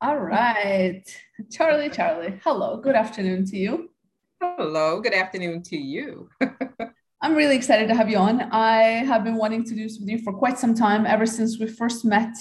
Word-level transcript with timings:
All 0.00 0.16
right. 0.16 1.02
Charlie, 1.50 1.90
Charlie, 1.90 2.38
hello. 2.44 2.76
Good 2.76 2.94
afternoon 2.94 3.44
to 3.46 3.56
you. 3.56 3.90
Hello. 4.40 5.00
Good 5.00 5.12
afternoon 5.12 5.62
to 5.64 5.76
you. 5.76 6.28
I'm 7.20 7.34
really 7.34 7.56
excited 7.56 7.88
to 7.88 7.96
have 7.96 8.08
you 8.08 8.16
on. 8.16 8.42
I 8.52 9.02
have 9.04 9.24
been 9.24 9.34
wanting 9.34 9.64
to 9.64 9.74
do 9.74 9.82
this 9.82 9.98
with 9.98 10.08
you 10.08 10.18
for 10.18 10.32
quite 10.32 10.56
some 10.56 10.72
time, 10.72 11.04
ever 11.04 11.26
since 11.26 11.58
we 11.58 11.66
first 11.66 12.04
met 12.04 12.32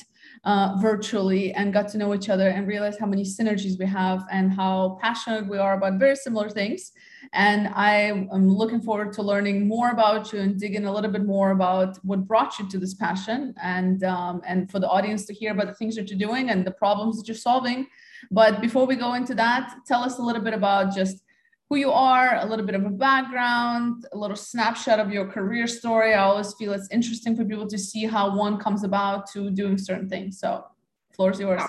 uh, 0.43 0.77
virtually 0.81 1.53
and 1.53 1.73
got 1.73 1.87
to 1.89 1.97
know 1.97 2.13
each 2.13 2.29
other 2.29 2.49
and 2.49 2.67
realized 2.67 2.99
how 2.99 3.05
many 3.05 3.23
synergies 3.23 3.77
we 3.79 3.85
have 3.85 4.23
and 4.31 4.51
how 4.51 4.97
passionate 5.01 5.47
we 5.47 5.57
are 5.57 5.75
about 5.75 5.99
very 5.99 6.15
similar 6.15 6.49
things. 6.49 6.91
And 7.33 7.67
I 7.69 7.93
am 7.93 8.47
looking 8.47 8.81
forward 8.81 9.11
to 9.13 9.21
learning 9.21 9.67
more 9.67 9.89
about 9.89 10.31
you 10.31 10.39
and 10.39 10.59
digging 10.59 10.85
a 10.85 10.93
little 10.93 11.11
bit 11.11 11.25
more 11.25 11.51
about 11.51 11.97
what 12.03 12.27
brought 12.27 12.57
you 12.59 12.69
to 12.69 12.77
this 12.77 12.93
passion 12.93 13.53
and 13.61 14.03
um, 14.03 14.41
and 14.45 14.71
for 14.71 14.79
the 14.79 14.87
audience 14.87 15.25
to 15.25 15.33
hear 15.33 15.51
about 15.51 15.67
the 15.67 15.73
things 15.73 15.95
that 15.95 16.09
you're 16.09 16.19
doing 16.19 16.49
and 16.49 16.65
the 16.65 16.71
problems 16.71 17.17
that 17.17 17.27
you're 17.27 17.35
solving. 17.35 17.87
But 18.31 18.61
before 18.61 18.85
we 18.85 18.95
go 18.95 19.13
into 19.13 19.35
that, 19.35 19.73
tell 19.85 20.01
us 20.01 20.19
a 20.19 20.21
little 20.21 20.41
bit 20.41 20.53
about 20.53 20.95
just 20.95 21.23
who 21.69 21.75
you 21.75 21.91
are, 21.91 22.37
a 22.37 22.45
little 22.45 22.65
bit 22.65 22.75
of 22.75 22.85
a 22.85 22.89
background, 22.89 24.05
a 24.13 24.17
little 24.17 24.37
snapshot 24.37 24.99
of 24.99 25.11
your 25.11 25.27
career 25.27 25.67
story. 25.67 26.13
I 26.13 26.23
always 26.23 26.53
feel 26.53 26.71
it's 26.73 26.87
interesting 26.91 27.35
for 27.35 27.43
people 27.43 27.67
to 27.67 27.77
see 27.77 28.05
how 28.05 28.37
one 28.37 28.57
comes 28.57 28.83
about 28.83 29.29
to 29.31 29.49
doing 29.49 29.77
certain 29.77 30.07
things. 30.07 30.39
So, 30.39 30.65
floor 31.13 31.31
is 31.31 31.39
yours. 31.39 31.61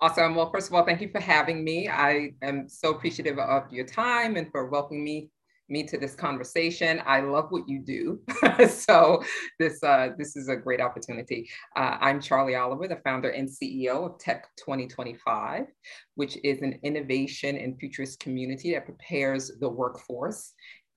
Awesome. 0.00 0.34
Well, 0.34 0.50
first 0.50 0.68
of 0.68 0.74
all, 0.74 0.84
thank 0.84 1.00
you 1.00 1.08
for 1.10 1.20
having 1.20 1.64
me. 1.64 1.88
I 1.88 2.30
am 2.42 2.68
so 2.68 2.90
appreciative 2.90 3.38
of 3.38 3.72
your 3.72 3.84
time 3.84 4.36
and 4.36 4.50
for 4.50 4.66
welcoming 4.66 5.04
me 5.04 5.30
me 5.68 5.84
to 5.84 5.98
this 5.98 6.14
conversation. 6.14 7.02
I 7.06 7.20
love 7.20 7.46
what 7.50 7.68
you 7.68 7.80
do. 7.80 8.20
so 8.68 9.22
this 9.58 9.82
uh, 9.82 10.10
this 10.16 10.36
is 10.36 10.48
a 10.48 10.56
great 10.56 10.80
opportunity. 10.80 11.48
Uh, 11.76 11.98
I'm 12.00 12.20
Charlie 12.20 12.56
Oliver, 12.56 12.88
the 12.88 12.96
founder 12.96 13.30
and 13.30 13.48
CEO 13.48 14.06
of 14.06 14.18
Tech 14.18 14.48
2025, 14.56 15.66
which 16.14 16.38
is 16.44 16.62
an 16.62 16.78
innovation 16.82 17.56
and 17.56 17.78
futurist 17.78 18.20
community 18.20 18.72
that 18.72 18.86
prepares 18.86 19.52
the 19.60 19.68
workforce, 19.68 20.52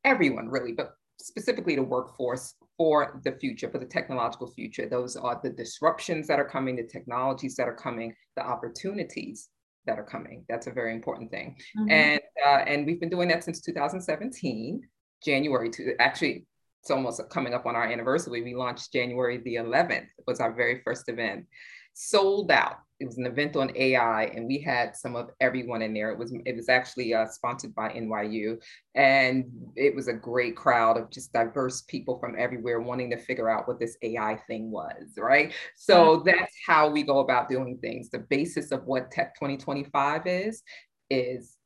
everyone 0.06 0.48
really, 0.48 0.72
but 0.72 0.92
specifically 1.20 1.76
the 1.76 1.84
workforce 1.84 2.56
for 2.78 3.22
the 3.24 3.34
future, 3.34 3.70
for 3.70 3.78
the 3.78 3.86
technological 3.86 4.52
future. 4.52 4.88
Those 4.90 5.16
are 5.16 5.40
the 5.44 5.52
disruptions 5.52 6.28
that 6.28 6.40
are 6.40 6.50
coming, 6.50 6.76
the 6.76 6.84
technologies 6.84 7.56
that 7.56 7.68
are 7.68 7.76
coming, 7.76 8.14
the 8.36 8.44
opportunities 8.44 9.50
that 9.86 9.98
are 9.98 10.04
coming. 10.04 10.46
That's 10.48 10.68
a 10.68 10.72
very 10.72 10.94
important 10.94 11.32
thing. 11.32 11.56
Mm-hmm. 11.78 11.92
And 11.92 12.22
uh, 12.46 12.64
and 12.68 12.86
we've 12.86 13.00
been 13.00 13.10
doing 13.10 13.30
that 13.30 13.44
since 13.44 13.62
2017, 13.62 14.82
January 15.24 15.70
to 15.72 15.96
actually 16.00 16.46
it's 16.82 16.90
almost 16.90 17.22
coming 17.30 17.54
up 17.54 17.66
on 17.66 17.76
our 17.76 17.84
anniversary. 17.84 18.42
We 18.42 18.56
launched 18.56 18.92
January 18.92 19.38
the 19.38 19.56
11th 19.56 20.08
was 20.26 20.40
our 20.40 20.52
very 20.52 20.82
first 20.84 21.08
event. 21.10 21.46
Sold 21.94 22.52
out 22.52 22.78
it 23.02 23.08
was 23.08 23.18
an 23.18 23.26
event 23.26 23.56
on 23.56 23.72
AI, 23.76 24.26
and 24.26 24.46
we 24.46 24.60
had 24.60 24.96
some 24.96 25.16
of 25.16 25.32
everyone 25.40 25.82
in 25.82 25.92
there. 25.92 26.12
It 26.12 26.20
was 26.20 26.34
it 26.46 26.56
was 26.56 26.70
actually 26.70 27.16
uh, 27.16 27.26
sponsored 27.26 27.74
by 27.74 27.90
NYU, 27.90 28.62
and 28.94 29.46
it 29.76 29.96
was 29.96 30.08
a 30.08 30.14
great 30.14 30.56
crowd 30.56 30.98
of 30.98 31.10
just 31.10 31.34
diverse 31.34 31.82
people 31.82 32.20
from 32.20 32.36
everywhere 32.38 32.80
wanting 32.80 33.10
to 33.10 33.18
figure 33.18 33.50
out 33.50 33.68
what 33.68 33.80
this 33.80 33.98
AI 34.04 34.40
thing 34.48 34.70
was. 34.70 35.16
Right, 35.18 35.52
so 35.76 36.22
that's 36.24 36.54
how 36.66 36.92
we 36.92 37.02
go 37.02 37.20
about 37.20 37.50
doing 37.50 37.80
things. 37.82 38.12
The 38.12 38.20
basis 38.20 38.72
of 38.72 38.86
what 38.86 39.10
Tech 39.10 39.34
2025 39.36 40.28
is 40.28 40.62
is 41.10 41.58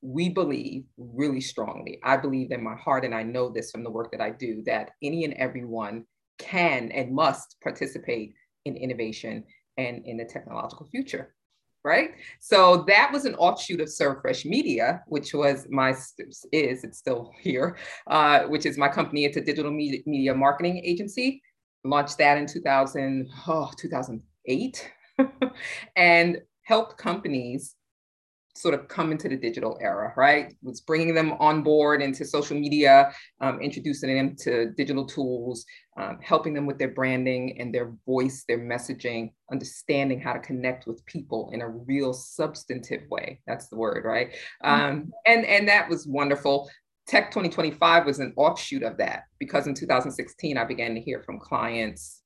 we 0.00 0.30
believe 0.30 0.84
really 0.96 1.42
strongly. 1.42 2.00
I 2.02 2.16
believe 2.16 2.52
in 2.52 2.64
my 2.64 2.76
heart, 2.76 3.04
and 3.04 3.14
I 3.14 3.22
know 3.22 3.50
this 3.50 3.70
from 3.70 3.84
the 3.84 3.90
work 3.90 4.10
that 4.12 4.22
I 4.22 4.30
do, 4.30 4.62
that 4.64 4.92
any 5.02 5.24
and 5.24 5.34
everyone 5.34 6.06
can 6.38 6.90
and 6.90 7.14
must 7.14 7.56
participate 7.62 8.34
in 8.64 8.76
innovation 8.76 9.44
and 9.76 10.04
in 10.06 10.16
the 10.16 10.24
technological 10.24 10.86
future 10.86 11.34
right? 11.84 12.12
So 12.40 12.84
that 12.88 13.12
was 13.12 13.26
an 13.26 13.34
offshoot 13.34 13.80
of 13.80 13.90
Served 13.90 14.22
Fresh 14.22 14.46
Media, 14.46 15.02
which 15.06 15.34
was 15.34 15.66
my 15.68 15.90
is 16.50 16.82
it's 16.82 16.98
still 16.98 17.30
here, 17.38 17.76
uh, 18.06 18.44
which 18.44 18.66
is 18.66 18.78
my 18.78 18.88
company. 18.88 19.26
It's 19.26 19.36
a 19.36 19.42
digital 19.42 19.70
media, 19.70 20.00
media 20.06 20.34
marketing 20.34 20.80
agency. 20.82 21.42
Launched 21.84 22.16
that 22.18 22.38
in 22.38 22.46
2000, 22.46 23.28
oh, 23.46 23.70
2008, 23.76 24.90
and 25.96 26.40
helped 26.62 26.96
companies 26.96 27.76
sort 28.56 28.74
of 28.74 28.86
come 28.86 29.10
into 29.10 29.28
the 29.28 29.36
digital 29.36 29.76
era, 29.80 30.12
right? 30.16 30.54
Was 30.62 30.80
bringing 30.80 31.14
them 31.14 31.32
on 31.32 31.62
board 31.62 32.00
into 32.00 32.24
social 32.24 32.56
media, 32.56 33.12
um, 33.40 33.60
introducing 33.60 34.14
them 34.14 34.36
to 34.40 34.70
digital 34.76 35.06
tools, 35.06 35.64
um, 35.96 36.18
helping 36.22 36.54
them 36.54 36.64
with 36.64 36.78
their 36.78 36.92
branding 36.92 37.60
and 37.60 37.74
their 37.74 37.92
voice, 38.06 38.44
their 38.46 38.60
messaging, 38.60 39.32
understanding 39.50 40.20
how 40.20 40.32
to 40.32 40.38
connect 40.38 40.86
with 40.86 41.04
people 41.06 41.50
in 41.52 41.62
a 41.62 41.68
real 41.68 42.12
substantive 42.12 43.02
way. 43.10 43.40
That's 43.46 43.68
the 43.68 43.76
word, 43.76 44.04
right? 44.04 44.30
Mm-hmm. 44.64 44.84
Um, 44.84 45.12
and 45.26 45.44
and 45.44 45.68
that 45.68 45.88
was 45.88 46.06
wonderful. 46.06 46.70
Tech 47.06 47.30
2025 47.30 48.06
was 48.06 48.20
an 48.20 48.32
offshoot 48.36 48.82
of 48.82 48.96
that 48.98 49.24
because 49.38 49.66
in 49.66 49.74
2016 49.74 50.56
I 50.56 50.64
began 50.64 50.94
to 50.94 51.00
hear 51.00 51.22
from 51.22 51.40
clients, 51.40 52.22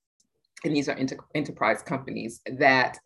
and 0.62 0.76
these 0.76 0.90
are 0.90 0.96
inter- 0.96 1.16
enterprise 1.34 1.82
companies 1.82 2.40
that 2.58 2.98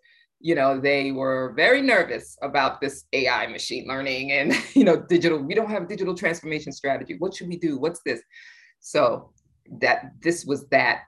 you 0.43 0.55
know 0.55 0.79
they 0.79 1.13
were 1.13 1.53
very 1.57 1.81
nervous 1.81 2.37
about 2.43 2.81
this 2.81 3.05
ai 3.13 3.47
machine 3.47 3.87
learning 3.87 4.33
and 4.33 4.53
you 4.75 4.85
know 4.85 4.97
digital 4.97 5.39
we 5.39 5.55
don't 5.55 5.71
have 5.71 5.85
a 5.85 5.87
digital 5.87 6.15
transformation 6.15 6.73
strategy. 6.73 7.17
What 7.19 7.35
should 7.35 7.49
we 7.49 7.57
do? 7.57 7.79
What's 7.79 8.01
this? 8.05 8.21
So 8.81 9.33
that 9.81 10.13
this 10.21 10.45
was 10.45 10.67
that 10.69 11.03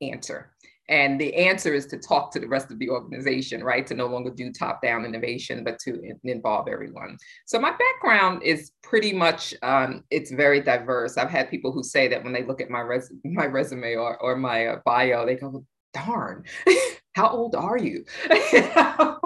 answer. 0.00 0.52
And 0.88 1.18
the 1.18 1.34
answer 1.34 1.72
is 1.72 1.86
to 1.86 1.98
talk 1.98 2.32
to 2.32 2.40
the 2.40 2.48
rest 2.48 2.70
of 2.70 2.78
the 2.78 2.90
organization 2.90 3.64
right? 3.64 3.86
To 3.86 3.94
no 3.94 4.06
longer 4.06 4.30
do 4.30 4.52
top 4.52 4.82
down 4.82 5.04
innovation 5.04 5.64
but 5.64 5.78
to 5.80 6.02
involve 6.24 6.68
everyone. 6.68 7.16
So 7.46 7.58
my 7.58 7.70
background 7.70 8.42
is 8.42 8.72
pretty 8.82 9.12
much 9.12 9.54
um, 9.62 10.04
it's 10.10 10.30
very 10.30 10.60
diverse. 10.60 11.16
I've 11.16 11.30
had 11.30 11.50
people 11.50 11.72
who 11.72 11.82
say 11.82 12.08
that 12.08 12.22
when 12.22 12.32
they 12.32 12.44
look 12.44 12.60
at 12.60 12.68
my, 12.68 12.80
res- 12.80 13.12
my 13.24 13.46
resume 13.46 13.94
or, 13.94 14.20
or 14.20 14.36
my 14.36 14.66
uh, 14.66 14.76
bio 14.84 15.24
they 15.24 15.36
go 15.36 15.64
darn 15.94 16.44
how 17.14 17.28
old 17.28 17.54
are 17.54 17.78
you? 17.78 18.04
I 18.30 19.16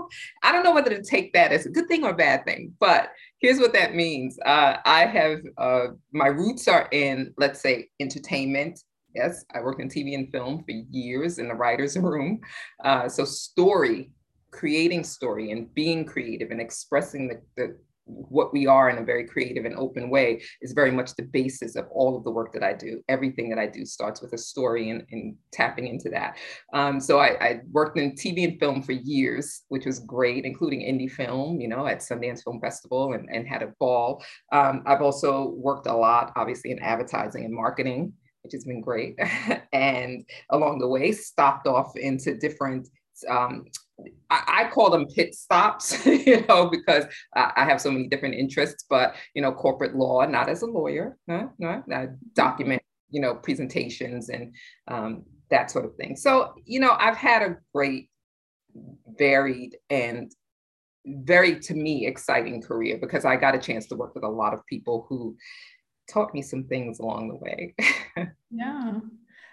don't 0.44 0.64
know 0.64 0.74
whether 0.74 0.91
to 0.91 1.02
take 1.02 1.32
that 1.34 1.52
as 1.52 1.66
a 1.66 1.70
good 1.70 1.88
thing 1.88 2.04
or 2.04 2.10
a 2.10 2.16
bad 2.16 2.44
thing, 2.44 2.74
but 2.80 3.10
here's 3.41 3.58
what 3.58 3.72
that 3.74 3.94
means. 3.94 4.38
Uh, 4.44 4.76
I 4.84 5.06
have 5.06 5.41
uh, 5.58 5.86
my 6.12 6.28
roots 6.28 6.69
are 6.69 6.88
in, 6.92 7.32
let's 7.38 7.60
say, 7.60 7.88
entertainment. 8.00 8.80
Yes, 9.14 9.44
I 9.54 9.60
worked 9.60 9.80
in 9.80 9.88
TV 9.88 10.14
and 10.14 10.30
film 10.30 10.64
for 10.64 10.72
years 10.91 11.38
in 11.38 11.48
the 11.48 11.54
writer's 11.54 11.97
room. 11.98 12.41
Uh, 12.84 13.08
so, 13.08 13.24
story, 13.24 14.10
creating 14.50 15.04
story 15.04 15.53
and 15.53 15.72
being 15.74 16.04
creative 16.04 16.50
and 16.50 16.60
expressing 16.60 17.28
the, 17.28 17.41
the 17.56 17.78
what 18.06 18.52
we 18.52 18.66
are 18.66 18.88
in 18.88 18.98
a 18.98 19.04
very 19.04 19.26
creative 19.26 19.64
and 19.64 19.74
open 19.74 20.08
way 20.08 20.40
is 20.62 20.72
very 20.72 20.92
much 20.92 21.14
the 21.14 21.24
basis 21.24 21.74
of 21.76 21.86
all 21.90 22.16
of 22.16 22.24
the 22.24 22.30
work 22.30 22.52
that 22.52 22.62
I 22.62 22.72
do. 22.72 23.02
Everything 23.08 23.48
that 23.50 23.58
I 23.58 23.66
do 23.66 23.84
starts 23.84 24.22
with 24.22 24.32
a 24.32 24.38
story 24.38 24.90
and, 24.90 25.04
and 25.10 25.36
tapping 25.52 25.88
into 25.88 26.08
that. 26.10 26.38
Um, 26.72 27.00
so 27.00 27.18
I, 27.18 27.36
I, 27.40 27.60
worked 27.72 27.98
in 27.98 28.12
TV 28.12 28.44
and 28.44 28.60
film 28.60 28.82
for 28.82 28.92
years, 28.92 29.62
which 29.68 29.86
was 29.86 29.98
great, 30.00 30.44
including 30.44 30.80
indie 30.80 31.10
film, 31.10 31.60
you 31.60 31.68
know, 31.68 31.86
at 31.86 31.98
Sundance 31.98 32.44
Film 32.44 32.60
Festival 32.60 33.12
and, 33.12 33.28
and 33.30 33.46
had 33.46 33.62
a 33.62 33.72
ball. 33.80 34.24
Um, 34.52 34.82
I've 34.86 35.02
also 35.02 35.54
worked 35.56 35.86
a 35.86 35.96
lot, 35.96 36.32
obviously, 36.36 36.70
in 36.70 36.78
advertising 36.78 37.44
and 37.44 37.54
marketing, 37.54 38.12
which 38.42 38.52
has 38.52 38.64
been 38.64 38.80
great. 38.80 39.18
and 39.72 40.24
along 40.50 40.78
the 40.78 40.88
way, 40.88 41.10
stopped 41.12 41.66
off 41.66 41.96
into 41.96 42.36
different 42.36 42.88
um, 43.28 43.64
I, 44.30 44.68
call 44.72 44.90
them 44.90 45.06
pit 45.06 45.34
stops, 45.34 46.04
you 46.06 46.44
know, 46.46 46.68
because 46.68 47.04
I, 47.34 47.64
have 47.64 47.80
so 47.80 47.90
many 47.90 48.08
different 48.08 48.34
interests. 48.34 48.84
But 48.88 49.16
you 49.34 49.42
know, 49.42 49.52
corporate 49.52 49.96
law, 49.96 50.24
not 50.26 50.48
as 50.48 50.62
a 50.62 50.66
lawyer, 50.66 51.16
no, 51.26 51.52
no, 51.58 51.82
document, 52.34 52.82
you 53.10 53.20
know, 53.20 53.34
presentations 53.34 54.28
and 54.28 54.54
um, 54.88 55.24
that 55.50 55.70
sort 55.70 55.84
of 55.84 55.94
thing. 55.96 56.16
So 56.16 56.54
you 56.64 56.80
know, 56.80 56.96
I've 56.98 57.16
had 57.16 57.42
a 57.42 57.56
great, 57.74 58.10
varied, 59.18 59.76
and 59.88 60.30
very 61.06 61.59
to 61.60 61.74
me 61.74 62.06
exciting 62.06 62.60
career 62.60 62.98
because 63.00 63.24
I 63.24 63.36
got 63.36 63.54
a 63.54 63.59
chance 63.59 63.86
to 63.86 63.97
work 63.97 64.15
with 64.15 64.24
a 64.24 64.28
lot 64.28 64.53
of 64.53 64.66
people 64.66 65.06
who 65.09 65.36
taught 66.09 66.34
me 66.34 66.42
some 66.42 66.65
things 66.65 66.98
along 66.98 67.28
the 67.28 67.36
way. 67.36 67.74
yeah. 68.50 68.98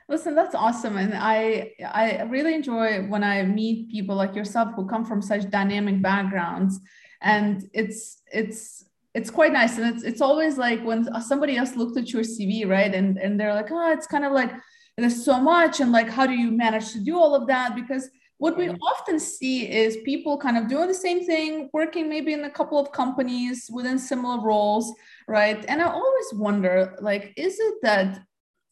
Listen, 0.09 0.35
that's 0.35 0.55
awesome. 0.55 0.97
And 0.97 1.13
I 1.13 1.73
I 1.83 2.23
really 2.23 2.53
enjoy 2.53 3.03
when 3.07 3.23
I 3.23 3.43
meet 3.43 3.89
people 3.89 4.15
like 4.15 4.35
yourself 4.35 4.73
who 4.75 4.85
come 4.87 5.05
from 5.05 5.21
such 5.21 5.49
dynamic 5.49 6.01
backgrounds. 6.01 6.79
And 7.21 7.69
it's 7.73 8.21
it's 8.31 8.85
it's 9.13 9.29
quite 9.29 9.53
nice. 9.53 9.77
And 9.77 9.95
it's 9.95 10.03
it's 10.03 10.21
always 10.21 10.57
like 10.57 10.83
when 10.83 11.07
somebody 11.21 11.57
else 11.57 11.75
looked 11.75 11.97
at 11.97 12.11
your 12.11 12.23
CV, 12.23 12.67
right? 12.67 12.93
And 12.93 13.17
and 13.17 13.39
they're 13.39 13.53
like, 13.53 13.71
oh, 13.71 13.91
it's 13.91 14.07
kind 14.07 14.25
of 14.25 14.33
like 14.33 14.51
there's 14.97 15.23
so 15.23 15.39
much. 15.39 15.79
And 15.79 15.91
like, 15.91 16.09
how 16.09 16.27
do 16.27 16.33
you 16.33 16.51
manage 16.51 16.91
to 16.93 16.99
do 16.99 17.17
all 17.17 17.33
of 17.33 17.47
that? 17.47 17.75
Because 17.75 18.09
what 18.37 18.57
we 18.57 18.69
often 18.69 19.19
see 19.19 19.71
is 19.71 19.97
people 20.03 20.37
kind 20.37 20.57
of 20.57 20.67
doing 20.67 20.87
the 20.87 20.93
same 20.93 21.25
thing, 21.25 21.69
working 21.71 22.09
maybe 22.09 22.33
in 22.33 22.43
a 22.43 22.49
couple 22.49 22.77
of 22.77 22.91
companies 22.91 23.69
within 23.71 23.97
similar 23.97 24.43
roles, 24.45 24.93
right? 25.29 25.63
And 25.69 25.81
I 25.81 25.85
always 25.89 26.33
wonder, 26.33 26.97
like, 26.99 27.33
is 27.37 27.57
it 27.57 27.75
that 27.83 28.19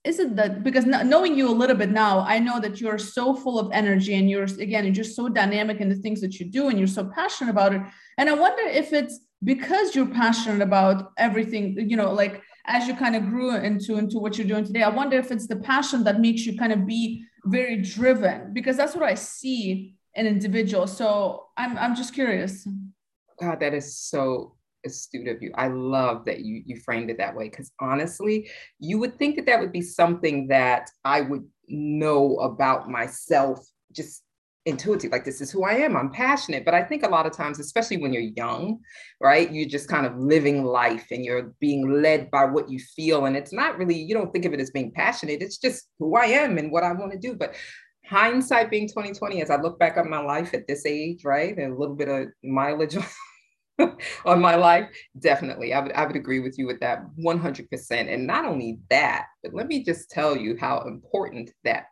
is 0.04 0.20
it 0.20 0.36
that 0.36 0.64
because 0.64 0.86
knowing 0.86 1.38
you 1.38 1.48
a 1.48 1.60
little 1.62 1.76
bit 1.76 1.92
now 1.92 2.22
i 2.22 2.40
know 2.40 2.60
that 2.60 2.82
you're 2.82 2.98
so 2.98 3.36
full 3.36 3.60
of 3.60 3.72
energy 3.72 4.16
and 4.16 4.30
you're 4.30 4.44
again 4.44 4.84
you're 4.84 4.94
just 4.94 5.16
so 5.16 5.30
dynamic 5.30 5.80
in 5.80 5.90
the 5.90 5.96
things 5.96 6.22
that 6.22 6.40
you 6.40 6.46
do 6.46 6.70
and 6.70 6.78
you're 6.80 6.88
so 6.88 7.06
passionate 7.06 7.52
about 7.52 7.74
it. 7.74 7.82
And 8.18 8.30
i 8.30 8.34
wonder 8.34 8.64
if 8.64 8.94
it's 8.94 9.20
because 9.44 9.96
you're 9.96 10.08
passionate 10.08 10.62
about 10.62 11.12
everything 11.18 11.90
you 11.90 11.98
know 11.98 12.12
like 12.12 12.42
as 12.66 12.88
you 12.88 12.96
kind 12.96 13.16
of 13.16 13.24
grew 13.26 13.56
into 13.56 13.98
into 13.98 14.18
what 14.20 14.38
you're 14.38 14.48
doing 14.48 14.66
today 14.66 14.84
i 14.84 14.90
wonder 14.90 15.18
if 15.18 15.32
it's 15.32 15.48
the 15.48 15.56
passion 15.56 16.04
that 16.04 16.20
makes 16.20 16.46
you 16.46 16.58
kind 16.58 16.74
of 16.74 16.86
be 16.86 17.24
very 17.46 17.78
driven 17.82 18.54
because 18.54 18.78
that's 18.78 18.96
what 18.96 19.04
i 19.04 19.16
see 19.16 19.96
in 20.16 20.28
individuals. 20.28 20.96
So 20.96 21.48
i'm 21.58 21.78
i'm 21.78 21.96
just 21.96 22.14
curious. 22.14 22.68
God 23.40 23.60
that 23.60 23.74
is 23.74 23.98
so 23.98 24.56
astute 24.86 25.28
of 25.28 25.42
you. 25.42 25.52
I 25.56 25.68
love 25.68 26.26
that 26.26 26.40
you 26.40 26.64
you 26.66 26.78
framed 26.78 27.10
it 27.10 27.18
that 27.18 27.36
way 27.36 27.50
because 27.50 27.72
honestly, 27.80 28.50
you 28.80 29.00
would 29.00 29.18
think 29.18 29.36
that 29.36 29.46
that 29.46 29.60
would 29.60 29.72
be 29.72 29.82
something 29.82 30.48
that 30.48 30.90
I 31.04 31.22
would 31.22 31.46
know 31.68 32.38
about 32.38 32.90
myself 32.90 33.66
just 33.94 34.24
intuitive 34.66 35.12
like 35.12 35.26
this 35.26 35.42
is 35.42 35.50
who 35.50 35.64
i 35.64 35.74
am 35.74 35.98
i'm 35.98 36.12
passionate. 36.12 36.64
But 36.64 36.76
i 36.76 36.84
think 36.84 37.04
a 37.04 37.10
lot 37.10 37.26
of 37.26 37.32
times 37.32 37.60
especially 37.60 37.98
when 37.98 38.14
you're 38.14 38.22
young 38.22 38.80
right 39.20 39.52
you're 39.52 39.68
just 39.68 39.88
kind 39.88 40.06
of 40.06 40.18
living 40.18 40.64
life 40.64 41.08
and 41.10 41.26
you're 41.26 41.54
being 41.60 42.02
led 42.02 42.30
by 42.30 42.46
what 42.46 42.70
you 42.70 42.80
feel. 42.96 43.26
And 43.26 43.36
it's 43.36 43.54
not 43.54 43.78
really 43.78 43.98
you 43.98 44.14
don't 44.14 44.32
think 44.32 44.46
of 44.46 44.54
it 44.54 44.60
as 44.60 44.70
being 44.70 44.92
passionate 44.92 45.42
it's 45.42 45.58
just 45.58 45.88
who 45.98 46.16
i 46.16 46.26
am 46.26 46.58
and 46.58 46.72
what 46.72 46.84
i 46.84 46.92
want 46.92 47.12
to 47.12 47.18
do. 47.18 47.36
But 47.36 47.56
hindsight 48.06 48.70
being 48.70 48.88
2020 48.88 49.42
as 49.42 49.50
i 49.50 49.56
look 49.56 49.80
back 49.80 49.96
on 49.96 50.10
my 50.10 50.20
life 50.20 50.54
at 50.54 50.68
this 50.68 50.86
age 50.86 51.24
right 51.24 51.58
and 51.58 51.74
a 51.74 51.78
little 51.78 51.96
bit 51.96 52.10
of 52.10 52.28
mileage 52.44 52.98
on 54.26 54.42
my 54.42 54.56
life, 54.56 54.90
definitely. 55.20 55.74
I 55.74 55.80
would, 55.80 55.92
I 55.94 56.06
would 56.06 56.16
agree 56.16 56.40
with 56.40 56.58
you 56.58 56.68
with 56.68 56.80
that 56.82 57.04
100%. 57.20 58.14
And 58.14 58.28
not 58.28 58.46
only 58.46 58.80
that, 58.90 59.28
but 59.44 59.54
let 59.54 59.68
me 59.68 59.84
just 59.84 60.10
tell 60.10 60.36
you 60.36 60.58
how 60.60 60.82
important 60.82 61.52
that, 61.64 61.86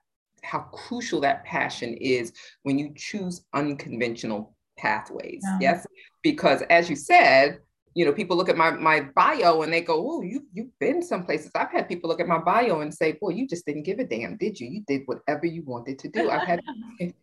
how 0.43 0.59
crucial 0.59 1.19
that 1.21 1.43
passion 1.45 1.95
is 1.95 2.31
when 2.63 2.79
you 2.79 2.93
choose 2.95 3.45
unconventional 3.53 4.55
pathways. 4.77 5.41
Yeah. 5.43 5.57
Yes. 5.61 5.87
Because 6.23 6.63
as 6.69 6.89
you 6.89 6.95
said, 6.95 7.59
you 7.95 8.05
know, 8.05 8.13
people 8.13 8.37
look 8.37 8.49
at 8.49 8.57
my 8.57 8.71
my 8.71 9.01
bio 9.15 9.63
and 9.63 9.73
they 9.73 9.81
go, 9.81 10.09
"Oh, 10.09 10.21
you 10.21 10.45
you've 10.53 10.77
been 10.79 11.01
some 11.01 11.25
places." 11.25 11.51
I've 11.55 11.71
had 11.71 11.87
people 11.87 12.07
look 12.07 12.19
at 12.19 12.27
my 12.27 12.37
bio 12.37 12.81
and 12.81 12.93
say, 12.93 13.13
"Boy, 13.13 13.31
you 13.31 13.47
just 13.47 13.65
didn't 13.65 13.83
give 13.83 13.99
a 13.99 14.05
damn, 14.05 14.37
did 14.37 14.59
you? 14.59 14.67
You 14.67 14.83
did 14.87 15.01
whatever 15.05 15.45
you 15.45 15.63
wanted 15.63 15.97
to 15.99 16.07
do." 16.07 16.29
I've 16.29 16.47
had, 16.47 16.61
and 16.99 17.13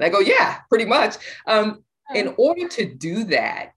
I 0.00 0.08
go, 0.08 0.18
"Yeah, 0.18 0.58
pretty 0.68 0.84
much." 0.84 1.16
Um, 1.46 1.84
in 2.14 2.34
order 2.36 2.68
to 2.68 2.94
do 2.94 3.24
that, 3.24 3.72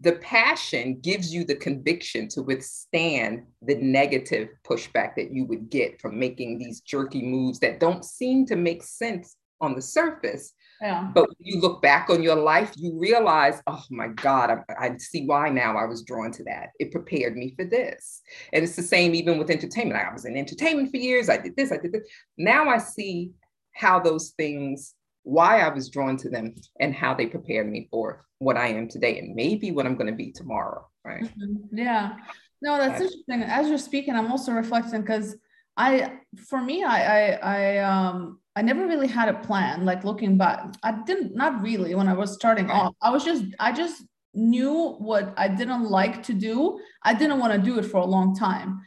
the 0.00 0.12
passion 0.12 1.00
gives 1.00 1.32
you 1.32 1.44
the 1.44 1.54
conviction 1.54 2.28
to 2.28 2.42
withstand 2.42 3.42
the 3.62 3.76
negative 3.76 4.48
pushback 4.66 5.14
that 5.16 5.32
you 5.32 5.44
would 5.46 5.70
get 5.70 6.00
from 6.00 6.18
making 6.18 6.58
these 6.58 6.80
jerky 6.80 7.22
moves 7.22 7.60
that 7.60 7.80
don't 7.80 8.04
seem 8.04 8.44
to 8.46 8.56
make 8.56 8.82
sense 8.82 9.36
on 9.60 9.74
the 9.74 9.82
surface. 9.82 10.52
Yeah. 10.80 11.10
But 11.14 11.28
when 11.28 11.36
you 11.40 11.60
look 11.60 11.80
back 11.80 12.10
on 12.10 12.22
your 12.22 12.34
life, 12.34 12.72
you 12.76 12.98
realize, 12.98 13.62
oh 13.66 13.82
my 13.88 14.08
God, 14.08 14.50
I, 14.50 14.86
I, 14.86 14.96
see 14.98 15.24
why 15.24 15.48
now 15.48 15.76
I 15.78 15.84
was 15.84 16.02
drawn 16.02 16.32
to 16.32 16.44
that. 16.44 16.70
It 16.80 16.90
prepared 16.90 17.36
me 17.36 17.54
for 17.56 17.64
this. 17.64 18.20
And 18.52 18.64
it's 18.64 18.76
the 18.76 18.82
same 18.82 19.14
even 19.14 19.38
with 19.38 19.50
entertainment. 19.50 20.00
I 20.00 20.12
was 20.12 20.24
in 20.24 20.36
entertainment 20.36 20.90
for 20.90 20.96
years. 20.96 21.28
I 21.28 21.38
did 21.38 21.56
this, 21.56 21.72
I 21.72 21.78
did 21.78 21.92
this. 21.92 22.06
Now 22.36 22.68
I 22.68 22.78
see 22.78 23.30
how 23.72 24.00
those 24.00 24.30
things 24.30 24.94
why 25.24 25.60
I 25.60 25.68
was 25.68 25.88
drawn 25.88 26.16
to 26.18 26.28
them 26.30 26.54
and 26.80 26.94
how 26.94 27.14
they 27.14 27.26
prepared 27.26 27.70
me 27.70 27.88
for 27.90 28.24
what 28.38 28.56
I 28.56 28.68
am 28.68 28.88
today 28.88 29.18
and 29.18 29.34
maybe 29.34 29.72
what 29.72 29.86
I'm 29.86 29.96
going 29.96 30.10
to 30.10 30.16
be 30.16 30.30
tomorrow. 30.30 30.86
Right. 31.04 31.24
Mm-hmm. 31.24 31.76
Yeah. 31.76 32.16
No, 32.62 32.78
that's 32.78 33.00
interesting. 33.00 33.42
As 33.42 33.68
you're 33.68 33.78
speaking, 33.78 34.14
I'm 34.14 34.30
also 34.30 34.52
reflecting 34.52 35.00
because 35.00 35.36
I, 35.76 36.18
for 36.48 36.60
me, 36.60 36.84
I, 36.84 36.98
I, 37.18 37.30
I, 37.42 37.78
um, 37.78 38.38
I 38.54 38.62
never 38.62 38.86
really 38.86 39.08
had 39.08 39.28
a 39.28 39.34
plan. 39.34 39.84
Like 39.84 40.04
looking 40.04 40.38
back, 40.38 40.74
I 40.82 40.92
didn't, 41.04 41.34
not 41.34 41.60
really 41.62 41.94
when 41.94 42.08
I 42.08 42.14
was 42.14 42.34
starting 42.34 42.68
right. 42.68 42.76
off. 42.76 42.94
I 43.02 43.10
was 43.10 43.24
just, 43.24 43.44
I 43.58 43.72
just 43.72 44.02
knew 44.34 44.92
what 44.98 45.34
I 45.36 45.48
didn't 45.48 45.84
like 45.84 46.22
to 46.24 46.32
do. 46.32 46.78
I 47.02 47.14
didn't 47.14 47.38
want 47.38 47.52
to 47.52 47.58
do 47.58 47.78
it 47.78 47.84
for 47.84 47.98
a 47.98 48.06
long 48.06 48.36
time. 48.36 48.80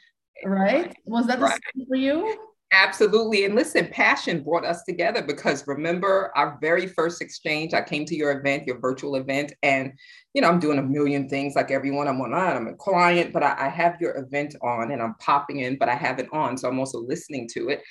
Right? 0.45 0.95
Was 1.05 1.27
that 1.27 1.39
the 1.39 1.45
right. 1.45 1.59
same 1.75 1.85
for 1.87 1.95
you? 1.95 2.37
Absolutely. 2.73 3.45
And 3.45 3.55
listen, 3.55 3.87
passion 3.87 4.43
brought 4.43 4.65
us 4.65 4.83
together 4.83 5.21
because 5.21 5.65
remember 5.67 6.31
our 6.35 6.57
very 6.61 6.85
first 6.85 7.21
exchange, 7.21 7.73
I 7.73 7.81
came 7.81 8.03
to 8.05 8.15
your 8.15 8.37
event, 8.37 8.67
your 8.67 8.77
virtual 8.79 9.15
event, 9.15 9.53
and 9.63 9.93
you 10.33 10.41
know, 10.41 10.49
I'm 10.49 10.59
doing 10.59 10.77
a 10.77 10.83
million 10.83 11.29
things 11.29 11.55
like 11.55 11.71
everyone. 11.71 12.09
I'm 12.09 12.19
online, 12.19 12.57
I'm 12.57 12.67
a 12.67 12.73
client, 12.75 13.31
but 13.31 13.41
I, 13.41 13.55
I 13.57 13.69
have 13.69 13.95
your 14.01 14.17
event 14.17 14.55
on 14.61 14.91
and 14.91 15.01
I'm 15.01 15.15
popping 15.15 15.59
in, 15.61 15.77
but 15.77 15.87
I 15.87 15.95
have 15.95 16.19
it 16.19 16.27
on. 16.33 16.57
So 16.57 16.67
I'm 16.67 16.77
also 16.77 16.99
listening 16.99 17.47
to 17.53 17.69
it. 17.69 17.81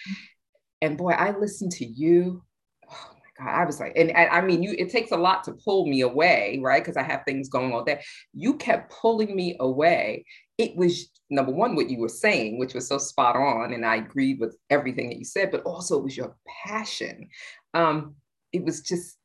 And 0.82 0.99
boy, 0.99 1.12
I 1.12 1.37
listened 1.38 1.72
to 1.72 1.87
you. 1.87 2.43
Oh 2.90 3.11
my 3.14 3.44
God, 3.46 3.61
I 3.62 3.64
was 3.64 3.81
like, 3.81 3.93
and 3.96 4.12
I, 4.17 4.26
I 4.26 4.40
mean, 4.43 4.62
you 4.62 4.75
it 4.79 4.90
takes 4.90 5.11
a 5.11 5.17
lot 5.17 5.44
to 5.44 5.52
pull 5.64 5.87
me 5.87 6.02
away, 6.02 6.61
right? 6.62 6.82
Because 6.82 6.96
I 6.96 7.02
have 7.02 7.22
things 7.26 7.49
going 7.49 7.72
on 7.72 7.84
there. 7.87 8.00
You 8.34 8.56
kept 8.56 8.93
pulling 8.93 9.34
me 9.34 9.56
away. 9.58 10.25
It 10.58 10.76
was 10.76 11.11
number 11.31 11.53
one, 11.53 11.75
what 11.75 11.91
you 11.91 11.99
were 11.99 12.08
saying, 12.08 12.58
which 12.58 12.75
was 12.75 12.88
so 12.88 12.99
spot 12.99 13.37
on, 13.37 13.73
and 13.73 13.85
I 13.85 13.97
agreed 13.97 14.41
with 14.41 14.56
everything 14.70 15.08
that 15.08 15.19
you 15.19 15.25
said, 15.25 15.50
but 15.50 15.62
also 15.62 15.99
it 15.99 16.05
was 16.05 16.17
your 16.17 16.37
passion. 16.64 17.29
Um, 17.75 18.14
it 18.53 18.64
was 18.64 18.81
just 18.81 19.19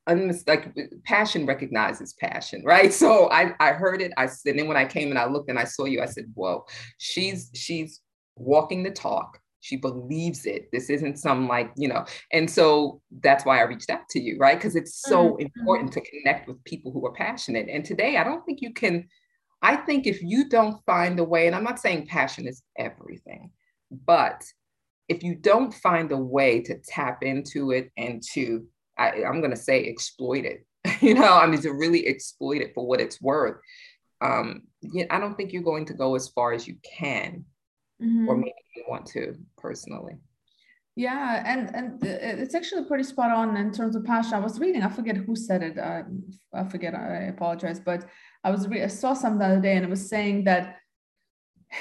like 0.47 0.75
Passion 1.05 1.45
recognizes 1.45 2.13
passion, 2.13 2.63
right? 2.65 2.91
So 3.01 3.29
I, 3.31 3.53
I 3.59 3.71
heard 3.71 4.01
it. 4.01 4.11
I 4.17 4.25
said 4.25 4.51
and 4.51 4.59
then 4.59 4.67
when 4.67 4.77
I 4.77 4.85
came 4.85 5.09
and 5.09 5.19
I 5.19 5.27
looked 5.27 5.49
and 5.49 5.59
I 5.59 5.63
saw 5.63 5.85
you, 5.85 6.01
I 6.01 6.05
said, 6.05 6.25
"Whoa, 6.33 6.65
she's 6.97 7.49
she's 7.53 8.01
walking 8.35 8.83
the 8.83 8.91
talk." 8.91 9.39
She 9.61 9.77
believes 9.77 10.47
it. 10.47 10.69
This 10.71 10.89
isn't 10.89 11.19
some 11.19 11.47
like, 11.47 11.71
you 11.77 11.87
know, 11.87 12.03
and 12.33 12.49
so 12.49 12.99
that's 13.21 13.45
why 13.45 13.59
I 13.59 13.63
reached 13.63 13.91
out 13.91 14.09
to 14.09 14.19
you, 14.19 14.37
right? 14.39 14.57
Because 14.57 14.75
it's 14.75 15.01
so 15.01 15.33
mm-hmm. 15.33 15.41
important 15.43 15.93
to 15.93 16.01
connect 16.01 16.47
with 16.47 16.63
people 16.63 16.91
who 16.91 17.05
are 17.05 17.13
passionate. 17.13 17.67
And 17.69 17.85
today, 17.85 18.17
I 18.17 18.23
don't 18.23 18.43
think 18.43 18.59
you 18.61 18.73
can 18.73 19.07
I 19.61 19.75
think 19.75 20.07
if 20.07 20.21
you 20.21 20.49
don't 20.49 20.83
find 20.85 21.19
a 21.19 21.23
way, 21.23 21.47
and 21.47 21.55
I'm 21.55 21.63
not 21.63 21.79
saying 21.79 22.07
passion 22.07 22.47
is 22.47 22.63
everything, 22.77 23.51
but 24.05 24.43
if 25.07 25.23
you 25.23 25.35
don't 25.35 25.73
find 25.73 26.11
a 26.11 26.17
way 26.17 26.61
to 26.61 26.79
tap 26.87 27.21
into 27.23 27.71
it 27.71 27.91
and 27.97 28.23
to, 28.33 28.65
I, 28.97 29.21
am 29.23 29.39
going 29.39 29.51
to 29.51 29.57
say, 29.57 29.85
exploit 29.85 30.45
it, 30.45 30.65
you 31.01 31.13
know, 31.13 31.33
I 31.33 31.45
mean, 31.47 31.61
to 31.61 31.73
really 31.73 32.07
exploit 32.07 32.61
it 32.61 32.73
for 32.73 32.87
what 32.87 33.01
it's 33.01 33.21
worth, 33.21 33.57
um, 34.21 34.63
I 35.09 35.19
don't 35.19 35.35
think 35.35 35.51
you're 35.51 35.63
going 35.63 35.85
to 35.85 35.93
go 35.93 36.15
as 36.15 36.29
far 36.29 36.53
as 36.53 36.67
you 36.67 36.77
can, 36.97 37.45
mm-hmm. 38.01 38.29
or 38.29 38.37
maybe 38.37 38.53
you 38.75 38.85
want 38.87 39.05
to 39.07 39.35
personally. 39.57 40.15
Yeah, 40.95 41.41
and 41.45 41.73
and 41.73 42.03
it's 42.03 42.53
actually 42.53 42.83
pretty 42.85 43.05
spot 43.05 43.31
on 43.31 43.55
in 43.55 43.71
terms 43.71 43.95
of 43.95 44.03
passion. 44.03 44.33
I 44.33 44.39
was 44.39 44.59
reading, 44.59 44.83
I 44.83 44.89
forget 44.89 45.15
who 45.15 45.35
said 45.35 45.63
it. 45.63 45.79
I 45.79 46.63
forget. 46.65 46.93
I 46.93 47.27
apologize, 47.27 47.79
but 47.79 48.05
I 48.43 48.51
was 48.51 48.67
re- 48.67 48.83
I 48.83 48.87
saw 48.87 49.13
some 49.13 49.37
the 49.37 49.45
other 49.45 49.61
day, 49.61 49.75
and 49.75 49.85
it 49.85 49.89
was 49.89 50.07
saying 50.09 50.45
that 50.45 50.77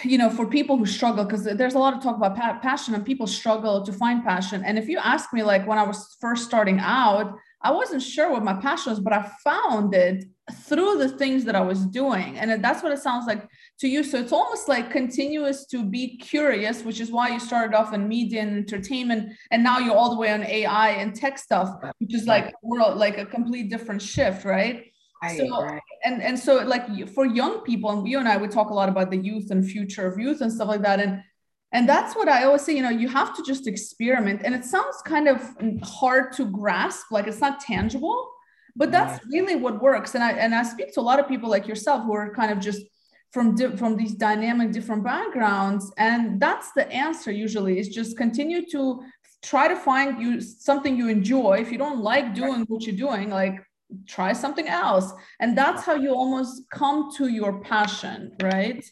you 0.05 0.19
know 0.19 0.31
for 0.31 0.47
people 0.47 0.77
who 0.77 0.87
struggle 0.87 1.25
because 1.25 1.45
there's 1.45 1.75
a 1.75 1.79
lot 1.79 1.95
of 1.95 2.03
talk 2.03 2.17
about 2.17 2.37
pa- 2.37 2.59
passion 2.63 2.95
and 2.95 3.05
people 3.05 3.27
struggle 3.27 3.85
to 3.85 3.93
find 3.93 4.25
passion. 4.25 4.63
And 4.65 4.79
if 4.79 4.89
you 4.89 4.99
ask 4.99 5.33
me 5.33 5.43
like 5.43 5.67
when 5.67 5.79
i 5.79 5.83
was 5.83 6.17
first 6.21 6.45
starting 6.45 6.79
out 6.79 7.35
i 7.63 7.71
wasn't 7.71 8.03
sure 8.03 8.31
what 8.31 8.45
my 8.45 8.55
passion 8.55 8.93
was 8.93 9.01
but 9.01 9.13
i 9.13 9.29
found 9.43 9.95
it 9.95 10.25
through 10.53 10.99
the 10.99 11.09
things 11.09 11.45
that 11.45 11.57
i 11.57 11.61
was 11.61 11.85
doing. 11.87 12.39
And 12.39 12.63
that's 12.65 12.83
what 12.83 12.93
it 12.93 13.01
sounds 13.01 13.27
like 13.27 13.49
to 13.81 13.89
you. 13.89 14.03
So 14.03 14.19
it's 14.19 14.33
almost 14.33 14.69
like 14.69 14.91
continuous 14.91 15.67
to 15.67 15.85
be 15.85 16.17
curious 16.19 16.85
which 16.85 17.01
is 17.01 17.11
why 17.11 17.31
you 17.31 17.41
started 17.41 17.75
off 17.75 17.93
in 17.93 18.07
media 18.07 18.43
and 18.43 18.59
entertainment 18.59 19.33
and 19.51 19.63
now 19.65 19.79
you're 19.79 19.97
all 19.97 20.11
the 20.11 20.21
way 20.21 20.31
on 20.33 20.45
ai 20.45 20.91
and 20.91 21.15
tech 21.15 21.37
stuff 21.39 21.69
which 21.99 22.15
is 22.15 22.27
like 22.27 22.55
world 22.63 22.97
like 22.97 23.19
a 23.19 23.27
complete 23.27 23.71
different 23.71 24.01
shift 24.01 24.45
right 24.45 24.91
so 25.29 25.63
right. 25.63 25.83
and 26.05 26.23
and 26.23 26.39
so 26.39 26.57
like 26.65 27.09
for 27.11 27.27
young 27.27 27.61
people 27.61 27.91
and 27.91 28.09
you 28.09 28.19
and 28.19 28.29
i 28.29 28.37
would 28.37 28.51
talk 28.51 28.71
a 28.71 28.75
lot 28.75 28.89
about 28.89 29.11
the 29.11 29.17
youth 29.17 29.51
and 29.51 29.69
future 29.69 30.07
of 30.07 30.19
youth 30.19 30.41
and 30.41 30.53
stuff 30.53 30.69
like 30.69 30.83
that 30.83 31.01
and 31.01 31.23
and 31.73 31.89
that's 31.89 32.17
what 32.17 32.29
i 32.29 32.45
always 32.45 32.63
say 32.63 32.75
you 32.75 32.83
know 32.83 32.91
you 32.91 33.09
have 33.09 33.37
to 33.37 33.43
just 33.43 33.67
experiment 33.67 34.41
and 34.45 34.55
it 34.55 34.65
sounds 34.65 34.97
kind 35.05 35.29
of 35.29 35.43
hard 35.83 36.33
to 36.33 36.47
grasp 36.47 37.11
like 37.11 37.27
it's 37.27 37.41
not 37.41 37.61
tangible 37.61 38.31
but 38.77 38.91
that's 38.91 39.25
really 39.27 39.57
what 39.57 39.83
works 39.83 40.15
and 40.15 40.25
i 40.25 40.33
and 40.33 40.55
i 40.55 40.63
speak 40.63 40.93
to 40.95 41.01
a 41.01 41.03
lot 41.03 41.21
of 41.21 41.29
people 41.29 41.51
like 41.51 41.67
yourself 41.67 42.03
who 42.05 42.15
are 42.15 42.33
kind 42.35 42.51
of 42.51 42.59
just 42.59 42.81
from 43.31 43.55
di- 43.55 43.77
from 43.77 43.97
these 43.97 44.15
dynamic 44.15 44.73
different 44.73 45.05
backgrounds 45.05 45.93
and 45.99 46.41
that's 46.41 46.73
the 46.73 46.91
answer 46.91 47.31
usually 47.31 47.79
is 47.79 47.89
just 47.89 48.17
continue 48.17 48.65
to 48.67 49.03
try 49.43 49.69
to 49.69 49.77
find 49.77 50.21
you 50.21 50.41
something 50.41 50.97
you 50.97 51.09
enjoy. 51.09 51.59
If 51.61 51.73
you 51.73 51.79
don't 51.79 52.01
like 52.01 52.35
doing 52.35 52.65
what 52.69 52.83
you're 52.83 52.97
doing 52.97 53.31
like 53.31 53.65
try 54.07 54.33
something 54.33 54.69
else 54.69 55.13
and 55.41 55.57
that's 55.57 55.85
how 55.85 55.95
you 55.95 56.11
almost 56.15 56.63
come 56.71 57.11
to 57.17 57.29
your 57.29 57.61
passion 57.61 58.33
right 58.43 58.85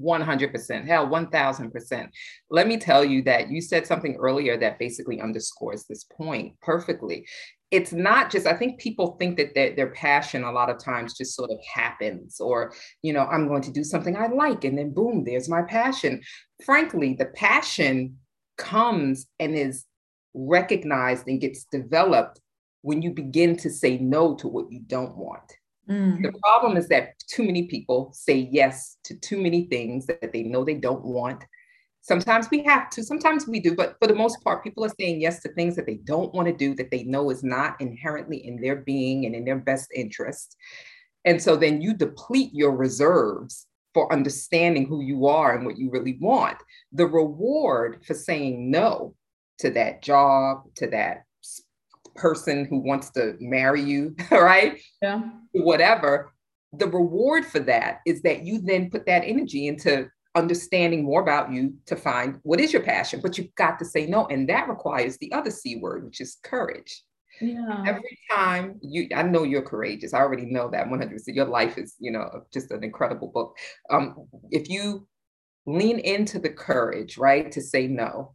100%. 0.00 0.86
Hell, 0.86 1.08
1000%. 1.08 2.08
Let 2.50 2.66
me 2.66 2.76
tell 2.76 3.04
you 3.04 3.22
that 3.22 3.50
you 3.50 3.60
said 3.60 3.86
something 3.86 4.16
earlier 4.16 4.56
that 4.58 4.78
basically 4.78 5.20
underscores 5.20 5.84
this 5.84 6.04
point 6.04 6.54
perfectly. 6.60 7.26
It's 7.70 7.92
not 7.92 8.30
just, 8.30 8.46
I 8.46 8.54
think 8.54 8.78
people 8.78 9.16
think 9.18 9.38
that 9.38 9.54
their, 9.54 9.74
their 9.74 9.90
passion 9.90 10.44
a 10.44 10.52
lot 10.52 10.68
of 10.68 10.82
times 10.82 11.16
just 11.16 11.34
sort 11.34 11.50
of 11.50 11.58
happens, 11.74 12.38
or, 12.38 12.72
you 13.02 13.12
know, 13.12 13.24
I'm 13.24 13.48
going 13.48 13.62
to 13.62 13.72
do 13.72 13.82
something 13.82 14.14
I 14.14 14.26
like, 14.26 14.64
and 14.64 14.76
then 14.76 14.92
boom, 14.92 15.24
there's 15.24 15.48
my 15.48 15.62
passion. 15.62 16.20
Frankly, 16.64 17.14
the 17.18 17.26
passion 17.26 18.18
comes 18.58 19.26
and 19.40 19.54
is 19.54 19.86
recognized 20.34 21.26
and 21.28 21.40
gets 21.40 21.64
developed 21.64 22.40
when 22.82 23.00
you 23.02 23.10
begin 23.12 23.56
to 23.56 23.70
say 23.70 23.98
no 23.98 24.34
to 24.36 24.48
what 24.48 24.70
you 24.70 24.80
don't 24.80 25.16
want. 25.16 25.52
Mm. 25.88 26.22
The 26.22 26.32
problem 26.40 26.76
is 26.76 26.88
that 26.88 27.18
too 27.26 27.44
many 27.44 27.66
people 27.66 28.12
say 28.12 28.48
yes 28.50 28.98
to 29.04 29.16
too 29.16 29.40
many 29.40 29.66
things 29.66 30.06
that 30.06 30.32
they 30.32 30.42
know 30.42 30.64
they 30.64 30.74
don't 30.74 31.04
want. 31.04 31.44
Sometimes 32.02 32.50
we 32.50 32.62
have 32.64 32.90
to, 32.90 33.04
sometimes 33.04 33.46
we 33.46 33.60
do, 33.60 33.76
but 33.76 33.96
for 34.00 34.08
the 34.08 34.14
most 34.14 34.42
part, 34.42 34.64
people 34.64 34.84
are 34.84 34.92
saying 35.00 35.20
yes 35.20 35.40
to 35.42 35.48
things 35.50 35.76
that 35.76 35.86
they 35.86 36.00
don't 36.04 36.34
want 36.34 36.48
to 36.48 36.54
do, 36.54 36.74
that 36.74 36.90
they 36.90 37.04
know 37.04 37.30
is 37.30 37.44
not 37.44 37.80
inherently 37.80 38.44
in 38.44 38.60
their 38.60 38.76
being 38.76 39.24
and 39.24 39.34
in 39.36 39.44
their 39.44 39.58
best 39.58 39.88
interest. 39.94 40.56
And 41.24 41.40
so 41.40 41.56
then 41.56 41.80
you 41.80 41.94
deplete 41.94 42.50
your 42.52 42.72
reserves 42.72 43.66
for 43.94 44.12
understanding 44.12 44.86
who 44.86 45.00
you 45.00 45.26
are 45.26 45.54
and 45.54 45.64
what 45.64 45.78
you 45.78 45.90
really 45.90 46.18
want. 46.20 46.58
The 46.92 47.06
reward 47.06 48.04
for 48.04 48.14
saying 48.14 48.70
no 48.70 49.14
to 49.58 49.70
that 49.70 50.02
job, 50.02 50.64
to 50.76 50.88
that 50.88 51.24
person 52.14 52.64
who 52.64 52.78
wants 52.78 53.10
to 53.10 53.36
marry 53.40 53.82
you, 53.82 54.14
right? 54.30 54.80
Yeah. 55.00 55.22
Whatever. 55.52 56.32
The 56.72 56.86
reward 56.86 57.44
for 57.44 57.60
that 57.60 58.00
is 58.06 58.22
that 58.22 58.44
you 58.44 58.60
then 58.60 58.90
put 58.90 59.06
that 59.06 59.24
energy 59.24 59.66
into 59.66 60.08
understanding 60.34 61.04
more 61.04 61.20
about 61.20 61.52
you 61.52 61.74
to 61.86 61.96
find 61.96 62.40
what 62.42 62.60
is 62.60 62.72
your 62.72 62.82
passion, 62.82 63.20
but 63.20 63.36
you've 63.36 63.54
got 63.54 63.78
to 63.78 63.84
say 63.84 64.06
no. 64.06 64.26
And 64.26 64.48
that 64.48 64.68
requires 64.68 65.18
the 65.18 65.32
other 65.32 65.50
C 65.50 65.76
word, 65.76 66.04
which 66.04 66.20
is 66.20 66.38
courage. 66.42 67.02
Yeah. 67.40 67.84
Every 67.86 68.18
time 68.30 68.78
you, 68.82 69.08
I 69.14 69.22
know 69.22 69.42
you're 69.42 69.62
courageous. 69.62 70.14
I 70.14 70.20
already 70.20 70.46
know 70.46 70.70
that 70.70 70.86
100%. 70.86 71.20
Your 71.28 71.46
life 71.46 71.76
is, 71.76 71.96
you 71.98 72.12
know, 72.12 72.44
just 72.52 72.70
an 72.70 72.84
incredible 72.84 73.28
book. 73.28 73.56
Um, 73.90 74.26
if 74.50 74.68
you 74.68 75.06
lean 75.66 75.98
into 75.98 76.38
the 76.38 76.50
courage, 76.50 77.18
right, 77.18 77.50
to 77.52 77.60
say 77.60 77.86
no, 77.86 78.34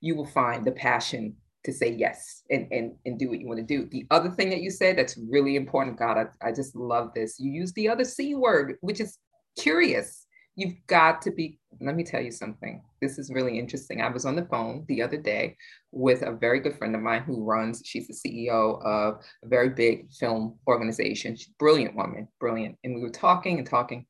you 0.00 0.14
will 0.14 0.26
find 0.26 0.64
the 0.64 0.72
passion 0.72 1.36
to 1.64 1.72
say 1.72 1.90
yes 1.90 2.42
and, 2.50 2.68
and, 2.70 2.92
and 3.06 3.18
do 3.18 3.28
what 3.28 3.40
you 3.40 3.48
want 3.48 3.58
to 3.58 3.66
do. 3.66 3.86
The 3.86 4.06
other 4.10 4.30
thing 4.30 4.50
that 4.50 4.60
you 4.60 4.70
said 4.70 4.96
that's 4.96 5.18
really 5.30 5.56
important, 5.56 5.98
God, 5.98 6.18
I, 6.18 6.48
I 6.48 6.52
just 6.52 6.76
love 6.76 7.10
this. 7.14 7.40
You 7.40 7.50
use 7.50 7.72
the 7.72 7.88
other 7.88 8.04
C 8.04 8.34
word, 8.34 8.76
which 8.82 9.00
is 9.00 9.18
curious. 9.58 10.26
You've 10.56 10.76
got 10.86 11.22
to 11.22 11.32
be, 11.32 11.58
let 11.80 11.96
me 11.96 12.04
tell 12.04 12.20
you 12.20 12.30
something. 12.30 12.82
This 13.00 13.18
is 13.18 13.32
really 13.32 13.58
interesting. 13.58 14.02
I 14.02 14.08
was 14.08 14.24
on 14.24 14.36
the 14.36 14.44
phone 14.44 14.84
the 14.88 15.02
other 15.02 15.16
day 15.16 15.56
with 15.90 16.22
a 16.22 16.32
very 16.32 16.60
good 16.60 16.76
friend 16.76 16.94
of 16.94 17.00
mine 17.00 17.22
who 17.22 17.44
runs, 17.44 17.82
she's 17.84 18.06
the 18.06 18.14
CEO 18.14 18.80
of 18.84 19.20
a 19.42 19.48
very 19.48 19.70
big 19.70 20.12
film 20.12 20.58
organization. 20.68 21.34
She's 21.34 21.52
brilliant 21.58 21.96
woman, 21.96 22.28
brilliant. 22.38 22.76
And 22.84 22.94
we 22.94 23.00
were 23.00 23.10
talking 23.10 23.58
and 23.58 23.66
talking. 23.66 24.06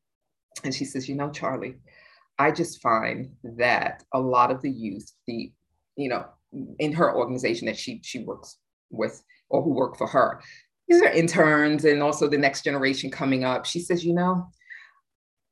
And 0.64 0.74
she 0.74 0.84
says, 0.84 1.08
you 1.08 1.14
know, 1.14 1.30
Charlie, 1.30 1.76
I 2.38 2.50
just 2.50 2.82
find 2.82 3.30
that 3.44 4.02
a 4.12 4.20
lot 4.20 4.50
of 4.50 4.60
the 4.60 4.70
youth, 4.70 5.10
the, 5.26 5.52
you 5.96 6.08
know, 6.08 6.26
in 6.78 6.92
her 6.92 7.14
organization 7.14 7.66
that 7.66 7.78
she 7.78 8.00
she 8.02 8.20
works 8.20 8.58
with 8.90 9.22
or 9.50 9.62
who 9.62 9.70
work 9.70 9.96
for 9.96 10.06
her. 10.06 10.40
These 10.88 11.02
are 11.02 11.08
interns 11.08 11.84
and 11.84 12.02
also 12.02 12.28
the 12.28 12.38
next 12.38 12.62
generation 12.62 13.10
coming 13.10 13.44
up. 13.44 13.64
She 13.64 13.80
says, 13.80 14.04
you 14.04 14.14
know, 14.14 14.48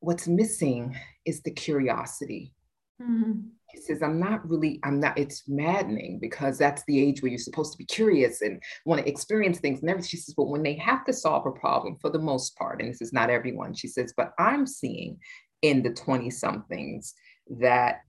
what's 0.01 0.29
missing 0.29 0.97
is 1.25 1.43
the 1.43 1.51
curiosity. 1.51 2.53
Mm-hmm. 3.01 3.41
He 3.71 3.81
says, 3.81 4.03
I'm 4.03 4.21
not 4.21 4.47
really, 4.49 4.81
I'm 4.85 5.01
not, 5.01 5.19
it's 5.19 5.45
maddening 5.49 6.19
because 6.21 6.59
that's 6.59 6.83
the 6.87 7.01
age 7.01 7.23
where 7.23 7.31
you're 7.31 7.39
supposed 7.39 7.73
to 7.73 7.79
be 7.79 7.87
curious 7.87 8.43
and 8.43 8.63
want 8.85 9.01
to 9.01 9.09
experience 9.09 9.61
things 9.61 9.81
and 9.81 9.89
everything. 9.89 10.11
She 10.11 10.19
says, 10.19 10.35
but 10.35 10.49
when 10.49 10.63
they 10.63 10.75
have 10.75 11.05
to 11.07 11.13
solve 11.13 11.47
a 11.47 11.53
problem 11.53 11.97
for 12.01 12.11
the 12.11 12.19
most 12.19 12.55
part, 12.59 12.83
and 12.83 12.91
this 12.91 13.01
is 13.01 13.15
not 13.15 13.31
everyone, 13.31 13.73
she 13.73 13.89
says, 13.89 14.13
but 14.15 14.33
I'm 14.39 14.67
seeing 14.67 15.19
in 15.63 15.83
the 15.83 15.95
20 15.95 16.29
somethings 16.29 17.15
that 17.61 18.01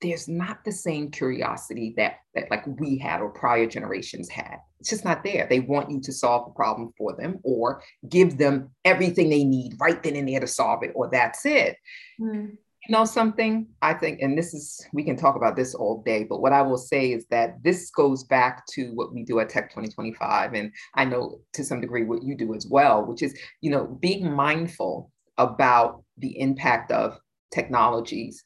there's 0.00 0.28
not 0.28 0.64
the 0.64 0.72
same 0.72 1.10
curiosity 1.10 1.94
that, 1.96 2.16
that 2.34 2.50
like 2.50 2.64
we 2.78 2.98
had 2.98 3.20
or 3.20 3.30
prior 3.30 3.66
generations 3.66 4.28
had. 4.28 4.58
It's 4.80 4.90
just 4.90 5.04
not 5.04 5.24
there. 5.24 5.46
They 5.48 5.60
want 5.60 5.90
you 5.90 6.00
to 6.00 6.12
solve 6.12 6.48
a 6.48 6.54
problem 6.54 6.92
for 6.96 7.14
them 7.16 7.38
or 7.42 7.82
give 8.08 8.38
them 8.38 8.70
everything 8.84 9.28
they 9.28 9.44
need 9.44 9.74
right 9.80 10.00
then 10.02 10.16
and 10.16 10.28
there 10.28 10.40
to 10.40 10.46
solve 10.46 10.84
it, 10.84 10.92
or 10.94 11.08
that's 11.10 11.44
it. 11.44 11.76
Mm. 12.20 12.52
You 12.86 12.92
know 12.92 13.04
something? 13.04 13.66
I 13.82 13.92
think, 13.94 14.20
and 14.22 14.38
this 14.38 14.54
is 14.54 14.86
we 14.92 15.02
can 15.02 15.16
talk 15.16 15.34
about 15.34 15.56
this 15.56 15.74
all 15.74 16.02
day, 16.06 16.24
but 16.24 16.40
what 16.40 16.52
I 16.52 16.62
will 16.62 16.78
say 16.78 17.12
is 17.12 17.26
that 17.30 17.56
this 17.64 17.90
goes 17.90 18.22
back 18.24 18.66
to 18.68 18.92
what 18.94 19.12
we 19.12 19.24
do 19.24 19.40
at 19.40 19.48
Tech 19.48 19.70
2025. 19.70 20.54
And 20.54 20.72
I 20.94 21.04
know 21.04 21.40
to 21.54 21.64
some 21.64 21.80
degree 21.80 22.04
what 22.04 22.22
you 22.22 22.36
do 22.36 22.54
as 22.54 22.66
well, 22.70 23.04
which 23.04 23.22
is, 23.22 23.36
you 23.60 23.70
know, 23.70 23.84
being 24.00 24.32
mindful 24.32 25.10
about 25.38 26.04
the 26.18 26.38
impact 26.38 26.92
of 26.92 27.18
technologies 27.52 28.44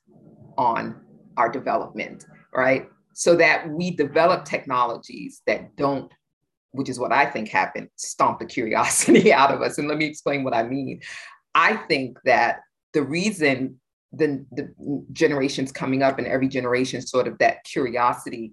on 0.57 1.02
our 1.37 1.49
development, 1.49 2.27
right? 2.55 2.89
So 3.15 3.37
that 3.37 3.69
we 3.69 3.91
develop 3.91 4.45
technologies 4.45 5.43
that 5.47 5.77
don't, 5.77 6.13
which 6.73 6.89
is 6.89 6.99
what 6.99 7.13
I 7.13 7.27
think 7.27 7.49
happened, 7.49 7.89
stomp 7.97 8.39
the 8.39 8.47
curiosity 8.47 9.33
out 9.41 9.53
of 9.53 9.63
us. 9.63 9.79
And 9.79 9.89
let 9.89 9.99
me 9.99 10.07
explain 10.07 10.45
what 10.45 10.55
I 10.55 10.63
mean. 10.63 11.01
I 11.55 11.77
think 11.77 12.19
that 12.25 12.61
the 12.93 13.03
reason 13.03 13.81
the, 14.13 14.45
the 14.53 15.05
generations 15.13 15.73
coming 15.73 16.03
up 16.03 16.19
and 16.19 16.27
every 16.27 16.49
generation 16.49 17.01
sort 17.01 17.27
of 17.27 17.39
that 17.39 17.65
curiosity 17.65 18.53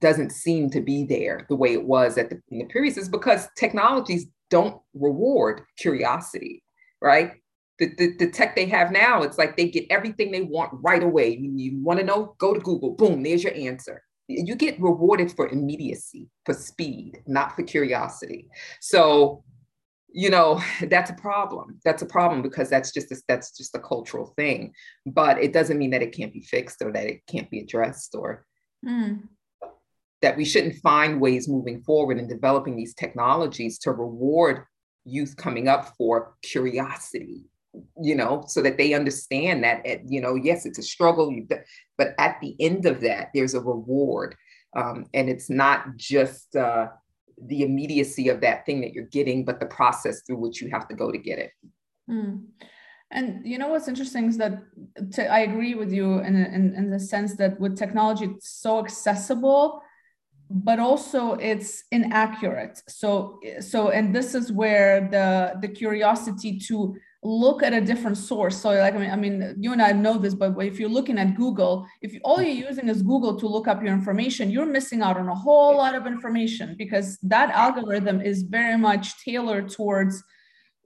doesn't 0.00 0.30
seem 0.30 0.68
to 0.70 0.80
be 0.80 1.04
there 1.04 1.46
the 1.48 1.56
way 1.56 1.72
it 1.72 1.84
was 1.84 2.18
at 2.18 2.28
the, 2.28 2.40
in 2.50 2.58
the 2.58 2.64
previous 2.66 2.98
is 2.98 3.08
because 3.08 3.48
technologies 3.56 4.26
don't 4.50 4.80
reward 4.94 5.62
curiosity, 5.78 6.62
right? 7.00 7.32
The, 7.80 7.94
the, 7.96 8.16
the, 8.18 8.30
tech 8.30 8.54
they 8.54 8.66
have 8.66 8.92
now, 8.92 9.22
it's 9.22 9.38
like 9.38 9.56
they 9.56 9.68
get 9.68 9.86
everything 9.88 10.30
they 10.30 10.42
want 10.42 10.70
right 10.82 11.02
away. 11.02 11.36
You 11.36 11.82
want 11.82 11.98
to 11.98 12.04
know, 12.04 12.34
go 12.36 12.52
to 12.52 12.60
Google, 12.60 12.90
boom, 12.90 13.22
there's 13.22 13.42
your 13.42 13.54
answer. 13.54 14.02
You 14.28 14.54
get 14.54 14.80
rewarded 14.80 15.32
for 15.32 15.48
immediacy, 15.48 16.28
for 16.44 16.52
speed, 16.52 17.22
not 17.26 17.56
for 17.56 17.62
curiosity. 17.62 18.48
So, 18.80 19.42
you 20.12 20.28
know, 20.28 20.62
that's 20.88 21.10
a 21.10 21.14
problem. 21.14 21.80
That's 21.82 22.02
a 22.02 22.06
problem 22.06 22.42
because 22.42 22.68
that's 22.68 22.92
just 22.92 23.10
a, 23.12 23.16
that's 23.26 23.56
just 23.56 23.74
a 23.74 23.80
cultural 23.80 24.34
thing. 24.36 24.74
But 25.06 25.42
it 25.42 25.54
doesn't 25.54 25.78
mean 25.78 25.90
that 25.90 26.02
it 26.02 26.14
can't 26.14 26.34
be 26.34 26.42
fixed 26.42 26.82
or 26.82 26.92
that 26.92 27.06
it 27.06 27.22
can't 27.26 27.50
be 27.50 27.60
addressed 27.60 28.14
or 28.14 28.44
mm. 28.86 29.22
that 30.20 30.36
we 30.36 30.44
shouldn't 30.44 30.76
find 30.76 31.18
ways 31.18 31.48
moving 31.48 31.82
forward 31.82 32.18
in 32.18 32.28
developing 32.28 32.76
these 32.76 32.92
technologies 32.92 33.78
to 33.78 33.92
reward 33.92 34.64
youth 35.06 35.34
coming 35.34 35.66
up 35.66 35.94
for 35.96 36.34
curiosity 36.42 37.46
you 38.02 38.14
know, 38.14 38.42
so 38.46 38.62
that 38.62 38.78
they 38.78 38.94
understand 38.94 39.62
that, 39.64 39.84
you 40.08 40.20
know, 40.20 40.34
yes, 40.34 40.66
it's 40.66 40.78
a 40.78 40.82
struggle, 40.82 41.34
but 41.96 42.14
at 42.18 42.40
the 42.40 42.56
end 42.58 42.86
of 42.86 43.00
that, 43.00 43.30
there's 43.34 43.54
a 43.54 43.60
reward. 43.60 44.34
Um, 44.76 45.06
and 45.14 45.28
it's 45.28 45.50
not 45.50 45.96
just 45.96 46.56
uh, 46.56 46.88
the 47.46 47.62
immediacy 47.62 48.28
of 48.28 48.40
that 48.40 48.66
thing 48.66 48.80
that 48.80 48.92
you're 48.92 49.04
getting, 49.04 49.44
but 49.44 49.60
the 49.60 49.66
process 49.66 50.22
through 50.22 50.38
which 50.38 50.60
you 50.60 50.70
have 50.70 50.88
to 50.88 50.94
go 50.94 51.10
to 51.10 51.18
get 51.18 51.38
it. 51.38 51.52
Mm. 52.10 52.46
And 53.12 53.44
you 53.44 53.58
know 53.58 53.68
what's 53.68 53.88
interesting 53.88 54.26
is 54.26 54.38
that 54.38 54.62
I 55.18 55.40
agree 55.40 55.74
with 55.74 55.92
you 55.92 56.20
in, 56.20 56.36
in, 56.36 56.74
in 56.76 56.90
the 56.90 57.00
sense 57.00 57.34
that 57.36 57.58
with 57.58 57.76
technology, 57.76 58.26
it's 58.26 58.50
so 58.50 58.78
accessible 58.78 59.82
but 60.52 60.80
also 60.80 61.34
it's 61.34 61.84
inaccurate 61.92 62.82
so 62.88 63.38
so 63.60 63.90
and 63.90 64.12
this 64.12 64.34
is 64.34 64.50
where 64.50 65.08
the 65.08 65.54
the 65.60 65.68
curiosity 65.68 66.58
to 66.58 66.96
look 67.22 67.62
at 67.62 67.74
a 67.74 67.80
different 67.80 68.16
source. 68.16 68.56
So 68.56 68.70
like, 68.70 68.94
I 68.94 68.98
mean, 68.98 69.10
I 69.10 69.16
mean, 69.16 69.54
you 69.58 69.72
and 69.72 69.82
I 69.82 69.92
know 69.92 70.16
this, 70.16 70.34
but 70.34 70.58
if 70.60 70.80
you're 70.80 70.88
looking 70.88 71.18
at 71.18 71.36
Google, 71.36 71.86
if 72.00 72.14
all 72.24 72.40
you're 72.40 72.68
using 72.68 72.88
is 72.88 73.02
Google 73.02 73.38
to 73.38 73.46
look 73.46 73.68
up 73.68 73.82
your 73.82 73.92
information, 73.92 74.50
you're 74.50 74.66
missing 74.66 75.02
out 75.02 75.18
on 75.18 75.28
a 75.28 75.34
whole 75.34 75.76
lot 75.76 75.94
of 75.94 76.06
information 76.06 76.74
because 76.78 77.18
that 77.22 77.50
algorithm 77.50 78.20
is 78.22 78.42
very 78.42 78.78
much 78.78 79.22
tailored 79.22 79.70
towards 79.70 80.22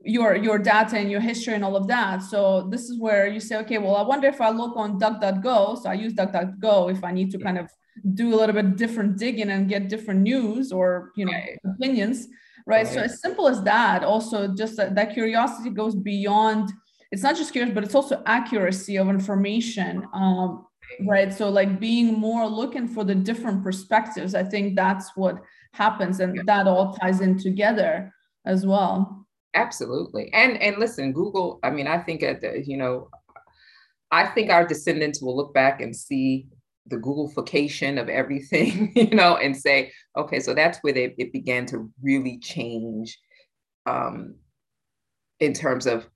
your 0.07 0.37
your 0.37 0.59
data 0.59 0.99
and 0.99 1.11
your 1.11 1.21
history 1.21 1.55
and 1.55 1.64
all 1.64 1.76
of 1.76 1.87
that. 1.87 2.23
So 2.23 2.69
this 2.69 2.91
is 2.91 2.99
where 2.99 3.26
you 3.26 3.41
say, 3.41 3.57
okay, 3.59 3.79
well, 3.79 3.97
I 3.97 4.03
wonder 4.03 4.29
if 4.29 4.41
I 4.41 4.50
look 4.50 4.76
on 4.76 4.99
DuckDuckGo. 4.99 5.83
So 5.83 5.88
I 5.88 5.95
use 5.95 6.14
DuckDuckGo 6.14 6.93
if 6.93 7.05
I 7.05 7.12
need 7.12 7.31
to 7.31 7.38
kind 7.38 7.59
of 7.59 7.71
do 8.14 8.35
a 8.35 8.37
little 8.37 8.55
bit 8.55 8.76
different 8.76 9.19
digging 9.19 9.50
and 9.50 9.69
get 9.69 9.88
different 9.88 10.21
news 10.21 10.73
or 10.73 11.12
you 11.17 11.25
know 11.25 11.33
opinions 11.64 12.26
right? 12.66 12.87
So 12.87 13.00
as 13.00 13.21
simple 13.21 13.49
as 13.49 13.62
that, 13.64 14.02
also 14.02 14.54
just 14.54 14.76
that, 14.76 14.94
that 14.94 15.12
curiosity 15.14 15.71
goes 15.71 15.94
beyond. 15.94 16.73
It's 17.12 17.23
not 17.23 17.37
just 17.37 17.52
curious, 17.52 17.75
but 17.75 17.85
it's 17.85 17.94
also 17.94 18.23
accuracy 18.26 18.97
of 18.97 19.09
information. 19.09 20.06
Um, 20.12 20.66
right 21.00 21.33
so 21.33 21.49
like 21.49 21.80
being 21.80 22.12
more 22.12 22.47
looking 22.47 22.87
for 22.87 23.04
the 23.04 23.14
different 23.14 23.64
perspectives 23.64 24.35
i 24.35 24.44
think 24.44 24.76
that's 24.76 25.16
what 25.16 25.40
happens 25.73 26.21
and 26.21 26.47
that 26.47 26.66
all 26.66 26.92
ties 26.92 27.23
in 27.23 27.38
together 27.38 28.12
as 28.44 28.66
well 28.66 29.26
absolutely 29.54 30.30
and 30.35 30.61
and 30.61 30.76
listen 30.76 31.11
google 31.11 31.59
i 31.62 31.71
mean 31.71 31.87
i 31.87 31.99
think 31.99 32.23
at 32.23 32.42
the 32.42 32.62
you 32.66 32.76
know 32.76 33.09
I 34.14 34.26
think 34.26 34.49
our 34.49 34.64
descendants 34.64 35.21
will 35.21 35.37
look 35.37 35.52
back 35.52 35.80
and 35.80 35.94
see 35.94 36.47
the 36.87 36.97
Googleification 36.97 38.00
of 38.00 38.09
everything, 38.09 38.93
you 38.97 39.11
know, 39.11 39.37
and 39.37 39.57
say, 39.57 39.93
okay, 40.17 40.41
so 40.41 40.55
that's 40.55 40.79
where 40.83 40.93
they, 40.93 41.14
it 41.19 41.33
began 41.33 41.67
to 41.67 41.91
really 42.03 42.38
change 42.38 43.19
um, 43.87 44.35
in 45.41 45.53
terms 45.53 45.87
of 45.87 46.07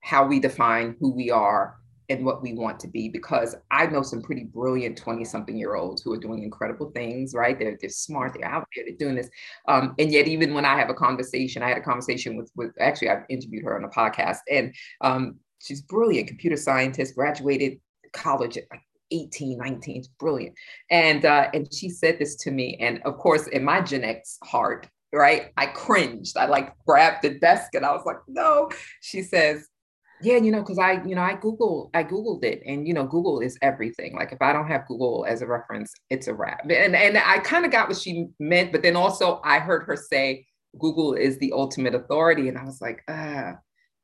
how 0.00 0.26
we 0.26 0.38
define 0.38 0.96
who 1.00 1.14
we 1.14 1.30
are 1.30 1.76
and 2.10 2.24
what 2.24 2.42
we 2.42 2.52
want 2.52 2.78
to 2.78 2.88
be 2.88 3.08
because 3.08 3.56
I 3.70 3.86
know 3.86 4.02
some 4.02 4.20
pretty 4.20 4.44
brilliant 4.44 4.98
20 4.98 5.24
something 5.24 5.56
year 5.56 5.74
olds 5.74 6.02
who 6.02 6.12
are 6.12 6.18
doing 6.18 6.42
incredible 6.42 6.90
things, 6.90 7.32
right? 7.34 7.58
They're, 7.58 7.78
they're 7.80 7.88
smart, 7.88 8.34
they're 8.34 8.48
out 8.48 8.66
there, 8.74 8.84
they're 8.86 8.96
doing 8.96 9.14
this. 9.14 9.30
Um, 9.68 9.94
and 9.98 10.12
yet, 10.12 10.28
even 10.28 10.52
when 10.52 10.66
I 10.66 10.76
have 10.78 10.90
a 10.90 10.94
conversation, 10.94 11.62
I 11.62 11.68
had 11.68 11.78
a 11.78 11.82
conversation 11.82 12.36
with, 12.36 12.50
with 12.54 12.72
actually, 12.78 13.08
I've 13.08 13.24
interviewed 13.30 13.64
her 13.64 13.76
on 13.76 13.84
a 13.84 13.88
podcast 13.88 14.40
and 14.50 14.74
um, 15.00 15.38
she's 15.60 15.80
brilliant, 15.80 16.28
computer 16.28 16.56
scientist, 16.56 17.14
graduated 17.14 17.80
college 18.12 18.58
at 18.58 18.64
like 18.70 18.82
18, 19.10 19.58
19, 19.58 19.96
it's 19.96 20.08
brilliant. 20.08 20.54
And, 20.90 21.24
uh, 21.24 21.48
and 21.52 21.72
she 21.72 21.88
said 21.88 22.18
this 22.18 22.36
to 22.36 22.50
me. 22.50 22.76
And 22.80 23.00
of 23.04 23.16
course, 23.18 23.46
in 23.48 23.64
my 23.64 23.80
Gen 23.80 24.04
X 24.04 24.38
heart, 24.42 24.88
right, 25.12 25.52
I 25.56 25.66
cringed. 25.66 26.36
I 26.36 26.46
like 26.46 26.74
grabbed 26.86 27.22
the 27.22 27.38
desk 27.38 27.74
and 27.74 27.84
I 27.84 27.92
was 27.92 28.04
like, 28.04 28.18
no. 28.28 28.70
She 29.00 29.22
says, 29.22 29.68
yeah, 30.22 30.36
you 30.36 30.50
know, 30.50 30.60
because 30.60 30.78
I, 30.78 31.02
you 31.04 31.14
know, 31.14 31.22
I 31.22 31.34
Google, 31.34 31.90
I 31.92 32.04
Googled 32.04 32.44
it, 32.44 32.62
and 32.66 32.86
you 32.86 32.94
know, 32.94 33.04
Google 33.04 33.40
is 33.40 33.58
everything. 33.62 34.14
Like 34.14 34.32
if 34.32 34.40
I 34.40 34.52
don't 34.52 34.68
have 34.68 34.86
Google 34.86 35.26
as 35.28 35.42
a 35.42 35.46
reference, 35.46 35.92
it's 36.08 36.28
a 36.28 36.34
wrap. 36.34 36.62
And 36.62 36.96
and 36.96 37.18
I 37.18 37.38
kind 37.40 37.64
of 37.64 37.72
got 37.72 37.88
what 37.88 37.98
she 37.98 38.28
meant, 38.38 38.72
but 38.72 38.82
then 38.82 38.96
also 38.96 39.40
I 39.44 39.58
heard 39.58 39.84
her 39.84 39.96
say 39.96 40.46
Google 40.78 41.14
is 41.14 41.38
the 41.38 41.52
ultimate 41.52 41.94
authority, 41.94 42.48
and 42.48 42.58
I 42.58 42.64
was 42.64 42.80
like, 42.80 43.02
ah. 43.08 43.54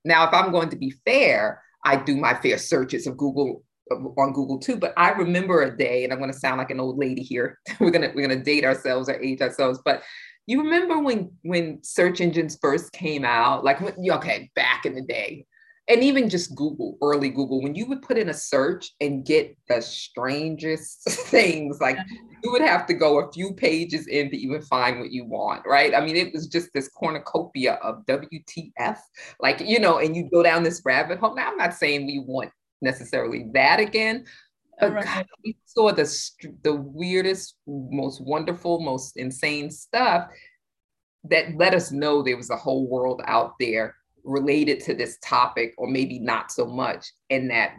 Now, 0.05 0.27
if 0.27 0.35
I'm 0.35 0.51
going 0.51 0.71
to 0.71 0.77
be 0.77 0.95
fair, 1.05 1.63
I 1.85 1.97
do 1.97 2.17
my 2.17 2.35
fair 2.35 2.59
searches 2.59 3.07
of 3.07 3.17
Google 3.17 3.63
on 3.91 4.33
Google 4.33 4.59
too. 4.59 4.77
But 4.77 4.93
I 4.97 5.11
remember 5.11 5.63
a 5.63 5.77
day, 5.77 6.05
and 6.05 6.13
I'm 6.13 6.19
going 6.19 6.33
to 6.33 6.39
sound 6.39 6.59
like 6.59 6.71
an 6.71 6.81
old 6.81 6.99
lady 6.99 7.23
here. 7.23 7.59
we're 7.81 7.91
gonna 7.91 8.13
we're 8.15 8.27
gonna 8.27 8.43
date 8.43 8.65
ourselves 8.65 9.09
or 9.09 9.21
age 9.21 9.41
ourselves, 9.41 9.81
but 9.85 10.03
you 10.47 10.63
remember 10.63 10.99
when 10.99 11.31
when 11.43 11.83
search 11.83 12.21
engines 12.21 12.59
first 12.61 12.93
came 12.93 13.25
out 13.25 13.65
like 13.65 13.81
okay 13.83 14.51
back 14.55 14.85
in 14.85 14.95
the 14.95 15.03
day 15.03 15.47
and 15.91 16.05
even 16.05 16.29
just 16.29 16.55
Google, 16.55 16.97
early 17.03 17.31
Google, 17.31 17.61
when 17.61 17.75
you 17.75 17.85
would 17.87 18.03
put 18.03 18.17
in 18.17 18.29
a 18.29 18.35
search 18.35 18.93
and 19.01 19.27
get 19.27 19.57
the 19.69 19.81
strangest 19.83 21.03
things, 21.09 21.81
like 21.81 21.99
you 22.45 22.53
would 22.53 22.63
have 22.63 22.87
to 22.87 22.95
go 22.95 23.19
a 23.19 23.33
few 23.33 23.53
pages 23.55 24.07
in 24.07 24.31
to 24.31 24.37
even 24.37 24.63
find 24.63 25.01
what 25.01 25.11
you 25.11 25.25
want, 25.25 25.67
right? 25.67 25.93
I 25.93 26.01
mean, 26.01 26.15
it 26.15 26.33
was 26.33 26.47
just 26.47 26.69
this 26.73 26.89
cornucopia 26.89 27.75
of 27.83 28.07
WTF, 28.07 28.99
like, 29.41 29.61
you 29.61 29.81
know, 29.81 29.99
and 29.99 30.15
you 30.15 30.29
go 30.33 30.45
down 30.45 30.63
this 30.63 30.81
rabbit 30.85 31.19
hole. 31.19 31.35
Now, 31.35 31.51
I'm 31.51 31.57
not 31.57 31.75
saying 31.75 32.07
we 32.07 32.21
want 32.25 32.53
necessarily 32.81 33.47
that 33.55 33.81
again, 33.81 34.25
but 34.81 34.93
right. 34.93 35.05
God, 35.05 35.27
we 35.45 35.57
saw 35.67 35.93
the, 35.93 36.11
the 36.63 36.75
weirdest, 36.75 37.57
most 37.67 38.21
wonderful, 38.23 38.81
most 38.81 39.17
insane 39.17 39.71
stuff 39.71 40.29
that 41.25 41.55
let 41.57 41.75
us 41.75 41.93
know 41.93 42.23
there 42.23 42.37
was 42.37 42.51
a 42.51 42.57
whole 42.57 42.89
world 42.89 43.21
out 43.27 43.55
there 43.61 43.95
related 44.25 44.81
to 44.81 44.95
this 44.95 45.19
topic 45.23 45.75
or 45.79 45.87
maybe 45.87 46.19
not 46.19 46.51
so 46.51 46.67
much 46.67 47.07
and 47.31 47.51
that 47.51 47.73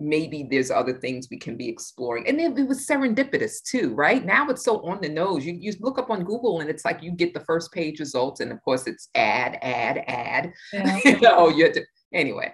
maybe 0.00 0.46
there's 0.50 0.70
other 0.70 0.92
things 0.92 1.28
we 1.30 1.38
can 1.38 1.56
be 1.56 1.68
exploring 1.68 2.26
and 2.26 2.38
then 2.38 2.56
it 2.56 2.66
was 2.66 2.86
serendipitous 2.86 3.62
too 3.62 3.94
right 3.94 4.24
now 4.24 4.48
it's 4.48 4.64
so 4.64 4.84
on 4.84 5.00
the 5.00 5.08
nose 5.08 5.44
you, 5.44 5.52
you 5.52 5.72
look 5.80 5.98
up 5.98 6.10
on 6.10 6.24
google 6.24 6.60
and 6.60 6.68
it's 6.68 6.84
like 6.84 7.02
you 7.02 7.12
get 7.12 7.32
the 7.32 7.40
first 7.40 7.70
page 7.70 8.00
results 8.00 8.40
and 8.40 8.50
of 8.50 8.60
course 8.62 8.86
it's 8.86 9.08
ad 9.14 9.58
ad 9.62 10.02
ad 10.08 10.52
yeah. 10.72 10.98
you 11.04 11.20
know 11.20 11.48
you 11.48 11.72
to, 11.72 11.82
anyway 12.12 12.52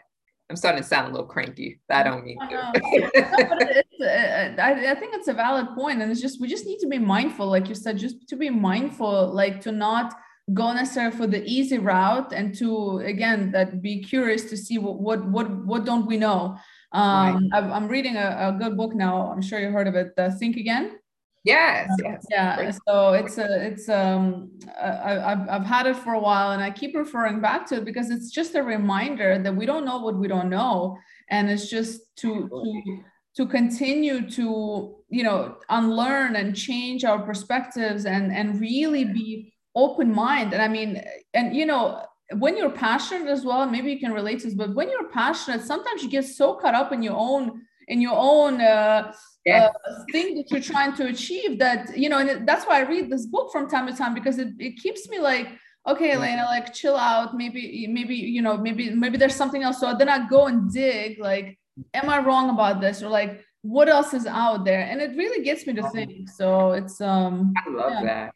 i'm 0.50 0.56
starting 0.56 0.82
to 0.82 0.88
sound 0.88 1.08
a 1.08 1.10
little 1.10 1.26
cranky. 1.26 1.80
I 1.88 2.02
don't 2.02 2.24
mean 2.24 2.38
to. 2.40 2.46
No, 2.50 4.06
uh, 4.06 4.54
I, 4.58 4.90
I 4.90 4.94
think 4.94 5.14
it's 5.14 5.28
a 5.28 5.32
valid 5.32 5.68
point 5.74 6.02
and 6.02 6.10
it's 6.10 6.20
just 6.20 6.40
we 6.40 6.48
just 6.48 6.66
need 6.66 6.78
to 6.80 6.88
be 6.88 6.98
mindful 6.98 7.46
like 7.46 7.68
you 7.68 7.74
said 7.74 7.98
just 7.98 8.28
to 8.28 8.36
be 8.36 8.50
mindful 8.50 9.32
like 9.32 9.60
to 9.62 9.72
not 9.72 10.14
go 10.52 10.72
necessarily 10.72 11.16
for 11.16 11.26
the 11.26 11.44
easy 11.44 11.78
route 11.78 12.32
and 12.32 12.54
to 12.56 12.98
again 12.98 13.52
that 13.52 13.80
be 13.80 14.02
curious 14.02 14.44
to 14.50 14.56
see 14.56 14.78
what 14.78 14.98
what 14.98 15.24
what, 15.28 15.48
what 15.64 15.84
don't 15.84 16.06
we 16.06 16.16
know? 16.16 16.56
Um 16.92 17.48
right. 17.52 17.64
i'm 17.76 17.86
reading 17.86 18.16
a, 18.16 18.48
a, 18.48 18.56
good 18.58 18.76
book 18.76 18.94
now. 18.94 19.30
I'm 19.30 19.42
sure 19.42 19.60
you 19.60 19.70
heard 19.70 19.86
of 19.86 19.94
it 19.94 20.12
uh, 20.18 20.30
think 20.40 20.56
again 20.56 20.98
yes, 21.44 21.88
uh, 21.90 21.96
yes 22.04 22.26
yeah 22.30 22.70
so 22.86 23.12
it's 23.14 23.38
a 23.38 23.66
it's 23.66 23.88
um 23.88 24.50
I, 24.80 25.12
have 25.12 25.48
I've 25.48 25.66
had 25.66 25.86
it 25.86 25.96
for 25.96 26.12
a 26.14 26.20
while 26.20 26.52
and 26.52 26.62
i 26.62 26.70
keep 26.70 26.94
referring 26.94 27.40
back 27.40 27.66
to 27.68 27.76
it 27.76 27.84
because 27.84 28.10
it's 28.10 28.30
just 28.30 28.54
a 28.54 28.62
reminder 28.62 29.38
that 29.38 29.54
we 29.54 29.66
don't 29.66 29.84
know 29.84 29.98
what 29.98 30.16
we 30.16 30.28
don't 30.28 30.50
know 30.50 30.98
and 31.30 31.50
it's 31.50 31.70
just 31.70 32.02
to 32.16 32.48
to 32.48 33.02
to 33.36 33.46
continue 33.46 34.28
to 34.30 34.96
you 35.08 35.22
know 35.22 35.56
unlearn 35.68 36.36
and 36.36 36.54
change 36.54 37.04
our 37.04 37.20
perspectives 37.20 38.04
and 38.04 38.32
and 38.32 38.60
really 38.60 39.04
be 39.04 39.52
open 39.74 40.12
mind 40.12 40.52
and 40.52 40.60
i 40.60 40.68
mean 40.68 41.02
and 41.32 41.56
you 41.56 41.64
know 41.64 42.04
when 42.38 42.56
you're 42.56 42.70
passionate 42.70 43.28
as 43.28 43.44
well 43.44 43.66
maybe 43.66 43.90
you 43.90 43.98
can 43.98 44.12
relate 44.12 44.40
to 44.40 44.46
this 44.46 44.54
but 44.54 44.74
when 44.74 44.90
you're 44.90 45.08
passionate 45.08 45.62
sometimes 45.62 46.02
you 46.02 46.10
get 46.10 46.24
so 46.24 46.54
caught 46.54 46.74
up 46.74 46.92
in 46.92 47.02
your 47.02 47.16
own 47.16 47.62
in 47.88 48.00
your 48.00 48.16
own 48.16 48.60
uh, 48.60 49.12
uh, 49.48 49.68
thing 50.12 50.34
that 50.34 50.50
you're 50.50 50.60
trying 50.60 50.94
to 50.94 51.06
achieve 51.06 51.58
that 51.58 51.96
you 51.96 52.08
know 52.08 52.18
and 52.18 52.28
it, 52.28 52.46
that's 52.46 52.66
why 52.66 52.78
i 52.78 52.82
read 52.82 53.10
this 53.10 53.26
book 53.26 53.50
from 53.50 53.68
time 53.68 53.86
to 53.86 53.96
time 53.96 54.14
because 54.14 54.38
it, 54.38 54.48
it 54.58 54.76
keeps 54.76 55.08
me 55.08 55.18
like 55.18 55.48
okay 55.88 56.12
elena 56.12 56.44
like 56.44 56.74
chill 56.74 56.96
out 56.96 57.34
maybe 57.34 57.86
maybe 57.88 58.14
you 58.14 58.42
know 58.42 58.56
maybe 58.56 58.90
maybe 58.90 59.16
there's 59.16 59.34
something 59.34 59.62
else 59.62 59.80
so 59.80 59.94
then 59.96 60.08
i 60.08 60.28
go 60.28 60.46
and 60.46 60.70
dig 60.72 61.18
like 61.18 61.58
am 61.94 62.10
i 62.10 62.18
wrong 62.18 62.50
about 62.50 62.80
this 62.80 63.02
or 63.02 63.08
like 63.08 63.42
what 63.62 63.88
else 63.88 64.12
is 64.12 64.26
out 64.26 64.64
there 64.64 64.82
and 64.82 65.00
it 65.00 65.16
really 65.16 65.42
gets 65.42 65.66
me 65.66 65.72
to 65.72 65.80
uh-huh. 65.80 65.90
think 65.90 66.28
so 66.28 66.72
it's 66.72 67.00
um 67.00 67.52
i 67.66 67.70
love 67.70 67.92
yeah. 67.92 68.04
that 68.04 68.34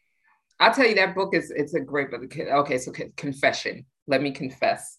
I'll 0.59 0.73
tell 0.73 0.87
you 0.87 0.95
that 0.95 1.15
book 1.15 1.33
is 1.33 1.51
it's 1.51 1.73
a 1.73 1.79
great 1.79 2.11
book. 2.11 2.23
Okay, 2.37 2.77
so 2.77 2.91
confession. 3.17 3.85
Let 4.07 4.21
me 4.21 4.31
confess, 4.31 4.97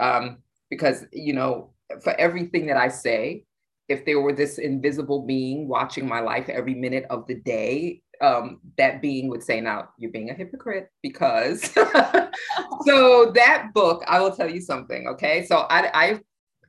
um, 0.00 0.38
because 0.70 1.04
you 1.12 1.34
know, 1.34 1.74
for 2.02 2.14
everything 2.18 2.66
that 2.66 2.76
I 2.76 2.88
say, 2.88 3.44
if 3.88 4.04
there 4.04 4.20
were 4.20 4.32
this 4.32 4.58
invisible 4.58 5.22
being 5.26 5.68
watching 5.68 6.08
my 6.08 6.20
life 6.20 6.48
every 6.48 6.74
minute 6.74 7.04
of 7.10 7.26
the 7.26 7.34
day, 7.34 8.02
um, 8.20 8.60
that 8.78 9.02
being 9.02 9.28
would 9.28 9.42
say, 9.42 9.60
"Now 9.60 9.90
you're 9.98 10.12
being 10.12 10.30
a 10.30 10.34
hypocrite," 10.34 10.90
because. 11.02 11.62
so 12.86 13.32
that 13.34 13.68
book, 13.74 14.02
I 14.06 14.20
will 14.20 14.34
tell 14.34 14.50
you 14.50 14.60
something. 14.60 15.08
Okay, 15.08 15.46
so 15.46 15.66
I 15.68 15.90
I 15.92 16.20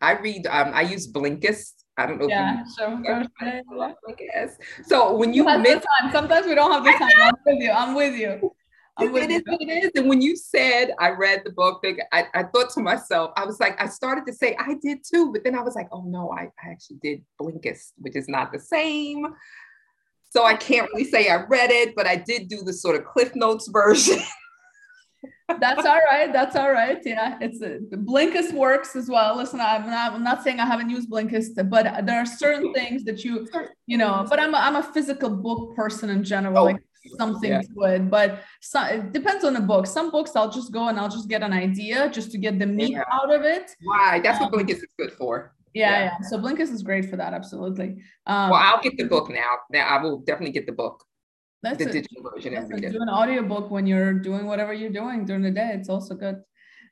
I 0.02 0.20
read. 0.20 0.48
Um, 0.48 0.72
I 0.74 0.82
use 0.82 1.12
Blinkist 1.12 1.86
I 1.98 2.06
don't 2.06 2.20
know. 2.20 2.28
Yeah, 2.28 2.64
so 2.76 3.02
I 3.40 3.94
guess. 4.18 4.58
So 4.86 5.16
when 5.16 5.34
you 5.34 5.46
miss, 5.60 5.84
time. 6.02 6.12
sometimes 6.12 6.46
we 6.46 6.56
don't 6.56 6.72
have 6.72 6.84
the 6.84 6.92
time. 6.92 7.10
I'm 7.22 7.34
with 7.46 7.64
you. 7.64 7.72
I'm 7.72 7.96
with 7.96 8.16
you. 8.16 8.52
It 8.98 9.32
is 9.32 9.42
what 9.46 9.62
it 9.62 9.84
is. 9.84 9.92
And 9.96 10.08
when 10.08 10.22
you 10.22 10.36
said 10.36 10.92
I 11.00 11.10
read 11.10 11.42
the 11.44 11.52
book, 11.52 11.84
I, 12.14 12.28
I 12.34 12.44
thought 12.44 12.70
to 12.72 12.82
myself, 12.82 13.32
I 13.36 13.46
was 13.46 13.60
like, 13.60 13.82
I 13.82 13.88
started 13.88 14.26
to 14.28 14.34
say 14.34 14.56
I 14.58 14.76
did 14.82 15.00
too, 15.04 15.34
but 15.34 15.44
then 15.44 15.56
I 15.56 15.62
was 15.62 15.76
like, 15.76 15.90
oh 15.92 16.04
no, 16.04 16.32
I, 16.32 16.50
I 16.64 16.72
actually 16.72 16.98
did 17.02 17.22
Blinkist, 17.40 17.92
which 17.98 18.16
is 18.16 18.30
not 18.30 18.54
the 18.54 18.60
same. 18.60 19.26
So 20.30 20.46
I 20.46 20.56
can't 20.56 20.90
really 20.94 21.10
say 21.10 21.30
I 21.30 21.44
read 21.44 21.72
it, 21.72 21.96
but 21.96 22.08
I 22.08 22.16
did 22.16 22.48
do 22.48 22.62
the 22.62 22.74
sort 22.74 22.96
of 22.96 23.06
Cliff 23.06 23.36
Notes 23.36 23.68
version. 23.68 24.20
that's 25.60 25.86
all 25.86 26.00
right. 26.10 26.32
That's 26.32 26.56
all 26.56 26.72
right. 26.72 26.98
Yeah, 27.06 27.38
it's 27.42 27.62
uh, 27.62 27.80
Blinkist 27.92 28.54
works 28.54 28.96
as 28.96 29.10
well. 29.10 29.38
Listen, 29.38 29.60
I'm 29.60 29.86
not, 29.86 30.14
I'm 30.14 30.24
not 30.24 30.44
saying 30.44 30.60
I 30.60 30.66
haven't 30.66 30.90
used 30.90 31.10
Blinkist, 31.10 31.70
but 31.70 32.06
there 32.06 32.20
are 32.20 32.26
certain 32.26 32.74
things 32.80 33.04
that 33.06 33.24
you, 33.24 33.48
you 33.86 33.98
know. 33.98 34.26
But 34.30 34.40
I'm 34.40 34.54
a, 34.54 34.58
I'm 34.58 34.76
a 34.76 34.84
physical 34.84 35.30
book 35.30 35.76
person 35.76 36.10
in 36.10 36.24
general. 36.24 36.58
Oh, 36.58 36.64
like 36.66 36.85
something 37.18 37.52
yeah. 37.52 37.62
it, 37.62 38.10
but 38.10 38.44
some, 38.62 38.88
it 38.88 39.14
depends 39.14 39.44
on 39.44 39.54
the 39.54 39.62
book. 39.62 39.88
Some 39.88 40.12
books 40.12 40.36
I'll 40.36 40.52
just 40.52 40.72
go 40.72 40.88
and 40.88 41.00
I'll 41.00 41.10
just 41.10 41.30
get 41.30 41.44
an 41.44 41.54
idea 41.54 42.10
just 42.10 42.32
to 42.32 42.38
get 42.38 42.60
the 42.60 42.66
meat 42.66 42.92
yeah. 42.92 43.04
out 43.12 43.34
of 43.34 43.44
it. 43.44 43.72
Why? 43.84 44.20
That's 44.20 44.42
um, 44.42 44.50
what 44.52 44.54
Blinkist 44.54 44.78
is 44.78 44.94
good 44.98 45.12
for. 45.14 45.56
Yeah, 45.74 45.90
yeah, 45.90 46.04
yeah. 46.04 46.28
So 46.30 46.38
Blinkist 46.38 46.72
is 46.72 46.84
great 46.84 47.10
for 47.10 47.18
that. 47.18 47.34
Absolutely. 47.34 47.98
Um, 48.26 48.50
well, 48.50 48.62
I'll 48.62 48.82
get 48.82 48.98
the 48.98 49.04
book 49.04 49.30
now. 49.30 49.58
Now 49.72 49.88
I 49.88 50.02
will 50.02 50.20
definitely 50.20 50.54
get 50.54 50.66
the 50.66 50.72
book. 50.72 51.04
That's 51.62 51.78
the 51.78 51.90
a, 51.90 51.94
digital 51.94 52.24
version 52.24 52.54
it. 52.54 52.92
Do 52.92 53.02
an 53.02 53.10
audiobook 53.10 53.72
when 53.72 53.88
you're 53.88 54.14
doing 54.14 54.46
whatever 54.46 54.74
you're 54.74 54.92
doing 54.92 55.26
during 55.26 55.42
the 55.42 55.52
day. 55.52 55.72
It's 55.74 55.90
also 55.90 56.16
good. 56.16 56.42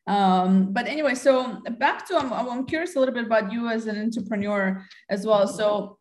Um, 0.08 0.73
but 0.73 0.88
anyway, 0.88 1.15
so 1.15 1.62
back 1.78 2.06
to 2.08 2.17
I'm, 2.17 2.34
I'm 2.34 2.65
curious 2.65 2.95
a 2.95 2.99
little 2.99 3.13
bit 3.13 3.26
about 3.26 3.52
you 3.52 3.69
as 3.69 3.86
an 3.86 4.02
entrepreneur 4.02 4.84
as 5.10 5.26
well. 5.26 5.47
So 5.47 5.99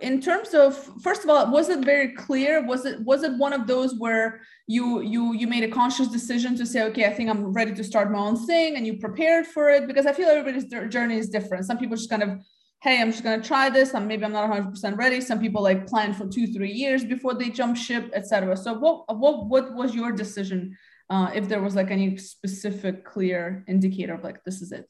in 0.00 0.20
terms 0.20 0.54
of 0.54 0.76
first 1.02 1.22
of 1.22 1.30
all 1.30 1.50
was 1.50 1.68
it 1.68 1.84
very 1.84 2.12
clear 2.12 2.64
was 2.66 2.86
it 2.86 3.00
was 3.00 3.22
it 3.22 3.32
one 3.36 3.52
of 3.52 3.66
those 3.66 3.94
where 3.98 4.40
you 4.66 5.00
you 5.02 5.34
you 5.34 5.46
made 5.46 5.64
a 5.64 5.70
conscious 5.70 6.08
decision 6.08 6.56
to 6.56 6.64
say 6.64 6.82
okay 6.82 7.04
i 7.04 7.12
think 7.12 7.28
i'm 7.28 7.52
ready 7.52 7.74
to 7.74 7.84
start 7.84 8.10
my 8.10 8.18
own 8.18 8.36
thing 8.46 8.76
and 8.76 8.86
you 8.86 8.96
prepared 8.98 9.46
for 9.46 9.68
it 9.68 9.86
because 9.86 10.06
i 10.06 10.12
feel 10.12 10.28
everybody's 10.28 10.64
journey 10.90 11.18
is 11.18 11.28
different 11.28 11.64
some 11.64 11.78
people 11.78 11.96
just 11.96 12.10
kind 12.10 12.22
of 12.22 12.38
hey, 12.82 13.00
I'm 13.00 13.10
just 13.10 13.24
going 13.24 13.40
to 13.40 13.46
try 13.46 13.70
this. 13.70 13.94
And 13.94 14.06
maybe 14.06 14.24
I'm 14.24 14.32
not 14.32 14.50
100% 14.50 14.96
ready. 14.96 15.20
Some 15.20 15.40
people 15.40 15.62
like 15.62 15.86
plan 15.86 16.12
for 16.14 16.26
two, 16.28 16.46
three 16.46 16.72
years 16.72 17.04
before 17.04 17.34
they 17.34 17.50
jump 17.50 17.76
ship, 17.76 18.10
etc. 18.14 18.56
So 18.56 18.74
what, 18.74 19.16
what, 19.16 19.46
what 19.46 19.74
was 19.74 19.94
your 19.94 20.12
decision? 20.12 20.76
Uh, 21.08 21.30
if 21.34 21.48
there 21.48 21.62
was 21.62 21.74
like 21.74 21.90
any 21.90 22.16
specific 22.16 23.04
clear 23.04 23.64
indicator 23.66 24.14
of 24.14 24.24
like, 24.24 24.44
this 24.44 24.60
is 24.60 24.72
it. 24.72 24.88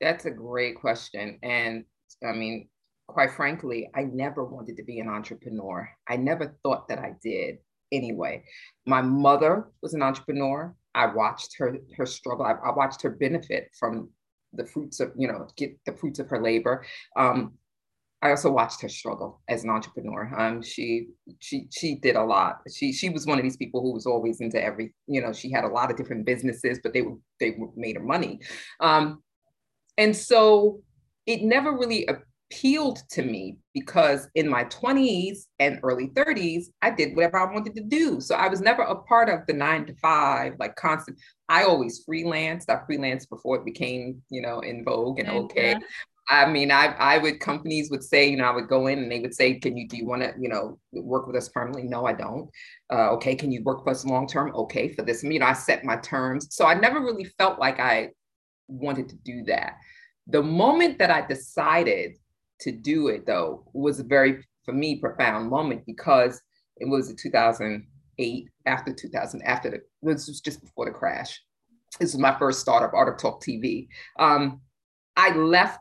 That's 0.00 0.24
a 0.24 0.30
great 0.30 0.76
question. 0.76 1.38
And 1.42 1.84
I 2.26 2.32
mean, 2.32 2.68
quite 3.12 3.32
frankly, 3.32 3.90
I 3.94 4.04
never 4.04 4.44
wanted 4.44 4.76
to 4.76 4.84
be 4.84 5.00
an 5.00 5.08
entrepreneur. 5.08 5.88
I 6.08 6.16
never 6.16 6.56
thought 6.62 6.88
that 6.88 6.98
I 6.98 7.14
did 7.22 7.58
anyway. 7.92 8.44
My 8.86 9.02
mother 9.02 9.68
was 9.82 9.94
an 9.94 10.02
entrepreneur. 10.02 10.74
I 10.94 11.06
watched 11.06 11.56
her 11.58 11.78
her 11.96 12.06
struggle. 12.06 12.44
I, 12.44 12.52
I 12.52 12.74
watched 12.74 13.02
her 13.02 13.10
benefit 13.10 13.70
from 13.78 14.10
the 14.52 14.66
fruits 14.66 14.98
of, 15.00 15.12
you 15.16 15.28
know, 15.28 15.46
get 15.56 15.78
the 15.86 15.92
fruits 15.92 16.18
of 16.18 16.28
her 16.28 16.42
labor. 16.42 16.84
Um, 17.16 17.52
I 18.22 18.30
also 18.30 18.50
watched 18.50 18.82
her 18.82 18.88
struggle 18.88 19.40
as 19.48 19.64
an 19.64 19.70
entrepreneur. 19.70 20.30
Um, 20.36 20.62
she 20.62 21.08
she 21.38 21.68
she 21.70 21.94
did 21.94 22.16
a 22.16 22.24
lot. 22.24 22.60
She 22.72 22.92
she 22.92 23.08
was 23.08 23.26
one 23.26 23.38
of 23.38 23.44
these 23.44 23.56
people 23.56 23.80
who 23.80 23.92
was 23.92 24.06
always 24.06 24.40
into 24.40 24.62
every. 24.62 24.92
You 25.06 25.22
know, 25.22 25.32
she 25.32 25.50
had 25.50 25.64
a 25.64 25.68
lot 25.68 25.90
of 25.90 25.96
different 25.96 26.26
businesses, 26.26 26.80
but 26.82 26.92
they 26.92 27.02
were 27.02 27.16
they 27.38 27.56
made 27.76 27.96
her 27.96 28.02
money, 28.02 28.40
um, 28.80 29.22
and 29.96 30.14
so 30.14 30.82
it 31.26 31.42
never 31.42 31.72
really 31.72 32.06
appealed 32.50 33.02
to 33.10 33.22
me 33.22 33.56
because 33.74 34.28
in 34.34 34.48
my 34.48 34.64
20s 34.64 35.46
and 35.60 35.78
early 35.82 36.08
30s, 36.08 36.66
I 36.82 36.90
did 36.90 37.14
whatever 37.14 37.38
I 37.38 37.52
wanted 37.52 37.76
to 37.76 37.82
do. 37.82 38.20
So 38.20 38.34
I 38.34 38.48
was 38.48 38.60
never 38.60 38.82
a 38.82 38.96
part 38.96 39.28
of 39.28 39.46
the 39.46 39.52
nine 39.52 39.86
to 39.86 39.94
five, 39.94 40.54
like 40.58 40.74
constant. 40.76 41.18
I 41.48 41.64
always 41.64 42.04
freelanced. 42.04 42.68
I 42.68 42.80
freelanced 42.90 43.28
before 43.28 43.56
it 43.56 43.64
became, 43.64 44.22
you 44.30 44.42
know, 44.42 44.60
in 44.60 44.84
vogue 44.84 45.20
and 45.20 45.28
okay. 45.28 45.76
I 46.28 46.46
mean, 46.46 46.70
I 46.70 46.94
I 46.98 47.18
would 47.18 47.40
companies 47.40 47.90
would 47.90 48.04
say, 48.04 48.28
you 48.28 48.36
know, 48.36 48.44
I 48.44 48.54
would 48.54 48.68
go 48.68 48.86
in 48.86 49.00
and 49.00 49.10
they 49.10 49.18
would 49.18 49.34
say, 49.34 49.54
"Can 49.54 49.76
you 49.76 49.88
do 49.88 49.96
you 49.96 50.06
want 50.06 50.22
to, 50.22 50.32
you 50.38 50.48
know, 50.48 50.78
work 50.92 51.26
with 51.26 51.34
us 51.34 51.48
permanently?" 51.48 51.88
No, 51.88 52.06
I 52.06 52.12
don't. 52.12 52.48
Uh, 52.92 53.10
okay, 53.12 53.34
can 53.34 53.50
you 53.50 53.64
work 53.64 53.84
with 53.84 53.96
us 53.96 54.04
long 54.04 54.28
term? 54.28 54.52
Okay, 54.54 54.88
for 54.88 55.02
this, 55.02 55.24
you 55.24 55.40
know, 55.40 55.46
I 55.46 55.54
set 55.54 55.84
my 55.84 55.96
terms, 55.96 56.46
so 56.54 56.66
I 56.66 56.74
never 56.74 57.00
really 57.00 57.24
felt 57.24 57.58
like 57.58 57.80
I 57.80 58.10
wanted 58.68 59.08
to 59.08 59.16
do 59.16 59.42
that. 59.44 59.74
The 60.28 60.42
moment 60.42 60.98
that 60.98 61.10
I 61.10 61.26
decided 61.26 62.12
to 62.60 62.72
do 62.72 63.08
it, 63.08 63.26
though, 63.26 63.64
was 63.72 64.00
a 64.00 64.04
very 64.04 64.44
for 64.64 64.72
me 64.72 64.96
profound 64.96 65.48
moment 65.50 65.84
because 65.86 66.40
it 66.76 66.88
was 66.88 67.12
2008 67.14 68.48
after 68.66 68.92
2000 68.92 69.42
after 69.42 69.70
the 69.70 69.80
this 70.02 70.28
was 70.28 70.40
just 70.40 70.60
before 70.60 70.86
the 70.86 70.90
crash. 70.90 71.40
This 71.98 72.12
was 72.12 72.20
my 72.20 72.38
first 72.38 72.60
startup, 72.60 72.94
Art 72.94 73.12
of 73.12 73.20
Talk 73.20 73.42
TV. 73.42 73.88
Um, 74.18 74.60
I 75.16 75.34
left 75.34 75.80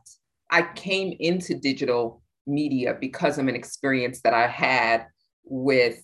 I 0.50 0.64
came 0.64 1.16
into 1.20 1.60
digital 1.60 2.24
media 2.48 2.98
because 3.00 3.38
of 3.38 3.48
an 3.48 3.56
experience 3.56 4.22
that 4.22 4.34
I 4.34 4.48
had 4.48 5.06
with 5.44 6.02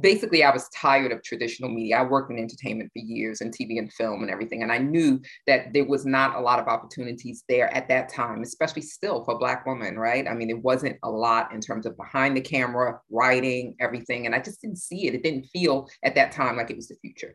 basically 0.00 0.42
I 0.42 0.50
was 0.50 0.68
tired 0.70 1.12
of 1.12 1.22
traditional 1.22 1.70
media. 1.70 1.98
I 1.98 2.02
worked 2.02 2.30
in 2.30 2.38
entertainment 2.38 2.90
for 2.92 3.00
years 3.00 3.40
and 3.40 3.52
TV 3.52 3.78
and 3.78 3.92
film 3.92 4.22
and 4.22 4.30
everything. 4.30 4.62
And 4.62 4.72
I 4.72 4.78
knew 4.78 5.20
that 5.46 5.72
there 5.72 5.84
was 5.84 6.06
not 6.06 6.36
a 6.36 6.40
lot 6.40 6.58
of 6.58 6.66
opportunities 6.66 7.44
there 7.48 7.72
at 7.74 7.88
that 7.88 8.08
time, 8.08 8.42
especially 8.42 8.82
still 8.82 9.24
for 9.24 9.38
Black 9.38 9.66
women, 9.66 9.98
right? 9.98 10.26
I 10.26 10.34
mean, 10.34 10.50
it 10.50 10.62
wasn't 10.62 10.98
a 11.02 11.10
lot 11.10 11.52
in 11.52 11.60
terms 11.60 11.86
of 11.86 11.96
behind 11.96 12.36
the 12.36 12.40
camera, 12.40 13.00
writing, 13.10 13.76
everything. 13.80 14.26
And 14.26 14.34
I 14.34 14.40
just 14.40 14.62
didn't 14.62 14.78
see 14.78 15.06
it. 15.06 15.14
It 15.14 15.22
didn't 15.22 15.46
feel 15.46 15.88
at 16.02 16.14
that 16.14 16.32
time 16.32 16.56
like 16.56 16.70
it 16.70 16.76
was 16.76 16.88
the 16.88 16.96
future. 16.96 17.34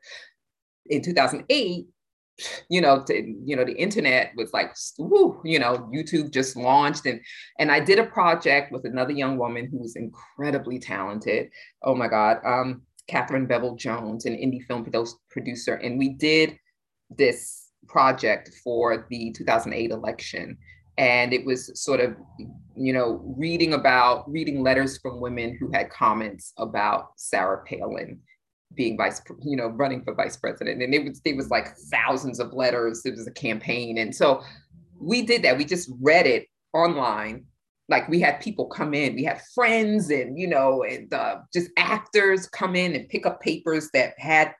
In 0.87 1.01
2008, 1.01 1.85
you 2.69 2.81
know, 2.81 3.03
to, 3.03 3.35
you 3.45 3.55
know, 3.55 3.65
the 3.65 3.73
internet 3.73 4.31
was 4.35 4.53
like, 4.53 4.75
woo, 4.97 5.41
you 5.43 5.59
know, 5.59 5.89
YouTube 5.93 6.31
just 6.31 6.55
launched, 6.55 7.05
and 7.05 7.19
and 7.59 7.71
I 7.71 7.79
did 7.79 7.99
a 7.99 8.05
project 8.05 8.71
with 8.71 8.85
another 8.85 9.11
young 9.11 9.37
woman 9.37 9.67
who 9.67 9.79
was 9.79 9.95
incredibly 9.95 10.79
talented. 10.79 11.49
Oh 11.83 11.95
my 11.95 12.07
God, 12.07 12.37
um, 12.45 12.81
Catherine 13.07 13.47
Bevel 13.47 13.75
Jones, 13.75 14.25
an 14.25 14.33
indie 14.33 14.65
film 14.65 14.85
producer, 15.29 15.75
and 15.75 15.97
we 15.97 16.09
did 16.09 16.57
this 17.09 17.69
project 17.87 18.51
for 18.63 19.07
the 19.09 19.31
2008 19.31 19.91
election, 19.91 20.57
and 20.97 21.33
it 21.33 21.45
was 21.45 21.79
sort 21.81 21.99
of, 21.99 22.15
you 22.75 22.93
know, 22.93 23.21
reading 23.37 23.73
about 23.73 24.29
reading 24.29 24.61
letters 24.61 24.97
from 24.99 25.21
women 25.21 25.57
who 25.59 25.71
had 25.71 25.89
comments 25.89 26.53
about 26.57 27.11
Sarah 27.15 27.63
Palin 27.65 28.19
being 28.75 28.97
vice, 28.97 29.21
you 29.43 29.55
know, 29.55 29.67
running 29.67 30.03
for 30.03 30.13
vice 30.13 30.37
president. 30.37 30.81
And 30.81 30.93
it 30.93 31.03
was, 31.03 31.21
it 31.25 31.35
was 31.35 31.49
like 31.49 31.75
thousands 31.91 32.39
of 32.39 32.53
letters. 32.53 33.05
It 33.05 33.15
was 33.15 33.27
a 33.27 33.31
campaign. 33.31 33.97
And 33.97 34.15
so 34.15 34.41
we 34.99 35.21
did 35.21 35.43
that. 35.43 35.57
We 35.57 35.65
just 35.65 35.89
read 36.01 36.27
it 36.27 36.47
online. 36.73 37.45
Like 37.89 38.09
we 38.09 38.19
had 38.19 38.41
people 38.41 38.65
come 38.65 38.93
in, 38.93 39.15
we 39.15 39.23
had 39.23 39.41
friends 39.55 40.09
and, 40.09 40.37
you 40.37 40.47
know, 40.47 40.83
and 40.83 41.13
uh, 41.13 41.37
just 41.53 41.71
actors 41.77 42.47
come 42.47 42.75
in 42.75 42.95
and 42.95 43.07
pick 43.07 43.25
up 43.25 43.39
papers 43.39 43.89
that 43.93 44.13
had 44.17 44.53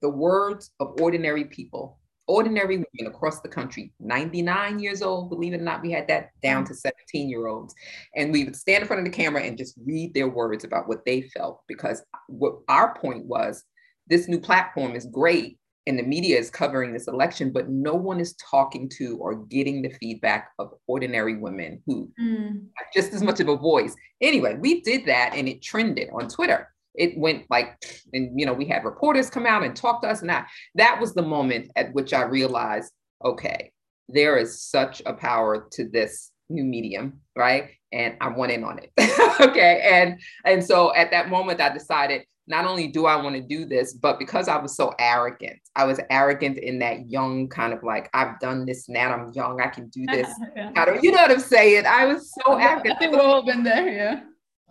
the 0.00 0.08
words 0.08 0.70
of 0.80 0.98
ordinary 1.00 1.44
people 1.44 1.98
ordinary 2.26 2.76
women 2.76 3.12
across 3.12 3.40
the 3.40 3.48
country, 3.48 3.92
99 4.00 4.78
years 4.78 5.02
old, 5.02 5.30
believe 5.30 5.54
it 5.54 5.60
or 5.60 5.64
not, 5.64 5.82
we 5.82 5.90
had 5.90 6.08
that 6.08 6.30
down 6.42 6.64
to 6.64 6.74
17 6.74 7.28
year 7.28 7.46
olds. 7.46 7.74
And 8.16 8.32
we 8.32 8.44
would 8.44 8.56
stand 8.56 8.82
in 8.82 8.86
front 8.86 9.00
of 9.00 9.04
the 9.04 9.16
camera 9.16 9.42
and 9.42 9.58
just 9.58 9.78
read 9.84 10.14
their 10.14 10.28
words 10.28 10.64
about 10.64 10.88
what 10.88 11.04
they 11.04 11.22
felt. 11.22 11.62
Because 11.68 12.02
what 12.28 12.58
our 12.68 12.94
point 12.94 13.26
was 13.26 13.64
this 14.06 14.28
new 14.28 14.40
platform 14.40 14.94
is 14.94 15.06
great 15.06 15.58
and 15.86 15.98
the 15.98 16.04
media 16.04 16.38
is 16.38 16.50
covering 16.50 16.92
this 16.92 17.08
election, 17.08 17.50
but 17.50 17.68
no 17.68 17.94
one 17.94 18.20
is 18.20 18.36
talking 18.50 18.88
to 18.98 19.18
or 19.18 19.44
getting 19.46 19.82
the 19.82 19.92
feedback 20.00 20.50
of 20.58 20.72
ordinary 20.86 21.36
women 21.36 21.82
who 21.86 22.08
mm. 22.20 22.64
just 22.94 23.12
as 23.12 23.22
much 23.22 23.40
of 23.40 23.48
a 23.48 23.56
voice. 23.56 23.94
Anyway, 24.20 24.56
we 24.60 24.80
did 24.82 25.06
that 25.06 25.32
and 25.34 25.48
it 25.48 25.60
trended 25.60 26.08
on 26.12 26.28
Twitter 26.28 26.68
it 26.94 27.16
went 27.16 27.44
like 27.50 27.84
and 28.12 28.38
you 28.38 28.46
know 28.46 28.52
we 28.52 28.66
had 28.66 28.84
reporters 28.84 29.30
come 29.30 29.46
out 29.46 29.62
and 29.62 29.74
talk 29.74 30.02
to 30.02 30.08
us 30.08 30.20
and 30.20 30.30
that 30.30 30.48
that 30.74 31.00
was 31.00 31.14
the 31.14 31.22
moment 31.22 31.70
at 31.76 31.92
which 31.94 32.12
i 32.12 32.22
realized 32.22 32.92
okay 33.24 33.70
there 34.08 34.36
is 34.36 34.62
such 34.62 35.00
a 35.06 35.12
power 35.12 35.68
to 35.70 35.88
this 35.88 36.30
new 36.48 36.64
medium 36.64 37.20
right? 37.36 37.70
And 37.92 38.16
i 38.20 38.28
went 38.28 38.52
in 38.52 38.64
on 38.64 38.78
it 38.78 38.92
okay? 39.40 39.80
And 39.90 40.20
and 40.44 40.64
so 40.64 40.94
at 40.94 41.10
that 41.10 41.28
moment 41.28 41.60
i 41.60 41.72
decided 41.72 42.22
not 42.46 42.66
only 42.66 42.88
do 42.88 43.06
i 43.06 43.16
want 43.16 43.36
to 43.36 43.40
do 43.40 43.64
this 43.64 43.94
but 43.94 44.18
because 44.18 44.48
i 44.48 44.56
was 44.56 44.74
so 44.76 44.92
arrogant 44.98 45.58
i 45.76 45.84
was 45.84 46.00
arrogant 46.10 46.58
in 46.58 46.80
that 46.80 47.08
young 47.08 47.48
kind 47.48 47.72
of 47.72 47.82
like 47.84 48.10
i've 48.14 48.38
done 48.40 48.66
this 48.66 48.88
now 48.88 49.14
i'm 49.14 49.32
young 49.32 49.60
i 49.60 49.68
can 49.68 49.88
do 49.88 50.04
this. 50.06 50.28
How 50.74 50.84
do 50.84 50.98
you 51.02 51.12
know 51.12 51.22
what 51.22 51.30
i'm 51.30 51.38
saying? 51.38 51.86
I 51.86 52.06
was 52.06 52.34
so 52.44 52.56
arrogant. 52.56 52.96
I 52.96 52.98
think 52.98 53.12
we've 53.12 53.20
all 53.20 53.46
been 53.46 53.62
there 53.62 53.88
yeah 53.88 54.20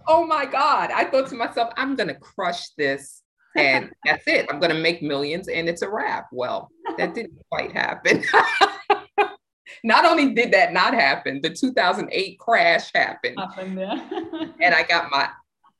oh 0.07 0.25
my 0.25 0.45
God. 0.45 0.91
I 0.91 1.05
thought 1.05 1.29
to 1.29 1.35
myself, 1.35 1.71
I'm 1.77 1.95
going 1.95 2.09
to 2.09 2.15
crush 2.15 2.69
this 2.77 3.21
and 3.55 3.91
that's 4.05 4.27
it. 4.27 4.47
I'm 4.49 4.59
going 4.59 4.73
to 4.73 4.79
make 4.79 5.01
millions 5.01 5.47
and 5.47 5.67
it's 5.67 5.81
a 5.81 5.89
wrap. 5.89 6.27
Well, 6.31 6.69
that 6.97 7.13
didn't 7.13 7.39
quite 7.51 7.71
happen. 7.71 8.23
not 9.83 10.05
only 10.05 10.33
did 10.33 10.51
that 10.53 10.73
not 10.73 10.93
happen, 10.93 11.41
the 11.41 11.49
2008 11.49 12.39
crash 12.39 12.91
happened. 12.93 13.39
happened 13.39 13.79
yeah. 13.79 14.07
and 14.61 14.75
I 14.75 14.83
got 14.83 15.11
my 15.11 15.29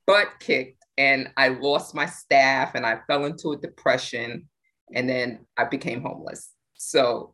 butt 0.07 0.27
kicked 0.39 0.83
and 0.97 1.29
I 1.37 1.49
lost 1.49 1.95
my 1.95 2.05
staff 2.05 2.75
and 2.75 2.85
I 2.85 2.99
fell 3.07 3.25
into 3.25 3.51
a 3.51 3.57
depression 3.57 4.47
and 4.93 5.09
then 5.09 5.45
I 5.57 5.65
became 5.65 6.01
homeless. 6.01 6.51
So 6.73 7.33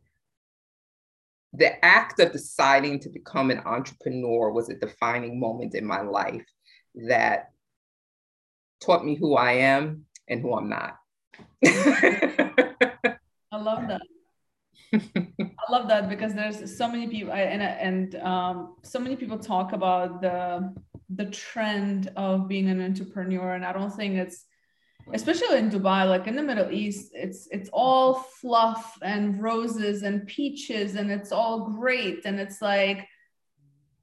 the 1.54 1.84
act 1.84 2.20
of 2.20 2.32
deciding 2.32 3.00
to 3.00 3.10
become 3.10 3.50
an 3.50 3.60
entrepreneur 3.66 4.52
was 4.52 4.70
a 4.70 4.76
defining 4.76 5.40
moment 5.40 5.74
in 5.74 5.86
my 5.86 6.02
life 6.02 6.46
that 7.08 7.52
taught 8.82 9.06
me 9.06 9.16
who 9.16 9.36
I 9.36 9.54
am 9.54 10.06
and 10.28 10.42
who 10.42 10.54
I'm 10.54 10.70
not. 10.70 10.98
I 11.66 13.58
love 13.58 13.88
that. 13.88 14.02
I 14.94 15.72
love 15.72 15.88
that 15.90 16.10
because 16.10 16.34
there's 16.34 16.78
so 16.78 16.88
many 16.88 17.08
people 17.08 17.34
and 17.34 17.62
and 17.62 18.16
um, 18.16 18.76
so 18.84 19.00
many 19.00 19.16
people 19.16 19.38
talk 19.38 19.74
about 19.74 20.22
the 20.22 20.74
the 21.10 21.26
trend 21.26 22.12
of 22.16 22.48
being 22.48 22.70
an 22.70 22.82
entrepreneur, 22.82 23.54
and 23.54 23.66
I 23.66 23.74
don't 23.74 23.94
think 23.94 24.16
it's 24.16 24.46
especially 25.14 25.58
in 25.58 25.70
Dubai, 25.70 26.08
like 26.08 26.28
in 26.28 26.36
the 26.36 26.44
Middle 26.44 26.72
East, 26.72 27.12
it's 27.14 27.48
it's 27.52 27.70
all 27.74 28.14
fluff 28.14 28.98
and 29.02 29.42
roses 29.42 30.04
and 30.04 30.28
peaches, 30.28 30.96
and 30.96 31.12
it's 31.12 31.32
all 31.32 31.70
great, 31.70 32.26
and 32.26 32.40
it's 32.40 32.62
like 32.62 33.08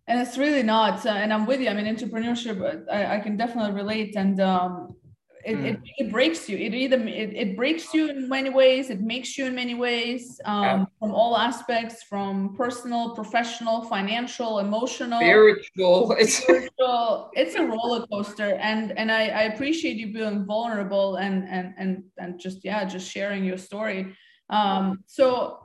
and 0.07 0.21
it's 0.21 0.37
really 0.37 0.63
not 0.63 1.05
and 1.07 1.33
i'm 1.33 1.47
with 1.47 1.61
you. 1.61 1.69
I 1.69 1.75
mean 1.75 1.87
entrepreneurship 1.87 2.87
i, 2.91 3.17
I 3.17 3.21
can 3.21 3.37
definitely 3.37 3.73
relate. 3.73 4.17
And 4.17 4.41
um, 4.41 4.97
it, 5.45 5.59
mm. 5.59 5.65
it, 5.65 5.81
it, 5.99 6.11
breaks 6.11 6.49
you. 6.49 6.57
It 6.57 6.75
either 6.75 6.97
it, 6.97 7.35
it 7.35 7.57
breaks 7.57 7.93
you 7.93 8.09
in 8.09 8.29
many 8.29 8.51
ways. 8.51 8.91
It 8.91 9.01
makes 9.01 9.37
you 9.37 9.47
in 9.47 9.55
many 9.55 9.75
ways 9.75 10.41
um, 10.45 10.63
yeah. 10.63 10.85
from 10.99 11.13
all 11.13 11.37
aspects 11.37 12.03
from 12.03 12.55
personal 12.57 13.15
professional 13.15 13.83
financial 13.83 14.61
emotional 14.61 15.21
spiritual. 15.21 16.17
Spiritual. 16.27 17.31
It's 17.35 17.55
a 17.57 17.65
roller 17.65 18.07
coaster. 18.07 18.55
And 18.55 18.97
and 18.99 19.13
I, 19.13 19.29
I 19.29 19.43
appreciate 19.43 19.97
you 19.97 20.13
being 20.13 20.45
vulnerable 20.47 21.17
and 21.17 21.47
and 21.49 21.75
and 21.77 22.05
and 22.19 22.41
just 22.41 22.65
yeah 22.65 22.85
just 22.85 23.11
sharing 23.11 23.45
your 23.45 23.59
story. 23.59 24.15
Um 24.51 25.05
so 25.07 25.35
uh, 25.35 25.64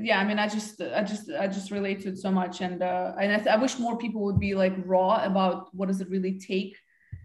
yeah 0.00 0.20
i 0.20 0.24
mean 0.24 0.38
i 0.38 0.48
just 0.48 0.80
i 0.80 1.02
just 1.02 1.30
i 1.30 1.46
just 1.46 1.70
relate 1.70 2.00
to 2.00 2.08
it 2.08 2.18
so 2.18 2.30
much. 2.30 2.60
And 2.60 2.82
uh 2.82 3.12
and 3.20 3.32
I, 3.32 3.36
th- 3.36 3.48
I 3.48 3.56
wish 3.56 3.78
more 3.78 3.96
people 3.98 4.22
would 4.24 4.40
be 4.40 4.54
like 4.54 4.74
raw 4.84 5.24
about 5.24 5.74
what 5.74 5.88
does 5.88 6.00
it 6.00 6.08
really 6.10 6.38
take 6.38 6.76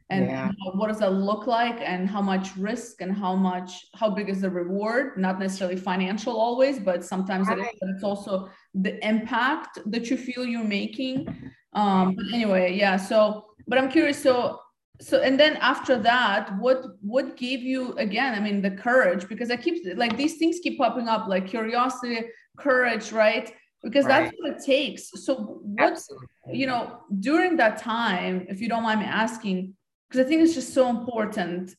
and, 0.10 0.26
yeah. 0.26 0.52
what 0.74 0.90
does 0.90 1.00
that 1.00 1.14
look 1.14 1.48
like 1.48 1.80
and 1.80 2.06
how 2.10 2.22
much 2.22 2.58
risk 2.58 3.02
and 3.02 3.16
how 3.16 3.34
much 3.34 3.72
how 3.96 4.10
big 4.10 4.28
is 4.28 4.42
the 4.42 4.50
reward? 4.50 5.18
Not 5.18 5.40
necessarily 5.40 5.78
financial 5.78 6.36
always 6.38 6.80
but 6.80 7.06
sometimes 7.06 7.48
right. 7.48 7.60
it 7.60 7.62
is, 7.62 7.80
but 7.80 7.90
it's 7.92 8.04
also 8.04 8.50
the 8.74 8.94
impact 9.08 9.80
that 9.86 10.10
you 10.10 10.18
feel 10.18 10.46
you're 10.46 10.66
making. 10.66 11.28
Um 11.74 12.16
but 12.16 12.26
anyway 12.34 12.74
yeah 12.74 12.98
so 12.98 13.46
but 13.68 13.78
i'm 13.78 13.90
curious 13.90 14.22
so 14.22 14.60
so 15.00 15.22
and 15.22 15.40
then 15.40 15.56
after 15.58 15.98
that 15.98 16.56
what 16.60 16.84
what 17.02 17.38
gave 17.38 17.62
you 17.62 17.94
again 17.94 18.36
i 18.36 18.40
mean 18.40 18.62
the 18.62 18.72
courage? 18.72 19.28
Because 19.30 19.50
i 19.50 19.56
keep 19.56 19.76
like 19.96 20.18
these 20.18 20.38
things 20.38 20.60
keep 20.62 20.78
popping 20.78 21.08
up 21.08 21.28
like 21.28 21.48
curiosity 21.48 22.28
courage 22.58 23.12
right 23.12 23.54
because 23.84 24.06
right. 24.06 24.26
that's 24.26 24.36
what 24.40 24.52
it 24.52 24.64
takes 24.64 25.10
so 25.26 25.60
what's 25.64 26.02
Absolutely. 26.02 26.28
you 26.52 26.68
know 26.68 27.00
during 27.20 27.58
that 27.58 27.78
time 27.78 28.46
if 28.50 28.62
you 28.62 28.70
don't 28.70 28.84
mind 28.84 29.00
me 29.00 29.06
asking 29.06 29.74
because 30.08 30.26
i 30.26 30.28
think 30.28 30.42
it's 30.42 30.54
just 30.54 30.74
so 30.74 30.90
important 30.90 31.70
to 31.70 31.76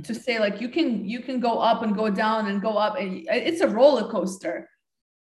mm-hmm. 0.00 0.12
say 0.12 0.38
like 0.38 0.60
you 0.60 0.68
can 0.68 1.04
you 1.04 1.20
can 1.20 1.40
go 1.40 1.58
up 1.58 1.82
and 1.82 1.96
go 1.96 2.10
down 2.10 2.46
and 2.46 2.60
go 2.60 2.76
up 2.76 2.98
and 2.98 3.26
it's 3.28 3.60
a 3.60 3.68
roller 3.68 4.08
coaster 4.10 4.68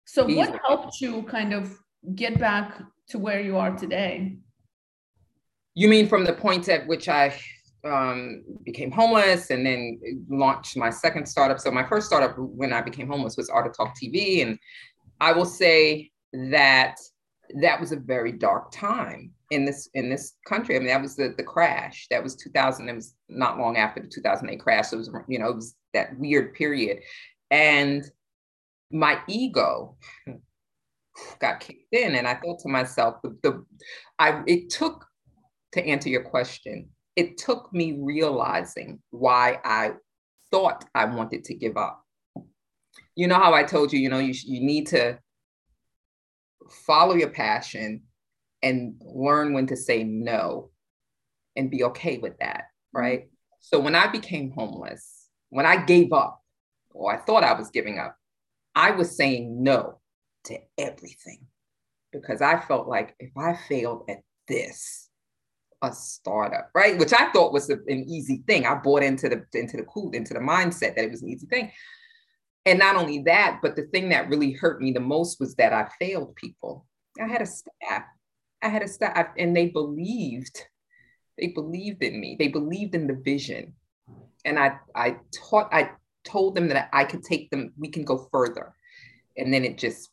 so 0.05 0.29
Easy. 0.29 0.37
what 0.37 0.59
helped 0.67 1.01
you 1.01 1.23
kind 1.25 1.53
of 1.53 1.77
get 2.15 2.39
back 2.39 2.83
to 3.09 3.19
where 3.19 3.41
you 3.41 3.57
are 3.57 3.77
today 3.77 4.37
you 5.77 5.89
mean 5.89 6.09
from 6.09 6.25
the 6.25 6.33
point 6.33 6.69
at 6.69 6.87
which 6.87 7.09
I 7.09 7.39
um, 7.87 8.45
became 8.65 8.91
homeless 8.91 9.51
and 9.51 9.65
then 9.65 10.01
launched 10.29 10.77
my 10.77 10.91
second 10.91 11.27
startup? 11.27 11.61
So 11.61 11.71
my 11.71 11.87
first 11.87 12.07
startup 12.07 12.37
when 12.39 12.73
I 12.73 12.81
became 12.83 13.09
homeless 13.09 13.37
was 13.37 13.49
Art 13.49 13.67
of 13.67 13.77
Talk 13.77 13.95
TV, 13.97 14.43
and 14.43 14.59
I 15.21 15.33
will 15.33 15.45
say 15.45 16.11
that 16.33 16.97
that 17.63 17.81
was 17.81 17.93
a 17.93 17.97
very 17.97 18.33
dark 18.33 18.71
time 18.73 19.33
in 19.51 19.65
this 19.65 19.89
in 19.95 20.11
this 20.11 20.35
country. 20.47 20.77
I 20.77 20.79
mean, 20.79 20.89
that 20.89 21.03
was 21.03 21.17
the 21.17 21.35
the 21.37 21.43
crash. 21.43 22.07
That 22.11 22.23
was 22.23 22.37
2000. 22.37 22.89
It 22.89 22.95
was 22.95 23.15
not 23.29 23.59
long 23.59 23.77
after 23.77 24.01
the 24.01 24.09
2008 24.09 24.61
crash. 24.61 24.89
So 24.89 24.97
it 24.97 24.99
was 24.99 25.11
you 25.29 25.39
know 25.39 25.49
it 25.49 25.57
was 25.57 25.75
that 25.95 26.19
weird 26.19 26.55
period, 26.55 27.01
and 27.51 28.05
my 28.91 29.21
ego 29.29 29.97
got 31.41 31.61
kicked 31.61 31.93
in, 31.93 32.17
and 32.17 32.27
I 32.27 32.35
thought 32.35 32.61
to 32.61 32.69
myself, 32.69 33.17
the, 33.23 33.37
the 33.43 33.65
I 34.19 34.43
it 34.47 34.71
took 34.71 35.07
to 35.73 35.85
answer 35.85 36.09
your 36.09 36.23
question, 36.23 36.89
it 37.17 37.39
took 37.39 37.73
me 37.73 37.99
realizing 38.01 39.01
why 39.11 39.59
I 39.65 39.93
thought 40.51 40.85
I 40.95 41.07
wanted 41.07 41.45
to 41.45 41.55
give 41.55 41.77
up. 41.77 42.05
You 43.15 43.27
know 43.27 43.37
how 43.37 43.55
I 43.55 43.65
told 43.65 43.93
you, 43.93 43.99
you 43.99 44.11
know, 44.11 44.19
you, 44.19 44.35
you 44.45 44.61
need 44.61 44.89
to 44.89 45.19
follow 46.71 47.15
your 47.15 47.31
passion 47.31 48.03
and 48.63 49.01
learn 49.01 49.55
when 49.55 49.67
to 49.69 49.77
say 49.77 50.05
no 50.05 50.71
and 51.57 51.71
be 51.71 51.85
okay 51.85 52.19
with 52.19 52.39
that, 52.39 52.65
mm-hmm. 52.95 52.99
right? 52.99 53.29
So 53.61 53.81
when 53.81 53.95
I 53.95 54.07
became 54.07 54.53
homeless, 54.53 55.29
when 55.51 55.67
I 55.67 55.85
gave 55.85 56.13
up, 56.13 56.43
or 56.93 57.13
I 57.13 57.19
thought 57.19 57.45
I 57.45 57.55
was 57.55 57.71
giving 57.71 57.99
up, 57.99 58.17
I 58.75 58.93
was 58.93 59.17
saying 59.17 59.63
no 59.63 60.01
to 60.45 60.59
everything 60.79 61.47
because 62.13 62.41
I 62.41 62.61
felt 62.61 62.89
like 62.89 63.15
if 63.19 63.31
I 63.37 63.55
failed 63.69 64.05
at 64.09 64.23
this, 64.49 65.06
a 65.83 65.93
startup, 65.93 66.71
right? 66.75 66.99
Which 66.99 67.13
I 67.13 67.31
thought 67.33 67.53
was 67.53 67.71
a, 67.71 67.75
an 67.75 68.05
easy 68.09 68.43
thing. 68.47 68.67
I 68.67 68.75
bought 68.75 69.03
into 69.03 69.29
the 69.29 69.45
into 69.59 69.77
the 69.77 69.85
cool 69.85 70.11
into 70.13 70.35
the 70.35 70.41
mindset 70.41 70.97
that 70.97 71.05
it 71.05 71.11
was 71.11 71.23
an 71.23 71.29
easy 71.29 71.47
thing. 71.47 71.71
And 72.65 72.79
not 72.79 72.97
only 72.97 73.23
that, 73.27 73.61
but 73.63 73.77
the 73.77 73.87
thing 73.93 74.09
that 74.09 74.29
really 74.29 74.53
hurt 74.53 74.81
me 74.81 74.91
the 74.91 75.01
most 75.01 75.39
was 75.39 75.55
that 75.55 75.73
I 75.73 75.89
failed 76.01 76.35
people. 76.35 76.87
I 77.23 77.29
had 77.29 77.43
a 77.43 77.47
staff. 77.47 78.03
I 78.63 78.69
had 78.69 78.83
a 78.83 78.89
staff, 78.89 79.29
and 79.39 79.57
they 79.57 79.69
believed. 79.69 80.67
They 81.39 81.49
believed 81.49 82.03
in 82.03 82.19
me. 82.19 82.37
They 82.39 82.49
believed 82.49 82.95
in 82.95 83.07
the 83.07 83.21
vision, 83.25 83.75
and 84.45 84.59
I 84.59 84.79
I 84.95 85.17
taught. 85.33 85.69
I 85.73 85.91
told 86.25 86.57
them 86.57 86.69
that 86.69 86.89
I 86.93 87.05
could 87.05 87.23
take 87.23 87.51
them. 87.51 87.73
We 87.79 87.89
can 87.89 88.05
go 88.05 88.29
further, 88.33 88.75
and 89.37 89.53
then 89.53 89.65
it 89.65 89.79
just 89.79 90.11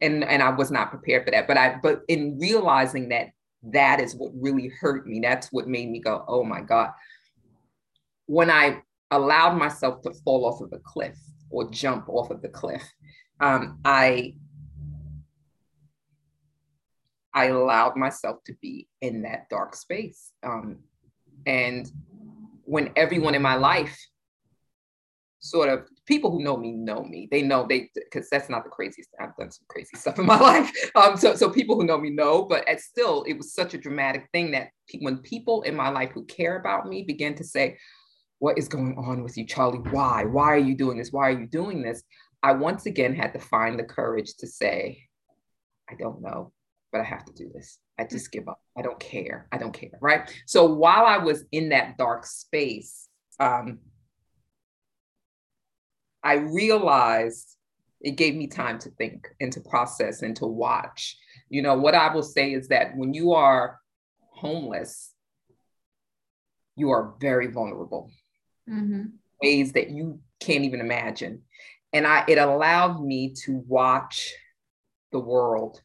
and 0.00 0.24
and 0.24 0.42
I 0.42 0.50
was 0.50 0.70
not 0.70 0.90
prepared 0.90 1.24
for 1.24 1.30
that. 1.30 1.46
But 1.46 1.56
I 1.56 1.76
but 1.82 2.02
in 2.08 2.38
realizing 2.38 3.08
that 3.10 3.28
that 3.72 4.00
is 4.00 4.14
what 4.14 4.32
really 4.34 4.68
hurt 4.80 5.06
me. 5.06 5.20
That's 5.20 5.52
what 5.52 5.68
made 5.68 5.90
me 5.90 6.00
go, 6.00 6.24
oh 6.28 6.44
my 6.44 6.60
God. 6.60 6.90
When 8.26 8.50
I 8.50 8.82
allowed 9.10 9.56
myself 9.56 10.02
to 10.02 10.12
fall 10.24 10.44
off 10.44 10.60
of 10.60 10.72
a 10.72 10.78
cliff 10.78 11.18
or 11.50 11.70
jump 11.70 12.08
off 12.08 12.30
of 12.30 12.42
the 12.42 12.48
cliff, 12.48 12.82
um, 13.40 13.78
I 13.84 14.34
I 17.32 17.46
allowed 17.46 17.96
myself 17.96 18.42
to 18.46 18.54
be 18.60 18.88
in 19.00 19.22
that 19.22 19.48
dark 19.48 19.76
space. 19.76 20.32
Um, 20.42 20.78
and 21.46 21.90
when 22.64 22.90
everyone 22.96 23.34
in 23.34 23.42
my 23.42 23.54
life 23.54 23.96
sort 25.38 25.68
of 25.68 25.86
people 26.08 26.30
who 26.30 26.42
know 26.42 26.56
me 26.56 26.72
know 26.72 27.04
me. 27.04 27.28
They 27.30 27.42
know 27.42 27.66
they 27.68 27.90
because 27.94 28.28
that's 28.30 28.48
not 28.48 28.64
the 28.64 28.70
craziest. 28.70 29.10
I've 29.20 29.36
done 29.36 29.50
some 29.50 29.66
crazy 29.68 29.96
stuff 29.96 30.18
in 30.18 30.26
my 30.26 30.40
life. 30.40 30.72
Um, 30.96 31.16
so 31.16 31.36
so 31.36 31.50
people 31.50 31.76
who 31.76 31.86
know 31.86 31.98
me 31.98 32.10
know, 32.10 32.44
but 32.44 32.66
still 32.80 33.22
it 33.24 33.34
was 33.34 33.54
such 33.54 33.74
a 33.74 33.78
dramatic 33.78 34.26
thing 34.32 34.50
that 34.52 34.70
when 35.00 35.18
people 35.18 35.62
in 35.62 35.76
my 35.76 35.90
life 35.90 36.10
who 36.12 36.24
care 36.24 36.58
about 36.58 36.88
me 36.88 37.02
begin 37.02 37.34
to 37.36 37.44
say, 37.44 37.78
"What 38.38 38.58
is 38.58 38.68
going 38.68 38.96
on 38.96 39.22
with 39.22 39.36
you, 39.36 39.46
Charlie? 39.46 39.78
Why? 39.90 40.24
Why 40.24 40.46
are 40.46 40.58
you 40.58 40.74
doing 40.74 40.96
this? 40.96 41.12
Why 41.12 41.28
are 41.28 41.38
you 41.38 41.46
doing 41.46 41.82
this?" 41.82 42.02
I 42.42 42.52
once 42.52 42.86
again 42.86 43.14
had 43.14 43.34
to 43.34 43.40
find 43.40 43.78
the 43.78 43.84
courage 43.84 44.34
to 44.38 44.46
say, 44.46 45.06
"I 45.88 45.94
don't 45.94 46.22
know." 46.22 46.52
But 46.90 47.02
I 47.02 47.04
have 47.04 47.26
to 47.26 47.34
do 47.34 47.50
this. 47.54 47.78
I 47.98 48.04
just 48.04 48.32
give 48.32 48.48
up. 48.48 48.62
I 48.74 48.80
don't 48.80 48.98
care. 48.98 49.46
I 49.52 49.58
don't 49.58 49.74
care. 49.74 49.90
Right. 50.00 50.34
So 50.46 50.72
while 50.72 51.04
I 51.04 51.18
was 51.18 51.44
in 51.52 51.68
that 51.68 51.98
dark 51.98 52.24
space, 52.24 53.08
um, 53.38 53.80
I 56.28 56.34
realized 56.34 57.56
it 58.02 58.16
gave 58.16 58.34
me 58.34 58.48
time 58.48 58.78
to 58.80 58.90
think 58.90 59.28
and 59.40 59.50
to 59.54 59.62
process 59.62 60.20
and 60.20 60.36
to 60.36 60.46
watch. 60.46 61.16
You 61.48 61.62
know, 61.62 61.74
what 61.74 61.94
I 61.94 62.12
will 62.12 62.22
say 62.22 62.52
is 62.52 62.68
that 62.68 62.94
when 62.94 63.14
you 63.14 63.32
are 63.32 63.80
homeless, 64.28 65.14
you 66.76 66.90
are 66.90 67.14
very 67.18 67.46
vulnerable, 67.46 68.10
mm-hmm. 68.68 69.04
ways 69.42 69.72
that 69.72 69.88
you 69.88 70.20
can't 70.38 70.64
even 70.64 70.80
imagine. 70.80 71.40
And 71.94 72.06
I, 72.06 72.24
it 72.28 72.36
allowed 72.36 73.02
me 73.02 73.32
to 73.44 73.64
watch 73.66 74.34
the 75.12 75.20
world 75.20 75.80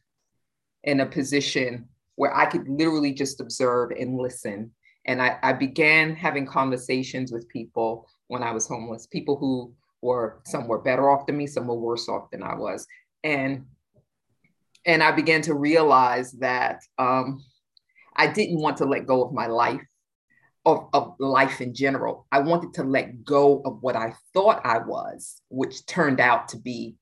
in 0.82 1.00
a 1.00 1.06
position 1.06 1.88
where 2.16 2.36
I 2.36 2.44
could 2.44 2.68
literally 2.68 3.14
just 3.14 3.40
observe 3.40 3.92
and 3.92 4.18
listen. 4.18 4.72
And 5.06 5.22
I, 5.22 5.38
I 5.42 5.54
began 5.54 6.14
having 6.14 6.44
conversations 6.44 7.32
with 7.32 7.48
people 7.48 8.06
when 8.26 8.42
I 8.42 8.52
was 8.52 8.68
homeless, 8.68 9.06
people 9.06 9.38
who 9.38 9.72
or 10.04 10.42
some 10.44 10.68
were 10.68 10.80
better 10.80 11.08
off 11.08 11.24
than 11.24 11.38
me, 11.38 11.46
some 11.46 11.66
were 11.66 11.74
worse 11.74 12.10
off 12.10 12.30
than 12.30 12.42
I 12.42 12.54
was. 12.54 12.86
And 13.24 13.64
and 14.84 15.02
I 15.02 15.12
began 15.12 15.40
to 15.42 15.54
realize 15.54 16.32
that 16.32 16.82
um, 16.98 17.42
I 18.14 18.26
didn't 18.26 18.60
want 18.60 18.76
to 18.78 18.84
let 18.84 19.06
go 19.06 19.24
of 19.24 19.32
my 19.32 19.46
life, 19.46 19.80
of, 20.66 20.88
of 20.92 21.14
life 21.18 21.62
in 21.62 21.72
general. 21.72 22.26
I 22.30 22.40
wanted 22.40 22.74
to 22.74 22.84
let 22.84 23.24
go 23.24 23.62
of 23.64 23.82
what 23.82 23.96
I 23.96 24.12
thought 24.34 24.60
I 24.66 24.76
was, 24.76 25.40
which 25.48 25.86
turned 25.86 26.20
out 26.20 26.48
to 26.48 26.58
be 26.58 26.96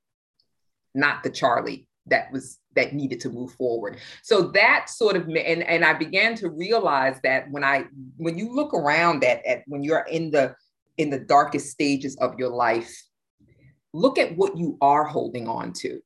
not 0.94 1.24
the 1.24 1.30
Charlie 1.30 1.88
that 2.06 2.30
was 2.30 2.60
that 2.76 2.94
needed 2.94 3.18
to 3.20 3.30
move 3.30 3.52
forward. 3.54 3.98
So 4.22 4.42
that 4.52 4.88
sort 4.88 5.16
of 5.16 5.26
and 5.28 5.64
and 5.64 5.84
I 5.84 5.92
began 5.92 6.36
to 6.36 6.50
realize 6.50 7.18
that 7.24 7.50
when 7.50 7.64
I 7.64 7.86
when 8.16 8.38
you 8.38 8.54
look 8.54 8.74
around 8.74 9.24
at 9.24 9.44
at 9.44 9.64
when 9.66 9.82
you're 9.82 10.06
in 10.08 10.30
the 10.30 10.54
in 10.98 11.10
the 11.10 11.18
darkest 11.18 11.70
stages 11.70 12.16
of 12.16 12.38
your 12.38 12.50
life, 12.50 12.92
look 13.92 14.18
at 14.18 14.36
what 14.36 14.56
you 14.56 14.76
are 14.80 15.04
holding 15.04 15.48
on 15.48 15.72
to. 15.74 16.00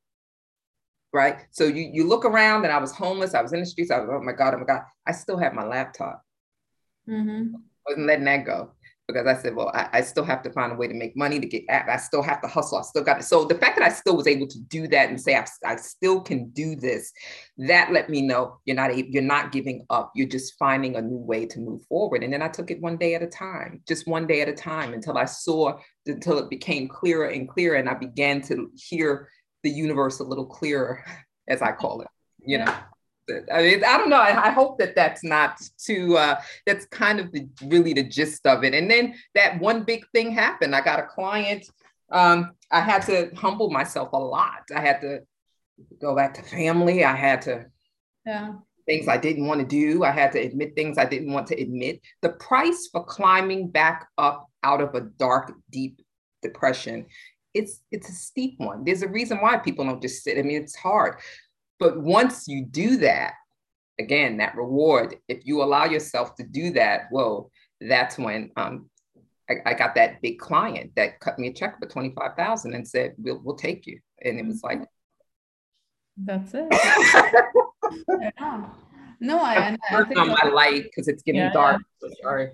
Right. 1.12 1.46
So 1.50 1.64
you, 1.64 1.88
you 1.92 2.06
look 2.06 2.24
around 2.24 2.64
and 2.64 2.72
I 2.72 2.78
was 2.78 2.92
homeless. 2.92 3.34
I 3.34 3.42
was 3.42 3.52
in 3.52 3.60
the 3.60 3.66
streets. 3.66 3.90
I 3.90 4.00
was, 4.00 4.08
oh 4.12 4.22
my 4.22 4.32
God, 4.32 4.54
oh 4.54 4.58
my 4.58 4.64
God. 4.64 4.82
I 5.06 5.12
still 5.12 5.38
have 5.38 5.54
my 5.54 5.64
laptop. 5.64 6.22
Mm-hmm. 7.08 7.54
Wasn't 7.86 8.06
letting 8.06 8.24
that 8.24 8.44
go 8.44 8.72
because 9.06 9.26
I 9.26 9.40
said, 9.40 9.54
well, 9.54 9.70
I, 9.72 9.88
I, 9.92 10.00
still 10.00 10.24
have 10.24 10.42
to 10.42 10.50
find 10.50 10.72
a 10.72 10.74
way 10.74 10.88
to 10.88 10.94
make 10.94 11.16
money 11.16 11.38
to 11.38 11.46
get, 11.46 11.64
I 11.70 11.96
still 11.96 12.22
have 12.22 12.40
to 12.42 12.48
hustle. 12.48 12.78
I 12.78 12.82
still 12.82 13.04
got 13.04 13.20
it. 13.20 13.24
So 13.24 13.44
the 13.44 13.54
fact 13.54 13.78
that 13.78 13.84
I 13.84 13.88
still 13.88 14.16
was 14.16 14.26
able 14.26 14.48
to 14.48 14.58
do 14.58 14.88
that 14.88 15.08
and 15.08 15.20
say, 15.20 15.36
I, 15.36 15.46
I 15.64 15.76
still 15.76 16.20
can 16.20 16.48
do 16.50 16.74
this, 16.74 17.12
that 17.58 17.92
let 17.92 18.10
me 18.10 18.22
know 18.22 18.58
you're 18.64 18.74
not, 18.74 18.96
you're 18.96 19.22
not 19.22 19.52
giving 19.52 19.86
up. 19.90 20.10
You're 20.16 20.28
just 20.28 20.58
finding 20.58 20.96
a 20.96 21.02
new 21.02 21.18
way 21.18 21.46
to 21.46 21.60
move 21.60 21.84
forward. 21.84 22.24
And 22.24 22.32
then 22.32 22.42
I 22.42 22.48
took 22.48 22.70
it 22.70 22.80
one 22.80 22.96
day 22.96 23.14
at 23.14 23.22
a 23.22 23.28
time, 23.28 23.80
just 23.86 24.08
one 24.08 24.26
day 24.26 24.40
at 24.40 24.48
a 24.48 24.54
time 24.54 24.92
until 24.92 25.16
I 25.16 25.26
saw, 25.26 25.78
until 26.06 26.38
it 26.38 26.50
became 26.50 26.88
clearer 26.88 27.26
and 27.26 27.48
clearer. 27.48 27.76
And 27.76 27.88
I 27.88 27.94
began 27.94 28.42
to 28.42 28.70
hear 28.74 29.28
the 29.62 29.70
universe 29.70 30.18
a 30.18 30.24
little 30.24 30.46
clearer, 30.46 31.04
as 31.48 31.62
I 31.62 31.70
call 31.70 32.00
it, 32.00 32.08
you 32.44 32.58
know. 32.58 32.74
I 33.52 33.62
mean, 33.62 33.84
I 33.84 33.98
don't 33.98 34.10
know. 34.10 34.20
I, 34.20 34.46
I 34.46 34.50
hope 34.50 34.78
that 34.78 34.94
that's 34.94 35.24
not 35.24 35.60
too. 35.78 36.16
Uh, 36.16 36.40
that's 36.66 36.86
kind 36.86 37.20
of 37.20 37.32
the 37.32 37.48
really 37.64 37.92
the 37.92 38.04
gist 38.04 38.46
of 38.46 38.64
it. 38.64 38.74
And 38.74 38.90
then 38.90 39.14
that 39.34 39.60
one 39.60 39.84
big 39.84 40.06
thing 40.14 40.30
happened. 40.30 40.74
I 40.74 40.80
got 40.80 41.00
a 41.00 41.06
client. 41.06 41.68
Um, 42.10 42.52
I 42.70 42.80
had 42.80 43.02
to 43.06 43.30
humble 43.34 43.70
myself 43.70 44.10
a 44.12 44.18
lot. 44.18 44.62
I 44.74 44.80
had 44.80 45.00
to 45.00 45.20
go 46.00 46.14
back 46.14 46.34
to 46.34 46.42
family. 46.42 47.04
I 47.04 47.16
had 47.16 47.42
to. 47.42 47.66
Yeah. 48.24 48.54
things 48.86 49.08
I 49.08 49.16
didn't 49.16 49.46
want 49.46 49.60
to 49.60 49.66
do. 49.66 50.04
I 50.04 50.10
had 50.10 50.32
to 50.32 50.40
admit 50.40 50.74
things 50.74 50.98
I 50.98 51.04
didn't 51.04 51.32
want 51.32 51.48
to 51.48 51.60
admit. 51.60 52.00
The 52.22 52.30
price 52.30 52.88
for 52.90 53.04
climbing 53.04 53.68
back 53.70 54.08
up 54.16 54.48
out 54.62 54.80
of 54.80 54.94
a 54.94 55.00
dark, 55.00 55.52
deep 55.70 56.00
depression, 56.42 57.06
it's 57.54 57.80
it's 57.90 58.08
a 58.08 58.12
steep 58.12 58.54
one. 58.58 58.84
There's 58.84 59.02
a 59.02 59.08
reason 59.08 59.38
why 59.38 59.58
people 59.58 59.84
don't 59.84 60.02
just 60.02 60.22
sit. 60.22 60.38
I 60.38 60.42
mean, 60.42 60.62
it's 60.62 60.76
hard. 60.76 61.16
But 61.78 62.00
once 62.00 62.48
you 62.48 62.64
do 62.64 62.98
that, 62.98 63.34
again, 63.98 64.38
that 64.38 64.56
reward, 64.56 65.16
if 65.28 65.46
you 65.46 65.62
allow 65.62 65.84
yourself 65.84 66.34
to 66.36 66.42
do 66.44 66.70
that, 66.72 67.02
whoa, 67.10 67.50
that's 67.80 68.18
when 68.18 68.50
um, 68.56 68.88
I, 69.50 69.54
I, 69.66 69.74
got 69.74 69.94
that 69.96 70.22
big 70.22 70.38
client 70.38 70.92
that 70.96 71.20
cut 71.20 71.38
me 71.38 71.48
a 71.48 71.52
check 71.52 71.78
for 71.78 71.86
25,000 71.86 72.74
and 72.74 72.86
said, 72.86 73.14
we'll, 73.18 73.40
we'll 73.44 73.56
take 73.56 73.86
you. 73.86 74.00
And 74.22 74.38
it 74.38 74.46
was 74.46 74.62
like, 74.62 74.82
that's 76.16 76.52
it. 76.54 76.66
yeah. 78.20 78.66
No, 79.20 79.38
I, 79.38 79.76
I 79.90 80.04
think 80.04 80.18
on 80.18 80.28
my 80.28 80.50
light 80.52 80.84
because 80.84 81.08
it's 81.08 81.22
getting 81.22 81.40
yeah, 81.40 81.52
dark. 81.52 81.82
So 82.00 82.08
sorry. 82.22 82.50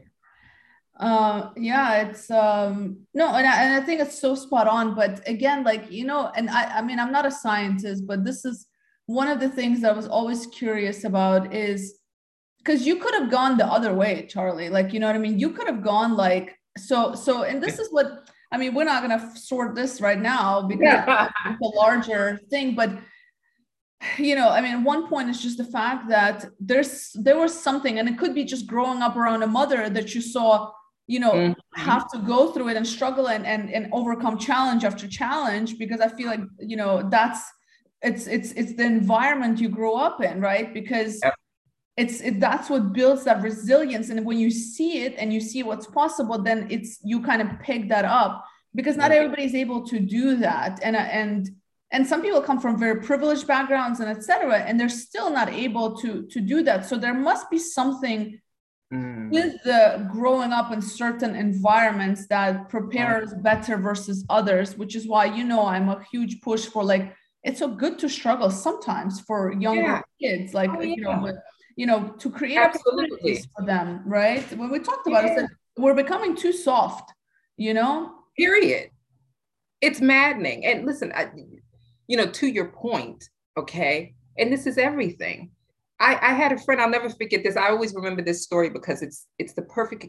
Uh, 0.99 1.51
yeah, 1.57 2.03
it's 2.03 2.31
um 2.31 2.99
no, 3.15 3.35
and 3.35 3.47
I, 3.47 3.65
and 3.65 3.75
I 3.75 3.85
think 3.85 4.01
it's 4.01 4.19
so 4.19 4.35
spot 4.35 4.69
on. 4.69 4.95
But 4.95 5.27
again, 5.29 5.65
like 5.65 5.91
you 5.91 6.05
know, 6.05 6.31
and 6.37 6.49
I, 6.51 6.79
I 6.79 6.83
mean, 6.83 7.01
I'm 7.01 7.11
not 7.11 7.27
a 7.27 7.31
scientist, 7.31 8.07
but 8.07 8.25
this 8.25 8.45
is 8.45 8.67
one 9.12 9.29
of 9.29 9.40
the 9.40 9.48
things 9.48 9.81
that 9.81 9.92
I 9.92 9.96
was 9.96 10.09
always 10.09 10.46
curious 10.46 11.05
about 11.05 11.55
is 11.55 11.98
because 12.59 12.87
you 12.87 12.96
could 12.96 13.14
have 13.14 13.31
gone 13.31 13.57
the 13.57 13.66
other 13.66 13.92
way, 13.92 14.27
Charlie. 14.27 14.70
Like, 14.70 14.92
you 14.92 15.01
know 15.01 15.07
what 15.07 15.16
I 15.16 15.18
mean? 15.18 15.38
You 15.38 15.51
could 15.51 15.66
have 15.66 15.83
gone 15.83 16.16
like 16.16 16.57
so 16.79 17.14
so, 17.14 17.42
and 17.42 17.62
this 17.62 17.79
is 17.79 17.88
what 17.90 18.07
I 18.51 18.57
mean. 18.57 18.75
We're 18.75 18.85
not 18.85 19.03
gonna 19.03 19.37
sort 19.37 19.75
this 19.75 20.01
right 20.01 20.20
now 20.20 20.62
because 20.62 21.05
it's 21.46 21.61
a 21.62 21.77
larger 21.77 22.40
thing, 22.51 22.75
but 22.75 22.90
you 24.18 24.35
know, 24.35 24.48
I 24.48 24.61
mean, 24.61 24.83
one 24.83 25.09
point 25.09 25.29
is 25.29 25.42
just 25.42 25.59
the 25.59 25.64
fact 25.79 26.09
that 26.09 26.46
there's 26.59 27.11
there 27.14 27.38
was 27.38 27.53
something, 27.53 27.98
and 27.98 28.09
it 28.09 28.18
could 28.18 28.35
be 28.35 28.44
just 28.44 28.66
growing 28.66 29.03
up 29.03 29.16
around 29.16 29.42
a 29.42 29.46
mother 29.46 29.90
that 29.90 30.14
you 30.14 30.22
saw, 30.22 30.70
you 31.07 31.20
know, 31.20 31.33
mm-hmm. 31.33 31.81
have 31.81 32.11
to 32.12 32.18
go 32.18 32.53
through 32.53 32.68
it 32.68 32.77
and 32.77 32.87
struggle 32.87 33.29
and 33.29 33.46
and 33.46 33.70
and 33.70 33.88
overcome 33.92 34.38
challenge 34.38 34.85
after 34.85 35.07
challenge. 35.07 35.79
Because 35.79 36.01
I 36.01 36.09
feel 36.09 36.29
like 36.29 36.40
you 36.59 36.77
know 36.77 37.09
that's 37.11 37.42
it's 38.03 38.27
it's 38.27 38.53
it's 38.53 38.75
the 38.75 38.85
environment 38.85 39.61
you 39.61 39.69
grow 39.69 39.97
up 39.97 40.23
in, 40.23 40.41
right? 40.41 40.73
Because 40.73 41.21
yep. 41.23 41.35
it's 41.97 42.21
it, 42.21 42.41
that's 42.41 42.69
what 42.69 42.93
builds 42.93 43.25
that 43.25 43.43
resilience, 43.43 44.11
and 44.11 44.25
when 44.25 44.38
you 44.38 44.51
see 44.51 45.03
it 45.03 45.15
and 45.19 45.33
you 45.33 45.41
see 45.41 45.62
what's 45.62 45.87
possible, 45.87 46.43
then 46.43 46.67
it's 46.71 46.99
you 47.03 47.23
kind 47.23 47.43
of 47.43 47.49
pick 47.61 47.88
that 47.88 48.05
up 48.05 48.45
because 48.75 48.97
not 48.97 49.12
everybody's 49.12 49.55
able 49.55 49.87
to 49.87 49.99
do 50.01 50.37
that, 50.37 50.81
and 50.83 50.97
and 50.97 51.51
and 51.93 52.07
some 52.07 52.23
people 52.23 52.41
come 52.41 52.59
from 52.59 52.79
very 52.79 53.01
privileged 53.03 53.47
backgrounds 53.47 54.01
and 54.01 54.11
etc 54.11 54.59
and 54.61 54.81
they're 54.81 54.88
still 54.88 55.31
not 55.31 55.49
able 55.51 55.97
to 55.97 56.27
to 56.27 56.41
do 56.41 56.62
that 56.62 56.85
so 56.87 56.97
there 56.97 57.15
must 57.15 57.49
be 57.51 57.59
something 57.59 58.41
mm. 58.93 59.31
with 59.31 59.62
the 59.62 60.09
growing 60.11 60.53
up 60.53 60.73
in 60.73 60.83
certain 60.83 61.37
environments 61.37 62.27
that 62.27 62.69
prepares 62.69 63.33
better 63.35 63.77
versus 63.77 64.25
others 64.29 64.77
which 64.77 64.97
is 64.97 65.07
why 65.07 65.27
you 65.27 65.45
know 65.45 65.67
i'm 65.67 65.88
a 65.88 66.03
huge 66.11 66.41
push 66.41 66.67
for 66.67 66.83
like 66.83 67.15
it's 67.45 67.59
so 67.59 67.69
good 67.69 67.99
to 67.99 68.09
struggle 68.09 68.51
sometimes 68.51 69.21
for 69.21 69.53
younger 69.53 69.83
yeah. 69.83 70.03
kids 70.21 70.55
like 70.55 70.71
oh, 70.71 70.81
yeah. 70.81 70.95
you 70.95 71.03
know 71.03 71.21
with, 71.23 71.37
you 71.77 71.87
know 71.87 72.09
to 72.19 72.31
create 72.31 72.59
Absolutely. 72.59 73.05
opportunities 73.05 73.49
for 73.57 73.65
them 73.67 74.03
right 74.07 74.45
when 74.57 74.71
we 74.71 74.79
talked 74.79 75.07
about 75.07 75.25
yeah. 75.25 75.45
it 75.45 75.51
we're 75.77 75.95
becoming 75.95 76.37
too 76.37 76.53
soft 76.53 77.13
you 77.57 77.75
know 77.75 78.13
period 78.37 78.91
it's 79.81 80.01
maddening 80.01 80.65
and 80.65 80.87
listen 80.87 81.13
I, 81.15 81.31
you 82.13 82.17
know, 82.17 82.27
to 82.27 82.47
your 82.47 82.67
point, 82.67 83.29
okay, 83.57 84.15
and 84.39 84.53
this 84.53 84.67
is 84.67 84.79
everything. 84.79 85.51
I, 86.01 86.19
I 86.21 86.35
had 86.35 86.53
a 86.53 86.59
friend, 86.59 86.81
I'll 86.81 86.91
never 86.91 87.09
forget 87.09 87.43
this. 87.43 87.57
I 87.57 87.71
always 87.71 87.95
remember 87.95 88.23
this 88.23 88.43
story 88.43 88.69
because 88.69 89.01
it's 89.01 89.27
it's 89.39 89.55
the 89.55 89.63
perfect 89.63 90.07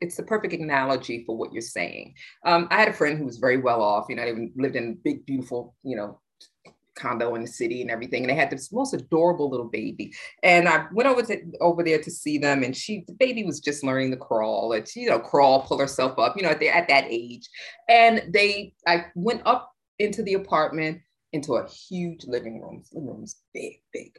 it's 0.00 0.16
the 0.16 0.22
perfect 0.22 0.52
analogy 0.54 1.24
for 1.24 1.36
what 1.36 1.52
you're 1.52 1.60
saying. 1.60 2.14
Um, 2.44 2.68
I 2.70 2.78
had 2.78 2.88
a 2.88 2.92
friend 2.92 3.18
who 3.18 3.24
was 3.24 3.38
very 3.38 3.58
well 3.58 3.82
off, 3.82 4.06
you 4.08 4.16
know, 4.16 4.24
they 4.24 4.50
lived 4.56 4.76
in 4.76 4.98
big, 5.04 5.26
beautiful, 5.26 5.74
you 5.82 5.96
know, 5.96 6.20
condo 6.98 7.34
in 7.34 7.42
the 7.42 7.48
city 7.48 7.80
and 7.80 7.90
everything. 7.90 8.22
And 8.22 8.30
they 8.30 8.34
had 8.34 8.50
this 8.50 8.72
most 8.72 8.92
adorable 8.92 9.48
little 9.48 9.68
baby. 9.68 10.12
And 10.42 10.68
I 10.68 10.86
went 10.92 11.08
over 11.08 11.22
to 11.22 11.40
over 11.60 11.82
there 11.82 12.00
to 12.00 12.10
see 12.10 12.38
them. 12.38 12.62
And 12.62 12.76
she, 12.76 13.04
the 13.06 13.14
baby 13.14 13.44
was 13.44 13.60
just 13.60 13.84
learning 13.84 14.10
to 14.10 14.16
crawl. 14.16 14.72
It's, 14.72 14.96
you 14.96 15.08
know, 15.08 15.18
crawl, 15.18 15.62
pull 15.62 15.78
herself 15.78 16.18
up, 16.18 16.36
you 16.36 16.42
know, 16.42 16.50
at, 16.50 16.60
the, 16.60 16.68
at 16.68 16.88
that 16.88 17.04
age. 17.08 17.48
And 17.88 18.24
they, 18.28 18.74
I 18.86 19.06
went 19.14 19.42
up 19.46 19.72
into 19.98 20.22
the 20.22 20.34
apartment 20.34 21.00
into 21.32 21.54
a 21.54 21.68
huge 21.68 22.24
living 22.26 22.60
room. 22.60 22.82
The 22.92 23.00
room's 23.00 23.36
big, 23.54 23.80
big. 23.92 24.18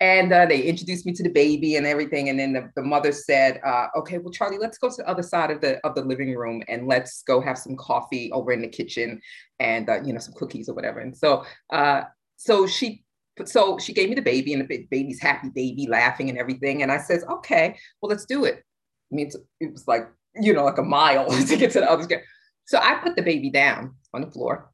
And 0.00 0.30
uh, 0.30 0.44
they 0.44 0.60
introduced 0.62 1.06
me 1.06 1.12
to 1.14 1.22
the 1.22 1.30
baby 1.30 1.76
and 1.76 1.86
everything. 1.86 2.28
And 2.28 2.38
then 2.38 2.52
the, 2.52 2.70
the 2.76 2.82
mother 2.82 3.12
said, 3.12 3.60
uh, 3.64 3.86
okay, 3.96 4.18
well, 4.18 4.32
Charlie, 4.32 4.58
let's 4.58 4.76
go 4.76 4.90
to 4.90 4.96
the 4.96 5.08
other 5.08 5.22
side 5.22 5.50
of 5.50 5.62
the, 5.62 5.84
of 5.86 5.94
the 5.94 6.04
living 6.04 6.34
room 6.34 6.62
and 6.68 6.86
let's 6.86 7.22
go 7.22 7.40
have 7.40 7.56
some 7.56 7.76
coffee 7.76 8.30
over 8.32 8.52
in 8.52 8.60
the 8.60 8.68
kitchen 8.68 9.20
and, 9.58 9.88
uh, 9.88 10.02
you 10.02 10.12
know, 10.12 10.18
some 10.18 10.34
cookies 10.34 10.68
or 10.68 10.74
whatever. 10.74 11.00
And 11.00 11.16
so, 11.16 11.44
uh, 11.72 12.02
so 12.36 12.66
she, 12.66 13.04
so 13.46 13.78
she 13.78 13.94
gave 13.94 14.10
me 14.10 14.14
the 14.14 14.22
baby 14.22 14.52
and 14.52 14.68
the 14.68 14.86
baby's 14.90 15.20
happy 15.20 15.48
baby 15.48 15.86
laughing 15.88 16.28
and 16.28 16.38
everything. 16.38 16.82
And 16.82 16.92
I 16.92 16.98
says, 16.98 17.24
okay, 17.30 17.78
well, 18.02 18.10
let's 18.10 18.26
do 18.26 18.44
it. 18.44 18.62
I 19.10 19.14
mean, 19.14 19.30
it 19.60 19.72
was 19.72 19.88
like, 19.88 20.08
you 20.34 20.52
know, 20.52 20.64
like 20.64 20.78
a 20.78 20.82
mile 20.82 21.26
to 21.46 21.56
get 21.56 21.70
to 21.72 21.80
the 21.80 21.90
other. 21.90 22.02
side. 22.02 22.22
So 22.66 22.78
I 22.78 22.96
put 22.96 23.16
the 23.16 23.22
baby 23.22 23.48
down 23.48 23.94
on 24.12 24.20
the 24.20 24.30
floor 24.30 24.70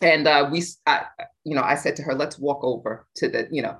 and 0.00 0.26
uh, 0.26 0.48
we, 0.50 0.62
I, 0.86 1.06
you 1.44 1.54
know, 1.54 1.62
I 1.62 1.74
said 1.74 1.96
to 1.96 2.02
her, 2.02 2.14
let's 2.14 2.38
walk 2.38 2.62
over 2.62 3.06
to 3.16 3.28
the, 3.28 3.48
you 3.50 3.62
know, 3.62 3.76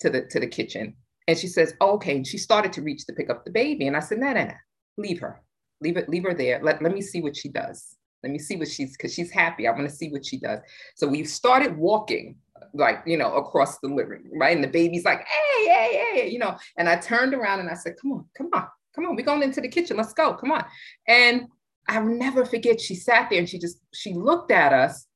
to 0.00 0.10
the 0.10 0.22
to 0.26 0.40
the 0.40 0.46
kitchen. 0.46 0.94
And 1.28 1.36
she 1.36 1.48
says, 1.48 1.74
oh, 1.80 1.94
okay. 1.94 2.16
And 2.16 2.26
she 2.26 2.38
started 2.38 2.72
to 2.74 2.82
reach 2.82 3.04
to 3.06 3.12
pick 3.12 3.30
up 3.30 3.44
the 3.44 3.50
baby. 3.50 3.88
And 3.88 3.96
I 3.96 4.00
said, 4.00 4.18
no, 4.18 4.32
no, 4.32 4.44
no, 4.44 4.54
leave 4.96 5.18
her, 5.20 5.42
leave 5.80 5.96
it, 5.96 6.08
leave 6.08 6.22
her 6.22 6.34
there. 6.34 6.60
Let, 6.62 6.80
let 6.82 6.92
me 6.94 7.02
see 7.02 7.20
what 7.20 7.36
she 7.36 7.48
does. 7.48 7.96
Let 8.22 8.32
me 8.32 8.38
see 8.38 8.56
what 8.56 8.68
she's, 8.68 8.96
because 8.96 9.12
she's 9.12 9.30
happy. 9.30 9.66
I 9.66 9.72
want 9.72 9.88
to 9.88 9.94
see 9.94 10.08
what 10.08 10.24
she 10.24 10.38
does. 10.38 10.60
So 10.94 11.06
we 11.06 11.24
started 11.24 11.76
walking 11.76 12.36
like, 12.74 13.02
you 13.06 13.16
know, 13.16 13.34
across 13.34 13.78
the 13.78 13.88
living 13.88 14.24
room, 14.24 14.38
right? 14.40 14.54
And 14.54 14.64
the 14.64 14.68
baby's 14.68 15.04
like, 15.04 15.20
hey, 15.26 15.66
hey, 15.66 16.04
hey, 16.12 16.28
you 16.30 16.38
know. 16.38 16.56
And 16.78 16.88
I 16.88 16.96
turned 16.96 17.34
around 17.34 17.60
and 17.60 17.70
I 17.70 17.74
said, 17.74 17.94
come 18.00 18.12
on, 18.12 18.24
come 18.36 18.48
on, 18.52 18.66
come 18.94 19.06
on. 19.06 19.16
We're 19.16 19.24
going 19.24 19.42
into 19.42 19.60
the 19.60 19.68
kitchen. 19.68 19.96
Let's 19.96 20.12
go. 20.12 20.34
Come 20.34 20.52
on. 20.52 20.64
And 21.08 21.48
I'll 21.88 22.04
never 22.04 22.44
forget, 22.44 22.80
she 22.80 22.94
sat 22.94 23.30
there 23.30 23.38
and 23.38 23.48
she 23.48 23.58
just, 23.58 23.78
she 23.92 24.14
looked 24.14 24.50
at 24.50 24.72
us 24.72 25.06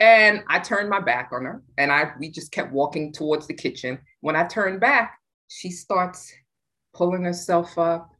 and 0.00 0.42
I 0.48 0.58
turned 0.58 0.88
my 0.88 1.00
back 1.00 1.30
on 1.32 1.44
her 1.44 1.62
and 1.78 1.92
I 1.92 2.12
we 2.18 2.30
just 2.30 2.50
kept 2.50 2.72
walking 2.72 3.12
towards 3.12 3.46
the 3.46 3.54
kitchen. 3.54 3.98
When 4.22 4.34
I 4.34 4.46
turned 4.46 4.80
back, 4.80 5.18
she 5.48 5.70
starts 5.70 6.32
pulling 6.94 7.24
herself 7.24 7.78
up, 7.78 8.10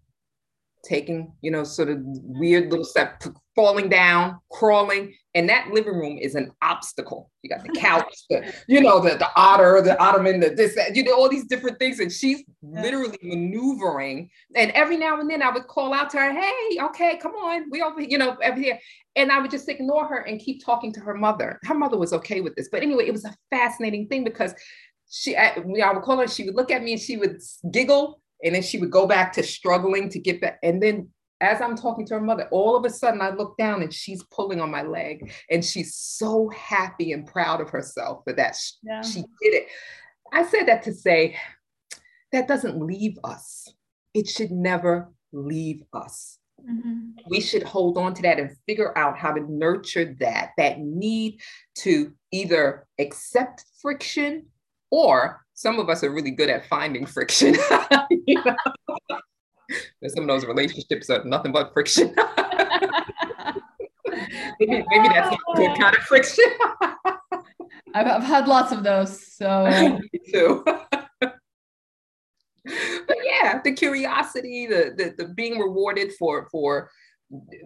taking, 0.85 1.33
you 1.41 1.51
know, 1.51 1.65
sort 1.65 1.89
of 1.89 1.99
weird 2.03 2.71
little 2.71 2.85
step, 2.85 3.23
falling 3.61 3.91
down, 3.91 4.39
crawling. 4.51 5.15
And 5.35 5.49
that 5.51 5.69
living 5.71 5.95
room 5.95 6.17
is 6.17 6.35
an 6.35 6.51
obstacle. 6.63 7.31
You 7.43 7.51
got 7.51 7.63
the 7.63 7.79
couch, 7.79 8.17
the, 8.31 8.53
you 8.67 8.81
know, 8.81 9.01
the, 9.01 9.17
the 9.17 9.29
otter, 9.37 9.83
the 9.83 10.01
ottoman, 10.03 10.41
the 10.41 10.49
this, 10.49 10.75
that, 10.77 10.97
you 10.97 11.05
know, 11.05 11.15
all 11.15 11.29
these 11.29 11.45
different 11.45 11.79
things. 11.79 12.01
And 12.01 12.11
she's 12.11 12.43
literally 12.63 13.19
maneuvering. 13.23 14.31
And 14.57 14.71
every 14.71 14.97
now 14.97 15.21
and 15.21 15.29
then 15.29 15.43
I 15.43 15.51
would 15.51 15.67
call 15.67 15.93
out 15.93 16.09
to 16.11 16.17
her, 16.17 16.33
hey, 16.33 16.79
okay, 16.85 17.19
come 17.19 17.33
on, 17.33 17.67
we 17.71 17.83
over, 17.83 18.01
you 18.01 18.17
know, 18.17 18.35
over 18.43 18.59
here. 18.59 18.79
And 19.15 19.31
I 19.31 19.39
would 19.41 19.51
just 19.51 19.69
ignore 19.69 20.07
her 20.09 20.21
and 20.21 20.41
keep 20.41 20.65
talking 20.65 20.93
to 20.95 21.01
her 21.01 21.15
mother. 21.15 21.59
Her 21.65 21.75
mother 21.75 21.99
was 21.99 22.15
okay 22.15 22.41
with 22.41 22.57
this. 22.57 22.71
But 22.73 22.83
anyway, 22.83 23.07
it 23.07 23.13
was 23.13 23.27
a 23.27 23.37
fascinating 23.51 24.09
thing 24.09 24.25
because 24.25 24.55
she, 25.11 25.37
I, 25.37 25.49
I 25.51 25.93
would 25.93 26.03
call 26.03 26.19
her, 26.19 26.29
she 26.29 26.45
would 26.45 26.57
look 26.57 26.71
at 26.71 26.83
me 26.83 26.93
and 26.95 27.01
she 27.01 27.19
would 27.19 27.41
giggle 27.71 28.23
and 28.43 28.55
then 28.55 28.63
she 28.63 28.79
would 28.79 28.91
go 28.91 29.07
back 29.07 29.35
to 29.35 29.43
struggling 29.43 30.09
to 30.09 30.19
get 30.19 30.41
back. 30.41 30.59
And 30.63 30.83
then 30.83 31.11
as 31.41 31.61
I'm 31.61 31.77
talking 31.77 32.07
to 32.07 32.15
her 32.15 32.21
mother, 32.21 32.49
all 32.51 32.77
of 32.77 32.85
a 32.85 32.91
sudden 32.91 33.21
I 33.21 33.31
look 33.31 33.57
down 33.57 33.83
and 33.83 33.93
she's 33.93 34.23
pulling 34.25 34.61
on 34.61 34.71
my 34.71 34.83
leg 34.83 35.33
and 35.51 35.65
she's 35.65 35.95
so 35.95 36.49
happy 36.51 37.13
and 37.13 37.27
proud 37.27 37.61
of 37.61 37.71
herself 37.71 38.23
for 38.25 38.33
that 38.35 38.57
yeah. 38.83 39.03
she 39.03 39.21
did 39.21 39.55
it. 39.55 39.67
I 40.33 40.45
said 40.45 40.67
that 40.67 40.83
to 40.85 40.93
say 40.93 41.37
that 42.33 42.47
doesn't 42.47 42.81
leave 42.81 43.19
us. 43.25 43.73
It 44.15 44.29
should 44.29 44.51
never 44.51 45.13
leave 45.33 45.83
us. 45.93 46.39
Mm-hmm. 46.69 47.11
We 47.29 47.41
should 47.41 47.63
hold 47.63 47.97
on 47.97 48.15
to 48.15 48.23
that 48.23 48.39
and 48.39 48.57
figure 48.67 48.97
out 48.97 49.19
how 49.19 49.33
to 49.33 49.51
nurture 49.51 50.15
that, 50.21 50.51
that 50.59 50.79
need 50.79 51.41
to 51.77 52.13
either 52.33 52.87
accept 52.99 53.65
friction 53.81 54.47
or 54.91 55.45
some 55.55 55.79
of 55.79 55.89
us 55.89 56.03
are 56.03 56.11
really 56.11 56.31
good 56.31 56.51
at 56.51 56.67
finding 56.67 57.07
friction. 57.07 57.55
you 58.27 58.43
know? 58.45 59.19
some 60.09 60.25
of 60.25 60.29
those 60.29 60.45
relationships 60.45 61.11
are 61.11 61.25
nothing 61.25 61.53
but 61.53 61.73
friction. 61.73 62.15
maybe, 64.61 64.85
maybe 64.91 65.09
that's 65.09 65.31
not 65.31 65.57
good 65.57 65.79
kind 65.79 65.97
of 65.97 66.03
friction. 66.03 66.45
I've, 67.95 68.07
I've 68.07 68.23
had 68.23 68.47
lots 68.49 68.73
of 68.73 68.83
those. 68.83 69.35
So 69.35 69.67
me 69.67 70.21
too. 70.33 70.63
but 70.65 70.87
yeah, 73.25 73.61
the 73.63 73.73
curiosity, 73.73 74.67
the, 74.67 74.95
the 74.97 75.15
the 75.17 75.29
being 75.35 75.59
rewarded 75.59 76.13
for 76.19 76.49
for 76.51 76.91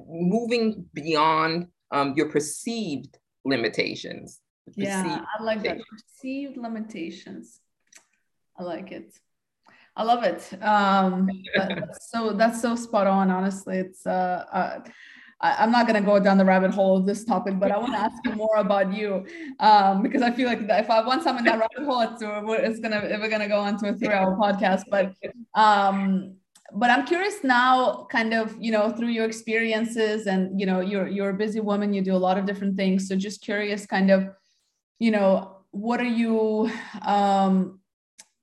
moving 0.09 0.87
beyond 0.95 1.69
um, 1.91 2.15
your 2.17 2.29
perceived 2.31 3.19
limitations. 3.45 4.41
Yeah, 4.77 5.25
I 5.39 5.43
like 5.43 5.63
that. 5.65 5.79
Perceived 5.91 6.57
limitations. 6.57 7.61
I 8.59 8.63
like 8.63 8.93
it. 8.93 9.13
I 9.97 10.03
love 10.03 10.25
it. 10.25 10.51
Um, 10.63 11.29
that's 11.57 12.11
so 12.11 12.33
that's 12.33 12.61
so 12.61 12.75
spot 12.75 13.07
on. 13.07 13.31
Honestly, 13.31 13.79
it's 13.79 14.07
uh, 14.07 14.45
uh 14.53 14.81
I, 15.41 15.65
am 15.65 15.71
not 15.71 15.87
going 15.87 16.01
to 16.01 16.07
go 16.07 16.19
down 16.19 16.39
the 16.39 16.45
rabbit 16.45 16.73
hole 16.73 16.97
of 16.97 17.07
this 17.07 17.25
topic, 17.25 17.59
but 17.59 17.71
I 17.71 17.77
want 17.77 17.93
to 17.93 17.99
ask 17.99 18.17
you 18.25 18.33
more 18.33 18.57
about 18.57 18.95
you 18.95 19.27
um, 19.61 20.03
because 20.03 20.23
I 20.23 20.31
feel 20.31 20.49
like 20.49 20.61
if 20.63 20.89
I 20.89 21.05
once 21.07 21.27
I'm 21.27 21.37
in 21.37 21.45
that 21.45 21.59
rabbit 21.59 21.85
hole, 21.85 22.01
it's, 22.01 22.23
it's 22.23 22.81
gonna 22.81 23.19
we're 23.21 23.29
gonna 23.29 23.49
go 23.49 23.61
on 23.61 23.77
to 23.79 23.91
a 23.91 23.93
three-hour 23.93 24.37
podcast. 24.37 24.85
But 24.91 25.13
um, 25.55 26.37
but 26.73 26.91
I'm 26.91 27.07
curious 27.07 27.45
now, 27.45 28.07
kind 28.11 28.33
of 28.33 28.57
you 28.59 28.73
know 28.73 28.91
through 28.91 29.09
your 29.09 29.27
experiences 29.27 30.27
and 30.27 30.59
you 30.59 30.67
know 30.67 30.81
you're 30.81 31.09
you're 31.09 31.31
a 31.31 31.35
busy 31.35 31.61
woman, 31.61 31.93
you 31.93 32.01
do 32.01 32.15
a 32.15 32.25
lot 32.29 32.39
of 32.39 32.47
different 32.47 32.77
things. 32.77 33.07
So 33.07 33.15
just 33.15 33.43
curious, 33.43 33.87
kind 33.87 34.11
of, 34.11 34.31
you 34.99 35.11
know, 35.11 35.59
what 35.73 36.01
are 36.01 36.05
you? 36.05 36.71
Um, 37.03 37.81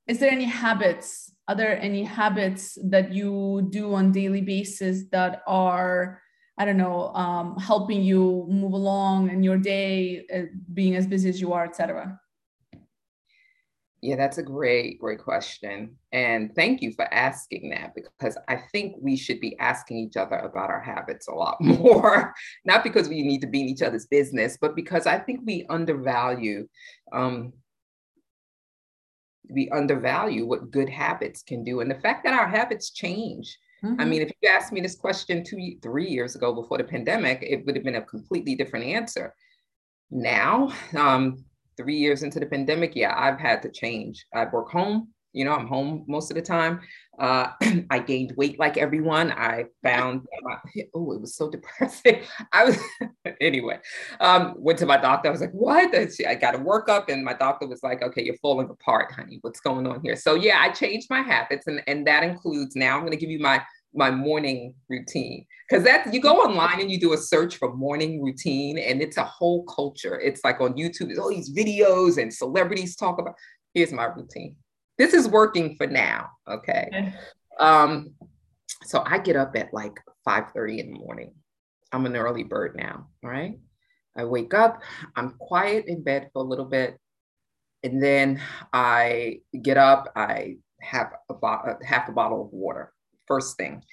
is 0.08 0.20
there 0.20 0.32
any 0.32 0.46
habits? 0.46 1.31
Are 1.48 1.56
there 1.56 1.80
any 1.82 2.04
habits 2.04 2.78
that 2.84 3.12
you 3.12 3.68
do 3.70 3.94
on 3.94 4.12
daily 4.12 4.42
basis 4.42 5.06
that 5.12 5.42
are 5.48 6.22
I 6.58 6.66
don't 6.66 6.78
know, 6.78 7.08
um, 7.16 7.58
helping 7.58 8.04
you 8.04 8.46
move 8.48 8.74
along 8.74 9.32
in 9.32 9.42
your 9.42 9.58
day, 9.58 10.26
uh, 10.32 10.42
being 10.74 10.96
as 10.96 11.08
busy 11.08 11.28
as 11.28 11.42
you 11.42 11.54
are, 11.54 11.66
etc. 11.66 12.20
Yeah, 14.04 14.16
that's 14.16 14.40
a 14.40 14.44
great, 14.44 15.00
great 15.00 15.20
question. 15.20 15.96
And 16.12 16.54
thank 16.56 16.82
you 16.82 16.92
for 16.92 17.12
asking 17.14 17.70
that 17.70 17.94
because 17.96 18.36
I 18.48 18.58
think 18.72 18.96
we 19.00 19.16
should 19.16 19.40
be 19.40 19.58
asking 19.60 19.98
each 19.98 20.18
other 20.18 20.38
about 20.38 20.70
our 20.72 20.82
habits 20.82 21.28
a 21.28 21.34
lot 21.34 21.58
more. 21.62 22.34
Not 22.66 22.84
because 22.84 23.08
we 23.08 23.22
need 23.22 23.42
to 23.42 23.48
be 23.48 23.62
in 23.62 23.68
each 23.68 23.84
other's 23.84 24.08
business, 24.08 24.58
but 24.60 24.76
because 24.76 25.06
I 25.06 25.20
think 25.20 25.42
we 25.46 25.68
undervalue 25.70 26.68
um, 27.14 27.54
we 29.50 29.70
undervalue 29.70 30.46
what 30.46 30.72
good 30.72 30.90
habits 30.90 31.42
can 31.44 31.64
do. 31.64 31.82
And 31.82 31.90
the 31.90 32.00
fact 32.00 32.24
that 32.24 32.34
our 32.34 32.48
habits 32.48 32.92
change 32.92 33.58
Mm-hmm. 33.84 34.02
I 34.02 34.06
mean, 34.06 34.22
if 34.22 34.32
you 34.42 34.50
asked 34.50 34.72
me 34.72 34.82
this 34.82 34.96
question 34.96 35.44
two, 35.44 35.76
three 35.82 36.08
years 36.08 36.36
ago 36.36 36.54
before 36.54 36.78
the 36.78 36.84
pandemic, 36.84 37.40
it 37.42 37.66
would 37.66 37.76
have 37.76 37.84
been 37.84 37.96
a 37.96 38.02
completely 38.02 38.56
different 38.56 38.86
answer. 38.86 39.34
Now, 40.12 40.72
um, 40.96 41.44
three 41.78 41.98
years 41.98 42.22
into 42.22 42.40
the 42.40 42.46
pandemic, 42.46 42.96
yeah, 42.96 43.14
I've 43.18 43.40
had 43.40 43.62
to 43.64 43.72
change. 43.72 44.26
I 44.34 44.46
work 44.46 44.70
home. 44.70 45.10
You 45.34 45.46
know, 45.46 45.54
I'm 45.54 45.68
home 45.68 46.04
most 46.08 46.30
of 46.32 46.36
the 46.36 46.42
time. 46.42 46.82
Uh, 47.20 47.52
I 47.90 48.00
gained 48.00 48.34
weight 48.36 48.60
like 48.60 48.78
everyone. 48.78 49.32
I 49.32 49.66
found, 49.84 50.26
oh, 50.94 51.12
it 51.14 51.22
was 51.22 51.36
so 51.36 51.50
depressing. 51.50 52.22
I 52.54 52.66
was, 52.66 52.78
anyway, 53.42 53.80
um, 54.20 54.56
went 54.58 54.80
to 54.80 54.86
my 54.86 54.98
doctor. 54.98 55.30
I 55.30 55.32
was 55.32 55.42
like, 55.42 55.52
what? 55.52 55.96
I 55.96 56.36
got 56.36 56.56
a 56.56 56.60
workup, 56.60 57.10
and 57.10 57.24
my 57.24 57.34
doctor 57.34 57.68
was 57.68 57.84
like, 57.84 58.02
okay, 58.02 58.24
you're 58.24 58.38
falling 58.38 58.70
apart, 58.70 59.12
honey. 59.12 59.40
What's 59.42 59.60
going 59.60 59.88
on 59.88 60.02
here? 60.02 60.16
So, 60.16 60.36
yeah, 60.36 60.60
I 60.60 60.70
changed 60.70 61.08
my 61.10 61.22
habits, 61.22 61.68
and, 61.68 61.82
and 61.88 62.06
that 62.08 62.24
includes 62.24 62.76
now 62.76 62.96
I'm 62.96 63.02
going 63.02 63.12
to 63.12 63.18
give 63.18 63.30
you 63.30 63.40
my 63.40 63.62
my 63.94 64.10
morning 64.10 64.74
routine 64.90 65.46
because 65.70 65.84
that 65.84 66.14
you 66.14 66.22
go 66.22 66.38
online 66.38 66.80
and 66.80 66.90
you 66.90 67.00
do 67.00 67.14
a 67.14 67.18
search 67.18 67.58
for 67.58 67.74
morning 67.76 68.24
routine 68.24 68.78
and 68.78 69.02
it's 69.02 69.18
a 69.18 69.24
whole 69.24 69.64
culture 69.66 70.18
it's 70.20 70.42
like 70.46 70.62
on 70.62 70.74
youtube 70.76 71.08
there's 71.08 71.20
all 71.20 71.30
these 71.30 71.54
videos 71.54 72.18
and 72.18 72.34
celebrities 72.34 72.96
talk 72.96 73.20
about 73.20 73.36
here's 73.74 73.92
my 73.92 74.06
routine 74.06 74.56
this 74.98 75.14
is 75.14 75.28
working 75.28 75.76
for 75.78 75.88
now. 75.88 76.30
Okay. 76.48 77.14
Um, 77.60 78.14
so 78.84 79.04
I 79.06 79.20
get 79.20 79.36
up 79.36 79.56
at 79.56 79.74
like 79.74 80.00
5:30 80.28 80.80
in 80.80 80.92
the 80.92 81.00
morning. 81.00 81.34
I'm 81.92 82.06
an 82.06 82.16
early 82.16 82.44
bird 82.44 82.76
now. 82.76 83.08
Right. 83.22 83.60
I 84.16 84.26
wake 84.26 84.54
up, 84.54 84.82
I'm 85.16 85.36
quiet 85.40 85.86
in 85.88 86.04
bed 86.04 86.30
for 86.34 86.44
a 86.44 86.48
little 86.48 86.66
bit. 86.66 86.98
And 87.84 88.04
then 88.04 88.42
I 88.74 89.40
get 89.62 89.78
up, 89.78 90.12
I 90.16 90.58
have 90.82 91.12
a 91.30 91.34
bo- 91.34 91.78
half 91.84 92.10
a 92.10 92.12
bottle 92.12 92.46
of 92.46 92.52
water. 92.52 92.94
First 93.28 93.58
thing, 93.58 93.84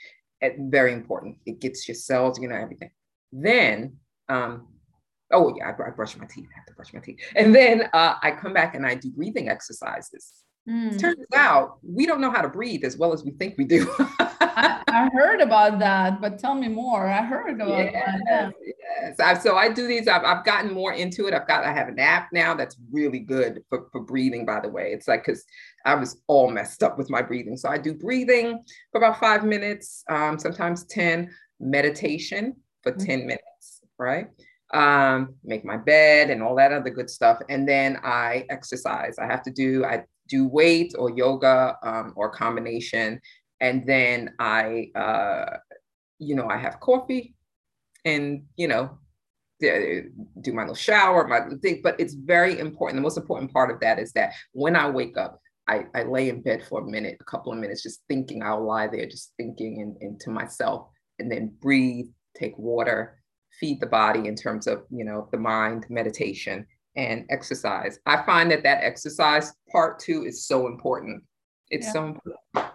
it, 0.40 0.57
very 0.59 0.92
important. 0.92 1.36
It 1.46 1.61
gets 1.61 1.86
your 1.86 1.94
cells, 1.94 2.40
you 2.40 2.49
know, 2.49 2.57
everything. 2.57 2.90
Then, 3.32 3.96
um, 4.28 4.68
oh 5.32 5.55
yeah, 5.57 5.68
I, 5.68 5.88
I 5.88 5.90
brush 5.90 6.16
my 6.16 6.26
teeth. 6.26 6.49
I 6.53 6.59
have 6.59 6.66
to 6.66 6.74
brush 6.74 6.92
my 6.92 7.01
teeth. 7.01 7.20
And 7.36 7.55
then 7.55 7.88
uh, 7.92 8.14
I 8.22 8.32
come 8.32 8.53
back 8.53 8.74
and 8.74 8.84
I 8.84 8.94
do 8.94 9.11
breathing 9.11 9.49
exercises. 9.49 10.32
Mm. 10.69 10.99
Turns 10.99 11.25
out 11.35 11.79
we 11.83 12.05
don't 12.05 12.21
know 12.21 12.31
how 12.31 12.43
to 12.43 12.49
breathe 12.49 12.85
as 12.85 12.99
well 12.99 13.12
as 13.14 13.25
we 13.25 13.31
think 13.33 13.57
we 13.57 13.64
do. 13.64 13.91
I, 13.99 14.83
I, 14.89 15.09
heard 15.14 15.41
about 15.41 15.79
that, 15.79 16.21
but 16.21 16.39
tell 16.39 16.55
me 16.55 16.69
more. 16.69 17.09
I 17.09 17.23
heard 17.23 17.51
about 17.55 17.69
yes, 17.69 18.21
that. 18.27 18.53
Yes. 18.62 19.16
I, 19.19 19.35
so 19.35 19.57
I 19.57 19.71
do 19.71 19.87
these. 19.87 20.09
I've, 20.09 20.25
I've 20.25 20.45
gotten 20.45 20.75
more 20.75 20.93
into 20.93 21.27
it. 21.27 21.33
I've 21.33 21.49
got. 21.49 21.64
I 21.64 21.73
have 21.73 21.89
an 21.89 21.99
app 21.99 22.29
now 22.33 22.55
that's 22.55 22.77
really 22.93 23.21
good 23.21 23.62
for, 23.71 23.87
for 23.93 24.03
breathing. 24.03 24.45
By 24.45 24.61
the 24.61 24.69
way, 24.69 24.93
it's 24.93 25.09
like 25.09 25.25
because 25.25 25.43
I 25.87 25.95
was 25.95 26.21
all 26.27 26.51
messed 26.51 26.83
up 26.83 26.99
with 26.99 27.09
my 27.09 27.23
breathing. 27.23 27.57
So 27.57 27.71
I 27.71 27.79
do 27.79 27.95
breathing 27.95 28.62
for 28.93 28.99
about 28.99 29.19
five 29.21 29.45
minutes, 29.45 30.05
um, 30.11 30.39
sometimes 30.39 30.85
ten. 30.85 31.31
Meditation 31.61 32.55
for 32.83 32.93
mm-hmm. 32.93 33.05
ten 33.05 33.21
minutes. 33.21 33.81
Right 33.99 34.29
um, 34.73 35.35
make 35.45 35.64
my 35.64 35.77
bed 35.77 36.31
and 36.31 36.43
all 36.43 36.55
that 36.57 36.73
other 36.73 36.91
good 36.91 37.09
stuff. 37.09 37.39
And 37.49 37.69
then 37.69 37.99
I 38.03 38.45
exercise. 38.51 39.19
I 39.19 39.27
have 39.27 39.43
to 39.45 39.51
do, 39.51 39.85
I 39.85 40.05
do 40.29 40.47
weight 40.47 40.95
or 40.99 41.11
yoga 41.11 41.76
um, 41.83 42.12
or 42.16 42.31
combination. 42.31 43.20
And 43.61 43.87
then 43.87 44.35
I, 44.39 44.91
uh, 44.95 45.57
you 46.18 46.35
know, 46.35 46.49
I 46.49 46.57
have 46.57 46.81
coffee 46.81 47.35
and, 48.05 48.45
you 48.57 48.68
know, 48.68 48.99
do 49.61 50.53
my 50.53 50.62
little 50.62 50.74
shower, 50.74 51.26
my 51.26 51.41
thing. 51.62 51.81
But 51.83 51.99
it's 51.99 52.14
very 52.14 52.59
important. 52.59 52.99
The 52.99 53.03
most 53.03 53.18
important 53.18 53.53
part 53.53 53.70
of 53.70 53.81
that 53.81 53.99
is 53.99 54.12
that 54.12 54.35
when 54.53 54.76
I 54.76 54.89
wake 54.89 55.16
up, 55.16 55.41
I, 55.66 55.87
I 55.95 56.05
lay 56.05 56.29
in 56.29 56.41
bed 56.41 56.64
for 56.66 56.81
a 56.81 56.87
minute, 56.87 57.18
a 57.20 57.24
couple 57.24 57.53
of 57.53 57.59
minutes, 57.59 57.83
just 57.83 58.01
thinking. 58.09 58.43
I'll 58.43 58.64
lie 58.64 58.87
there, 58.87 59.07
just 59.07 59.33
thinking 59.37 59.83
and, 59.83 59.97
and 60.01 60.20
to 60.20 60.31
myself, 60.31 60.89
and 61.18 61.31
then 61.31 61.53
breathe, 61.61 62.07
take 62.37 62.57
water, 62.57 63.20
feed 63.61 63.81
the 63.81 63.87
body 63.87 64.29
in 64.29 64.37
terms 64.37 64.66
of, 64.66 64.85
you 64.91 65.05
know, 65.05 65.29
the 65.31 65.39
mind, 65.39 65.87
meditation, 65.91 66.66
and 66.99 67.24
exercise. 67.30 68.01
I 68.07 68.22
find 68.26 68.51
that 68.51 68.64
that 68.64 68.82
exercise 68.82 69.55
part 69.70 70.01
too 70.01 70.24
is 70.26 70.46
so 70.46 70.66
important. 70.66 71.22
It's 71.70 71.86
yeah. 71.86 71.92
so 71.92 72.05
important. 72.07 72.74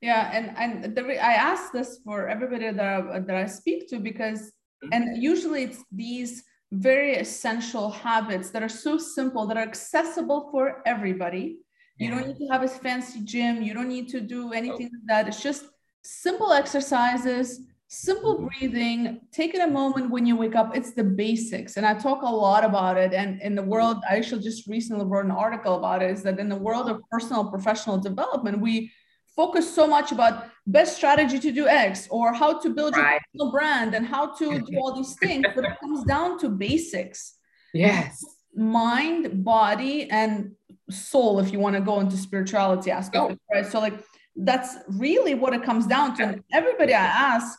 Yeah, 0.00 0.30
and 0.32 0.56
and 0.56 0.94
the 0.96 1.02
I 1.22 1.32
ask 1.32 1.72
this 1.72 2.00
for 2.04 2.28
everybody 2.28 2.70
that 2.70 2.80
I, 2.80 3.18
that 3.18 3.36
I 3.36 3.46
speak 3.46 3.88
to 3.90 3.98
because 3.98 4.40
mm-hmm. 4.40 4.92
and 4.92 5.22
usually 5.22 5.64
it's 5.64 5.82
these 5.90 6.44
very 6.72 7.16
essential 7.16 7.90
habits 7.90 8.50
that 8.50 8.62
are 8.62 8.76
so 8.86 8.96
simple 8.96 9.46
that 9.48 9.56
are 9.56 9.68
accessible 9.72 10.48
for 10.52 10.82
everybody. 10.86 11.58
You 11.98 12.08
don't 12.08 12.26
need 12.28 12.38
to 12.38 12.46
have 12.50 12.62
a 12.62 12.68
fancy 12.68 13.20
gym. 13.24 13.60
You 13.60 13.74
don't 13.74 13.88
need 13.88 14.08
to 14.10 14.22
do 14.22 14.54
anything 14.54 14.88
like 14.94 15.06
that. 15.08 15.28
It's 15.28 15.42
just 15.42 15.64
simple 16.02 16.50
exercises 16.54 17.60
simple 17.92 18.36
mm-hmm. 18.36 18.46
breathing 18.46 19.20
taking 19.32 19.62
a 19.62 19.66
moment 19.66 20.10
when 20.10 20.24
you 20.24 20.36
wake 20.36 20.54
up 20.54 20.76
it's 20.76 20.92
the 20.92 21.02
basics 21.02 21.76
and 21.76 21.84
i 21.84 21.92
talk 21.92 22.22
a 22.22 22.24
lot 22.24 22.64
about 22.64 22.96
it 22.96 23.12
and 23.12 23.42
in 23.42 23.56
the 23.56 23.62
world 23.62 23.96
i 24.08 24.16
actually 24.16 24.40
just 24.40 24.68
recently 24.68 25.04
wrote 25.04 25.24
an 25.24 25.32
article 25.32 25.74
about 25.76 26.00
it 26.00 26.08
is 26.08 26.22
that 26.22 26.38
in 26.38 26.48
the 26.48 26.54
world 26.54 26.88
of 26.88 27.00
personal 27.10 27.50
professional 27.50 27.98
development 27.98 28.60
we 28.60 28.88
focus 29.34 29.74
so 29.74 29.88
much 29.88 30.12
about 30.12 30.46
best 30.68 30.96
strategy 30.96 31.40
to 31.40 31.50
do 31.50 31.66
x 31.66 32.06
or 32.12 32.32
how 32.32 32.56
to 32.60 32.70
build 32.70 32.94
your 32.94 33.04
right. 33.04 33.20
personal 33.32 33.50
brand 33.50 33.92
and 33.92 34.06
how 34.06 34.32
to 34.36 34.60
do 34.60 34.78
all 34.78 34.94
these 34.94 35.14
things 35.22 35.44
but 35.56 35.64
it 35.64 35.72
comes 35.80 36.04
down 36.04 36.38
to 36.38 36.48
basics 36.48 37.38
yes 37.74 38.24
mind 38.54 39.42
body 39.42 40.08
and 40.12 40.52
soul 40.90 41.40
if 41.40 41.52
you 41.52 41.58
want 41.58 41.74
to 41.74 41.82
go 41.82 41.98
into 41.98 42.16
spirituality 42.16 42.92
aspect 42.92 43.32
oh. 43.32 43.36
right 43.52 43.66
so 43.66 43.80
like 43.80 43.94
that's 44.36 44.76
really 44.90 45.34
what 45.34 45.52
it 45.52 45.64
comes 45.64 45.88
down 45.88 46.16
to 46.16 46.22
and 46.22 46.44
everybody 46.52 46.94
i 46.94 47.04
ask 47.04 47.58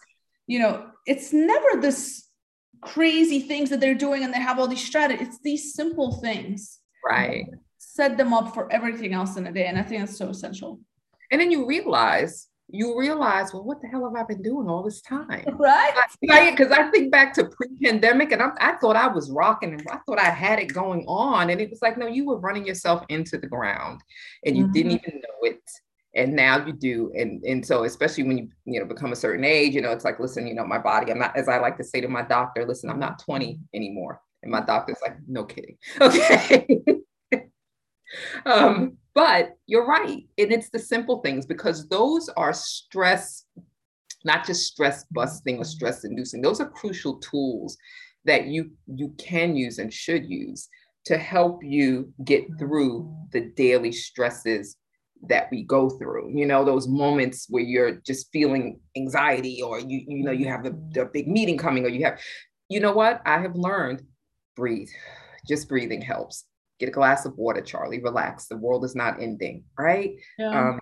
you 0.52 0.60
know, 0.60 0.86
it's 1.06 1.32
never 1.32 1.80
this 1.80 2.28
crazy 2.82 3.40
things 3.40 3.70
that 3.70 3.80
they're 3.80 3.96
doing 3.96 4.26
and 4.26 4.34
they 4.34 4.40
have 4.40 4.60
all 4.60 4.68
these 4.68 4.84
strategies. 4.84 5.30
It's 5.30 5.40
these 5.42 5.74
simple 5.74 6.20
things. 6.20 6.80
Right. 7.08 7.46
Set 7.78 8.18
them 8.18 8.34
up 8.34 8.54
for 8.54 8.70
everything 8.70 9.14
else 9.14 9.38
in 9.38 9.48
a 9.48 9.52
day. 9.54 9.68
And 9.68 9.78
I 9.78 9.84
think 9.84 10.02
that's 10.02 10.18
so 10.18 10.28
essential. 10.28 10.82
And 11.32 11.40
then 11.40 11.52
you 11.52 11.66
realize, 11.66 12.50
you 12.68 13.00
realize, 13.00 13.54
well, 13.54 13.64
what 13.64 13.82
the 13.82 13.88
hell 13.88 14.04
have 14.04 14.22
I 14.22 14.28
been 14.28 14.42
doing 14.42 14.68
all 14.68 14.84
this 14.84 15.02
time? 15.02 15.46
Right. 15.58 15.94
Because 16.20 16.72
I, 16.72 16.88
I, 16.88 16.92
think 16.92 17.14
back 17.14 17.34
to 17.36 17.46
pre-pandemic 17.46 18.34
and 18.34 18.42
I, 18.42 18.50
I 18.60 18.74
thought 18.74 18.98
I 18.98 19.08
was 19.08 19.32
rocking 19.32 19.72
and 19.74 19.88
I 19.90 20.00
thought 20.06 20.20
I 20.20 20.32
had 20.32 20.60
it 20.60 20.74
going 20.74 21.06
on. 21.08 21.50
And 21.50 21.62
it 21.62 21.70
was 21.70 21.82
like, 21.82 21.98
no, 21.98 22.08
you 22.08 22.26
were 22.26 22.40
running 22.40 22.66
yourself 22.66 23.06
into 23.08 23.38
the 23.38 23.48
ground 23.48 24.02
and 24.46 24.58
you 24.58 24.66
mm-hmm. 24.66 24.74
didn't 24.74 24.92
even 24.92 25.14
know 25.16 25.50
it 25.50 25.62
and 26.16 26.36
now 26.36 26.66
you 26.66 26.74
do 26.74 27.12
and 27.16 27.44
and 27.44 27.66
so 27.66 27.84
especially 27.84 28.24
when 28.24 28.38
you 28.38 28.50
you 28.66 28.80
know 28.80 28.86
become 28.86 29.12
a 29.12 29.16
certain 29.16 29.46
age 29.46 29.74
you 29.74 29.82
know 29.82 29.92
it's 29.92 30.04
like 30.04 30.20
listen 30.20 30.46
you 30.46 30.54
know 30.54 30.66
my 30.66 30.78
body 30.78 31.12
i'm 31.12 31.20
not 31.20 31.36
as 31.38 31.48
i 31.48 31.58
like 31.58 31.78
to 31.78 31.84
say 31.84 32.02
to 32.02 32.08
my 32.08 32.22
doctor 32.22 32.66
listen 32.66 32.90
i'm 32.90 33.00
not 33.00 33.20
20 33.20 33.60
anymore. 33.74 34.22
And 34.44 34.52
my 34.52 34.62
doctor's 34.62 34.98
like 35.02 35.18
no 35.28 35.44
kidding. 35.44 35.78
Okay. 36.02 36.80
Um 38.46 38.98
but 39.14 39.56
you're 39.68 39.86
right 39.86 40.26
and 40.38 40.52
it's 40.52 40.70
the 40.70 40.80
simple 40.80 41.22
things 41.22 41.46
because 41.46 41.88
those 41.88 42.28
are 42.36 42.54
stress 42.54 43.46
not 44.24 44.46
just 44.46 44.68
stress 44.68 45.06
busting 45.12 45.58
or 45.58 45.64
stress 45.64 46.04
inducing. 46.04 46.42
Those 46.42 46.60
are 46.62 46.70
crucial 46.70 47.16
tools 47.20 47.78
that 48.26 48.48
you 48.48 48.72
you 48.88 49.14
can 49.18 49.56
use 49.56 49.80
and 49.80 49.94
should 49.94 50.26
use 50.26 50.68
to 51.06 51.18
help 51.18 51.64
you 51.64 52.14
get 52.24 52.46
through 52.60 53.12
the 53.32 53.52
daily 53.56 53.92
stresses 53.92 54.76
that 55.28 55.48
we 55.52 55.64
go 55.64 55.90
through 55.90 56.32
you 56.34 56.46
know 56.46 56.66
those 56.66 56.88
moments 56.88 57.46
where 57.50 57.62
you're 57.62 58.02
just 58.06 58.32
feeling 58.34 58.80
anxiety 58.98 59.62
or 59.62 59.80
you 59.80 60.04
you 60.08 60.24
know 60.24 60.32
you 60.32 60.48
have 60.48 60.66
a, 60.66 60.74
a 61.00 61.06
big 61.06 61.28
meeting 61.28 61.58
coming 61.58 61.86
or 61.86 61.90
you 61.90 62.04
have 62.04 62.20
you 62.72 62.80
know 62.80 62.94
what? 62.94 63.22
I 63.26 63.40
have 63.40 63.56
learned 63.56 64.02
breathe. 64.56 64.88
Just 65.46 65.68
breathing 65.68 66.02
helps. 66.02 66.46
Get 66.80 66.88
a 66.88 66.94
glass 66.94 67.26
of 67.26 67.38
water 67.38 67.60
charlie. 67.60 68.02
Relax. 68.02 68.48
The 68.48 68.56
world 68.56 68.86
is 68.86 68.96
not 68.96 69.22
ending 69.22 69.66
right? 69.78 70.12
Yeah. 70.40 70.58
um, 70.58 70.80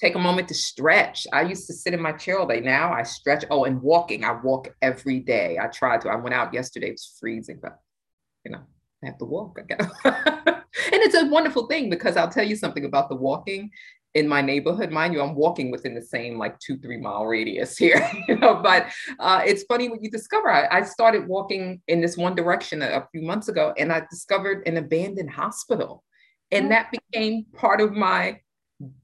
take 0.00 0.14
a 0.14 0.20
moment 0.20 0.46
to 0.48 0.54
stretch. 0.54 1.26
I 1.32 1.42
used 1.42 1.66
to 1.66 1.72
sit 1.72 1.94
in 1.94 2.00
my 2.00 2.12
chair 2.12 2.38
all 2.38 2.46
day. 2.46 2.60
Now 2.60 2.92
i 2.92 3.02
stretch. 3.02 3.44
Oh 3.50 3.64
and 3.64 3.82
walking. 3.82 4.22
I 4.24 4.32
walk 4.40 4.68
every 4.80 5.18
day. 5.18 5.58
I 5.60 5.66
tried 5.66 6.02
to. 6.02 6.10
I 6.10 6.16
went 6.16 6.34
out 6.34 6.54
yesterday. 6.54 6.88
It 6.88 6.92
was 6.92 7.16
freezing 7.18 7.58
but 7.60 7.78
you 8.44 8.52
know 8.52 8.60
i 9.02 9.06
have 9.06 9.18
to 9.18 9.24
walk 9.24 9.58
i 9.58 9.62
guess 9.62 10.56
and 10.92 11.02
it's 11.02 11.14
a 11.14 11.26
wonderful 11.26 11.66
thing 11.66 11.90
because 11.90 12.16
I'll 12.16 12.30
tell 12.30 12.46
you 12.46 12.56
something 12.56 12.84
about 12.84 13.08
the 13.08 13.16
walking 13.16 13.70
in 14.14 14.28
my 14.28 14.42
neighborhood. 14.42 14.90
Mind 14.90 15.14
you, 15.14 15.22
I'm 15.22 15.34
walking 15.34 15.70
within 15.70 15.94
the 15.94 16.02
same 16.02 16.38
like 16.38 16.58
two, 16.58 16.78
three 16.78 16.98
mile 16.98 17.26
radius 17.26 17.78
here, 17.84 18.06
you 18.28 18.36
know, 18.36 18.56
but 18.62 18.86
uh, 19.18 19.42
it's 19.44 19.64
funny 19.64 19.88
what 19.88 20.02
you 20.02 20.10
discover, 20.10 20.50
I, 20.50 20.78
I, 20.78 20.82
started 20.82 21.26
walking 21.26 21.80
in 21.88 22.00
this 22.00 22.16
one 22.16 22.34
direction 22.34 22.82
a, 22.82 22.86
a 22.86 23.08
few 23.10 23.22
months 23.22 23.48
ago 23.48 23.72
and 23.78 23.92
I 23.92 24.02
discovered 24.10 24.66
an 24.66 24.76
abandoned 24.76 25.30
hospital. 25.30 26.04
And 26.50 26.70
that 26.70 26.92
became 26.92 27.46
part 27.54 27.80
of 27.80 27.92
my 27.92 28.38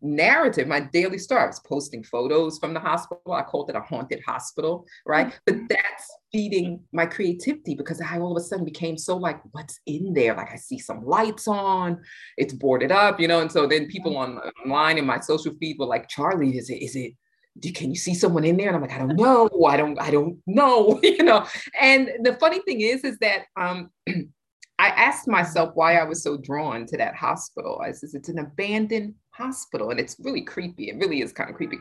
narrative, 0.03 0.69
my 0.69 0.81
daily 0.81 1.17
star. 1.17 1.45
I 1.45 1.47
was 1.47 1.61
posting 1.61 2.05
photos 2.05 2.59
from 2.59 2.75
the 2.75 2.81
hospital. 2.81 3.33
I 3.33 3.43
called 3.43 3.71
it 3.71 3.77
a 3.77 3.81
haunted 3.81 4.23
hospital, 4.27 4.87
right? 5.07 5.33
But 5.47 5.55
mm-hmm. 5.55 5.67
that's 5.71 6.18
feeding 6.33 6.81
my 6.93 7.07
creativity 7.07 7.75
because 7.75 8.01
I 8.01 8.19
all 8.19 8.37
of 8.37 8.41
a 8.41 8.45
sudden 8.45 8.65
became 8.65 8.99
so 8.99 9.17
like, 9.17 9.41
what's 9.53 9.81
in 9.87 10.13
there? 10.13 10.35
Like 10.35 10.53
I 10.53 10.57
see 10.57 10.79
some 10.79 11.05
lights 11.05 11.49
on, 11.49 12.01
it's 12.37 12.53
boarded 12.53 12.93
up, 12.93 13.21
you 13.21 13.29
know. 13.29 13.41
And 13.41 13.51
so 13.51 13.67
then 13.67 13.87
people 13.87 14.17
on 14.17 14.39
online 14.65 14.99
in 14.99 15.07
my 15.07 15.21
social 15.21 15.55
feed 15.59 15.79
were 15.79 15.87
like, 15.87 16.09
Charlie, 16.09 16.57
is 16.57 16.71
it, 16.71 16.83
is 16.83 16.97
it, 16.97 17.13
can 17.75 17.91
you 17.91 17.97
see 17.97 18.15
someone 18.15 18.45
in 18.45 18.57
there? 18.57 18.69
And 18.69 18.77
I'm 18.77 18.83
like, 18.83 18.93
I 18.93 18.99
don't 18.99 19.17
know. 19.17 19.49
I 19.67 19.77
don't, 19.77 20.01
I 20.01 20.11
don't 20.11 20.39
know, 20.47 21.01
you 21.03 21.23
know. 21.23 21.47
And 21.81 22.11
the 22.23 22.35
funny 22.35 22.61
thing 22.61 22.83
is, 22.83 23.05
is 23.05 23.19
that 23.19 23.45
um 23.57 23.91
I 24.81 24.91
asked 24.91 25.27
myself 25.27 25.73
why 25.75 25.97
I 25.97 26.05
was 26.05 26.23
so 26.23 26.37
drawn 26.37 26.87
to 26.87 26.97
that 26.99 27.17
hospital. 27.17 27.81
I 27.85 27.91
says, 27.91 28.15
it's 28.15 28.29
an 28.29 28.39
abandoned 28.39 29.15
hospital 29.31 29.91
and 29.91 29.99
it's 29.99 30.17
really 30.23 30.43
creepy. 30.43 30.89
It 30.89 30.99
really 30.99 31.21
is 31.21 31.33
kind 31.33 31.51
of 31.51 31.57
creepy. 31.57 31.79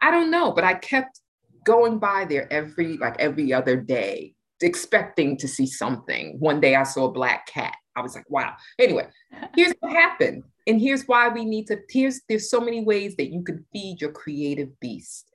I 0.00 0.10
don't 0.10 0.30
know, 0.30 0.50
but 0.50 0.64
I 0.64 0.72
kept 0.74 1.20
going 1.64 1.98
by 1.98 2.24
there 2.24 2.52
every, 2.52 2.96
like 2.96 3.16
every 3.18 3.52
other 3.52 3.76
day, 3.76 4.34
expecting 4.60 5.36
to 5.38 5.48
see 5.48 5.66
something. 5.66 6.36
One 6.38 6.60
day 6.60 6.74
I 6.74 6.82
saw 6.82 7.06
a 7.06 7.12
black 7.12 7.46
cat. 7.46 7.74
I 7.96 8.02
was 8.02 8.14
like, 8.14 8.28
wow. 8.30 8.54
Anyway, 8.78 9.08
here's 9.56 9.74
what 9.80 9.92
happened. 9.92 10.44
And 10.66 10.80
here's 10.80 11.08
why 11.08 11.28
we 11.28 11.44
need 11.44 11.66
to, 11.68 11.78
here's, 11.88 12.20
there's 12.28 12.50
so 12.50 12.60
many 12.60 12.82
ways 12.84 13.16
that 13.16 13.32
you 13.32 13.42
can 13.42 13.64
feed 13.72 14.00
your 14.00 14.12
creative 14.12 14.78
beast. 14.80 15.30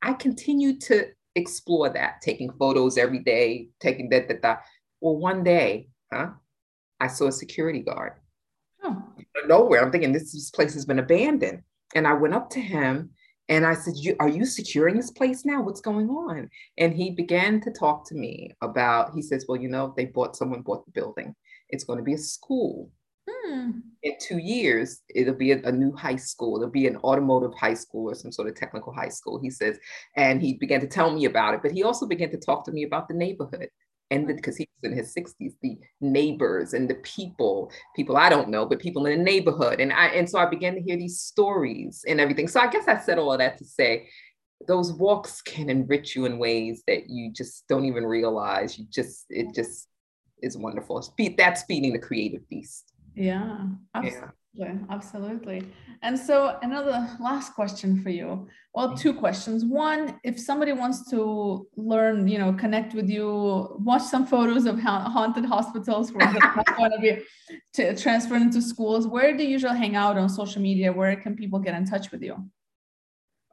I 0.00 0.14
continued 0.14 0.80
to 0.82 1.08
explore 1.34 1.90
that, 1.90 2.20
taking 2.22 2.50
photos 2.52 2.96
every 2.96 3.18
day, 3.18 3.68
taking 3.80 4.08
that, 4.10 4.28
that, 4.28 4.42
that. 4.42 4.62
Well, 5.00 5.16
one 5.16 5.44
day, 5.44 5.88
huh? 6.12 6.30
I 7.00 7.08
saw 7.08 7.26
a 7.26 7.32
security 7.32 7.80
guard. 7.80 8.12
Oh. 8.82 9.02
Nowhere. 9.46 9.82
I'm 9.82 9.92
thinking 9.92 10.12
this, 10.12 10.32
this 10.32 10.50
place 10.50 10.74
has 10.74 10.86
been 10.86 10.98
abandoned. 10.98 11.62
And 11.94 12.06
I 12.06 12.14
went 12.14 12.34
up 12.34 12.50
to 12.50 12.60
him 12.60 13.10
and 13.48 13.64
I 13.64 13.74
said, 13.74 13.94
you, 13.96 14.14
Are 14.20 14.28
you 14.28 14.44
securing 14.44 14.96
this 14.96 15.10
place 15.10 15.44
now? 15.44 15.62
What's 15.62 15.80
going 15.80 16.08
on? 16.08 16.50
And 16.76 16.94
he 16.94 17.10
began 17.10 17.60
to 17.62 17.70
talk 17.70 18.06
to 18.08 18.14
me 18.14 18.54
about, 18.60 19.14
he 19.14 19.22
says, 19.22 19.46
Well, 19.48 19.60
you 19.60 19.68
know, 19.68 19.94
they 19.96 20.06
bought, 20.06 20.36
someone 20.36 20.62
bought 20.62 20.84
the 20.84 20.92
building. 20.92 21.34
It's 21.70 21.84
going 21.84 21.98
to 21.98 22.04
be 22.04 22.14
a 22.14 22.18
school. 22.18 22.90
Hmm. 23.28 23.70
In 24.02 24.14
two 24.20 24.38
years, 24.38 25.02
it'll 25.14 25.34
be 25.34 25.52
a, 25.52 25.62
a, 25.64 25.72
new 25.72 25.94
high 25.94 26.16
school. 26.16 26.56
It'll 26.56 26.70
be 26.70 26.86
an 26.86 26.96
automotive 26.98 27.54
high 27.54 27.74
school 27.74 28.10
or 28.10 28.14
some 28.14 28.32
sort 28.32 28.48
of 28.48 28.54
technical 28.54 28.92
high 28.92 29.08
school, 29.08 29.38
he 29.38 29.50
says. 29.50 29.78
And 30.16 30.40
he 30.40 30.54
began 30.54 30.80
to 30.80 30.86
tell 30.86 31.10
me 31.10 31.26
about 31.26 31.54
it, 31.54 31.60
but 31.62 31.72
he 31.72 31.82
also 31.82 32.06
began 32.06 32.30
to 32.30 32.38
talk 32.38 32.64
to 32.64 32.72
me 32.72 32.84
about 32.84 33.08
the 33.08 33.14
neighborhood 33.14 33.68
and 34.10 34.26
because 34.26 34.56
he 34.56 34.68
was 34.80 34.90
in 34.90 34.96
his 34.96 35.14
60s 35.14 35.52
the 35.62 35.78
neighbors 36.00 36.72
and 36.72 36.88
the 36.88 36.94
people 36.96 37.70
people 37.94 38.16
i 38.16 38.28
don't 38.28 38.48
know 38.48 38.64
but 38.64 38.80
people 38.80 39.06
in 39.06 39.18
the 39.18 39.24
neighborhood. 39.24 39.80
And 39.80 39.92
i 39.92 40.06
and 40.06 40.28
so 40.28 40.38
i 40.38 40.46
began 40.46 40.74
to 40.74 40.80
hear 40.80 40.96
these 40.96 41.20
stories 41.20 42.04
and 42.08 42.20
everything. 42.20 42.48
So 42.48 42.60
i 42.60 42.68
guess 42.68 42.88
i 42.88 42.98
said 42.98 43.18
all 43.18 43.32
of 43.32 43.38
that 43.38 43.58
to 43.58 43.64
say 43.64 44.08
those 44.66 44.92
walks 44.92 45.40
can 45.40 45.70
enrich 45.70 46.16
you 46.16 46.24
in 46.24 46.38
ways 46.38 46.82
that 46.86 47.08
you 47.08 47.32
just 47.32 47.66
don't 47.68 47.84
even 47.84 48.04
realize. 48.04 48.78
You 48.78 48.86
just 48.90 49.26
it 49.30 49.54
just 49.54 49.88
is 50.42 50.56
wonderful. 50.56 51.02
That's 51.36 51.62
feeding 51.64 51.92
the 51.92 51.98
creative 51.98 52.48
beast. 52.48 52.92
Yeah 53.14 53.66
yeah 54.02 54.30
yeah, 54.54 54.74
absolutely. 54.90 55.62
And 56.02 56.18
so 56.18 56.58
another 56.62 57.08
last 57.20 57.54
question 57.54 58.02
for 58.02 58.10
you. 58.10 58.48
Well, 58.74 58.96
two 58.96 59.12
questions. 59.12 59.64
One, 59.64 60.18
if 60.24 60.38
somebody 60.38 60.72
wants 60.72 61.08
to 61.10 61.66
learn, 61.76 62.28
you 62.28 62.38
know, 62.38 62.52
connect 62.52 62.94
with 62.94 63.08
you, 63.08 63.76
watch 63.80 64.02
some 64.02 64.26
photos 64.26 64.66
of 64.66 64.80
haunted 64.80 65.44
hospitals 65.44 66.12
where 66.12 66.26
going 66.76 66.92
to 66.92 66.98
be 67.00 67.94
transferred 67.94 68.42
into 68.42 68.62
schools, 68.62 69.06
where 69.06 69.36
do 69.36 69.42
you 69.42 69.50
usually 69.50 69.76
hang 69.76 69.96
out 69.96 70.16
on 70.16 70.28
social 70.28 70.62
media? 70.62 70.92
Where 70.92 71.14
can 71.16 71.36
people 71.36 71.58
get 71.58 71.74
in 71.74 71.84
touch 71.84 72.10
with 72.10 72.22
you? 72.22 72.36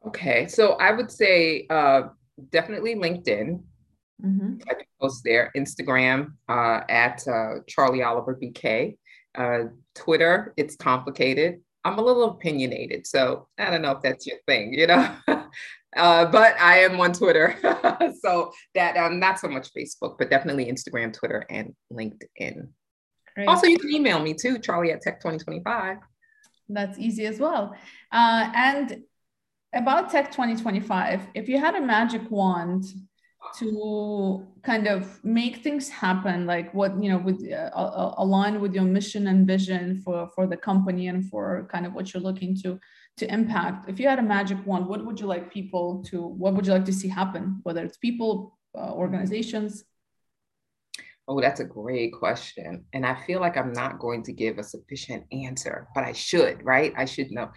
Okay, 0.08 0.48
so 0.48 0.74
I 0.74 0.92
would 0.92 1.12
say 1.12 1.66
uh, 1.70 2.04
definitely 2.52 2.96
LinkedIn. 2.96 3.62
Mm-hmm. 4.24 4.56
I 4.70 4.74
post 5.02 5.24
there, 5.24 5.52
Instagram 5.58 6.34
uh, 6.48 6.82
at 6.88 7.28
uh, 7.28 7.60
Charlie 7.68 8.04
Oliver 8.04 8.40
BK. 8.42 8.98
Uh, 9.36 9.66
Twitter, 9.94 10.54
it's 10.58 10.76
complicated. 10.76 11.62
I'm 11.84 12.00
a 12.00 12.02
little 12.02 12.32
opinionated, 12.32 13.06
so 13.06 13.48
I 13.60 13.70
don't 13.70 13.82
know 13.82 13.92
if 13.92 14.02
that's 14.02 14.26
your 14.26 14.38
thing, 14.48 14.74
you 14.74 14.88
know. 14.88 15.16
uh, 15.28 16.26
but 16.26 16.60
I 16.60 16.80
am 16.80 17.00
on 17.00 17.14
Twitter, 17.14 17.56
so 18.22 18.52
that 18.74 18.98
um, 18.98 19.20
not 19.20 19.40
so 19.40 19.48
much 19.48 19.70
Facebook, 19.74 20.18
but 20.18 20.30
definitely 20.30 20.66
Instagram, 20.66 21.14
Twitter, 21.14 21.46
and 21.50 21.76
LinkedIn. 21.94 22.68
Great. 23.36 23.48
Also, 23.48 23.68
you 23.68 23.78
can 23.78 23.92
email 23.92 24.20
me 24.20 24.34
too, 24.34 24.58
Charlie 24.60 24.92
at 24.92 25.02
Tech 25.02 25.20
2025. 25.20 25.98
That's 26.70 26.98
easy 26.98 27.26
as 27.26 27.40
well. 27.40 27.76
Uh, 28.12 28.52
and 28.56 29.04
about 29.74 30.10
Tech 30.10 30.32
2025, 30.32 31.28
if 31.36 31.50
you 31.50 31.60
had 31.60 31.76
a 31.76 31.82
magic 31.82 32.22
wand 32.32 32.86
to 33.60 34.48
kind 34.66 34.88
of 34.88 35.24
make 35.24 35.58
things 35.58 35.88
happen 35.90 36.48
like 36.48 36.74
what 36.74 36.92
you 37.02 37.10
know 37.10 37.20
with 37.20 37.40
uh, 37.54 38.14
align 38.18 38.60
with 38.60 38.74
your 38.74 38.84
mission 38.84 39.28
and 39.28 39.46
vision 39.46 40.02
for 40.04 40.28
for 40.34 40.48
the 40.48 40.58
company 40.58 41.08
and 41.08 41.30
for 41.30 41.68
kind 41.72 41.86
of 41.86 41.94
what 41.94 42.12
you're 42.12 42.24
looking 42.24 42.58
to 42.64 42.80
to 43.16 43.32
impact 43.32 43.88
if 43.88 44.00
you 44.00 44.08
had 44.08 44.20
a 44.20 44.30
magic 44.36 44.58
wand 44.66 44.88
what 44.88 45.06
would 45.06 45.20
you 45.20 45.28
like 45.28 45.54
people 45.54 46.04
to 46.04 46.26
what 46.26 46.54
would 46.54 46.66
you 46.66 46.74
like 46.74 46.86
to 46.86 46.94
see 46.94 47.08
happen 47.08 47.60
whether 47.64 47.84
it's 47.84 47.98
people 47.98 48.58
uh, 48.78 48.92
organizations 48.92 49.86
Oh, 51.28 51.42
that's 51.42 51.60
a 51.60 51.66
great 51.66 52.14
question. 52.14 52.86
And 52.94 53.04
I 53.04 53.16
feel 53.26 53.42
like 53.42 53.58
I'm 53.58 53.74
not 53.74 53.98
going 53.98 54.22
to 54.26 54.32
give 54.32 54.60
a 54.60 54.64
sufficient 54.64 55.24
answer, 55.32 55.88
but 55.96 56.04
I 56.04 56.14
should, 56.14 56.64
right? 56.64 56.94
I 56.96 57.06
should 57.06 57.32
know. 57.32 57.50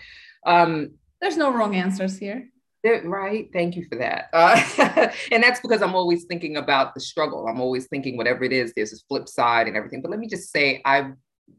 Um, 0.46 0.92
There's 1.20 1.36
no 1.36 1.52
wrong 1.52 1.74
answers 1.76 2.16
here 2.16 2.48
right. 2.84 3.48
Thank 3.52 3.76
you 3.76 3.86
for 3.88 3.98
that. 3.98 4.28
Uh, 4.32 5.10
and 5.32 5.42
that's 5.42 5.60
because 5.60 5.82
I'm 5.82 5.94
always 5.94 6.24
thinking 6.24 6.56
about 6.56 6.94
the 6.94 7.00
struggle. 7.00 7.46
I'm 7.48 7.60
always 7.60 7.86
thinking, 7.86 8.16
whatever 8.16 8.44
it 8.44 8.52
is, 8.52 8.72
there's 8.74 8.92
a 8.92 8.98
flip 9.08 9.28
side 9.28 9.66
and 9.66 9.76
everything. 9.76 10.02
But 10.02 10.10
let 10.10 10.20
me 10.20 10.28
just 10.28 10.50
say, 10.52 10.80
I 10.84 11.10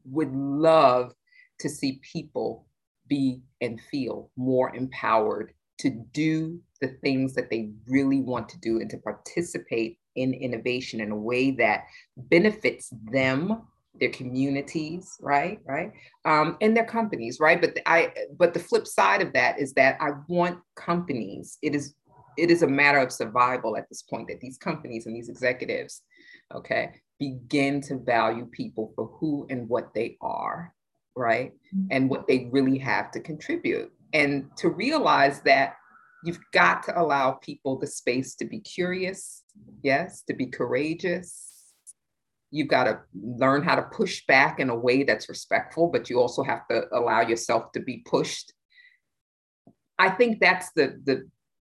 would 0.05 0.33
love 0.33 1.13
to 1.59 1.69
see 1.69 1.99
people 2.13 2.67
be 3.07 3.41
and 3.61 3.81
feel 3.91 4.31
more 4.37 4.75
empowered 4.75 5.53
to 5.79 5.89
do 5.89 6.59
the 6.81 6.89
things 7.01 7.33
that 7.33 7.49
they 7.49 7.71
really 7.87 8.21
want 8.21 8.47
to 8.49 8.59
do 8.59 8.79
and 8.79 8.89
to 8.89 8.97
participate 8.97 9.97
in 10.15 10.33
innovation 10.33 11.01
in 11.01 11.11
a 11.11 11.15
way 11.15 11.51
that 11.51 11.85
benefits 12.17 12.91
them 13.11 13.61
their 13.99 14.09
communities, 14.09 15.17
right, 15.21 15.59
right, 15.65 15.91
um, 16.25 16.57
and 16.61 16.75
their 16.75 16.85
companies, 16.85 17.39
right. 17.39 17.59
But 17.59 17.77
I, 17.85 18.13
but 18.37 18.53
the 18.53 18.59
flip 18.59 18.87
side 18.87 19.21
of 19.21 19.33
that 19.33 19.59
is 19.59 19.73
that 19.73 19.97
I 19.99 20.11
want 20.27 20.59
companies. 20.75 21.57
It 21.61 21.75
is, 21.75 21.95
it 22.37 22.51
is 22.51 22.63
a 22.63 22.67
matter 22.67 22.99
of 22.99 23.11
survival 23.11 23.77
at 23.77 23.87
this 23.89 24.01
point 24.01 24.27
that 24.29 24.39
these 24.39 24.57
companies 24.57 25.05
and 25.05 25.15
these 25.15 25.29
executives, 25.29 26.01
okay, 26.53 26.91
begin 27.19 27.81
to 27.81 27.97
value 27.97 28.45
people 28.45 28.91
for 28.95 29.07
who 29.19 29.45
and 29.49 29.67
what 29.67 29.93
they 29.93 30.17
are, 30.21 30.73
right, 31.15 31.53
mm-hmm. 31.75 31.87
and 31.91 32.09
what 32.09 32.27
they 32.27 32.49
really 32.51 32.77
have 32.77 33.11
to 33.11 33.19
contribute, 33.19 33.91
and 34.13 34.49
to 34.57 34.69
realize 34.69 35.41
that 35.41 35.75
you've 36.23 36.39
got 36.53 36.83
to 36.83 36.99
allow 36.99 37.31
people 37.31 37.77
the 37.77 37.87
space 37.87 38.35
to 38.35 38.45
be 38.45 38.59
curious, 38.59 39.43
yes, 39.81 40.21
to 40.23 40.33
be 40.33 40.45
courageous 40.45 41.48
you've 42.51 42.67
got 42.67 42.85
to 42.85 42.99
learn 43.13 43.63
how 43.63 43.75
to 43.75 43.83
push 43.83 44.25
back 44.25 44.59
in 44.59 44.69
a 44.69 44.75
way 44.75 45.03
that's 45.03 45.29
respectful, 45.29 45.87
but 45.87 46.09
you 46.09 46.19
also 46.19 46.43
have 46.43 46.67
to 46.67 46.83
allow 46.93 47.21
yourself 47.21 47.71
to 47.73 47.79
be 47.79 47.97
pushed. 48.05 48.53
I 49.97 50.09
think 50.09 50.39
that's 50.39 50.71
the 50.71 50.99
the 51.03 51.29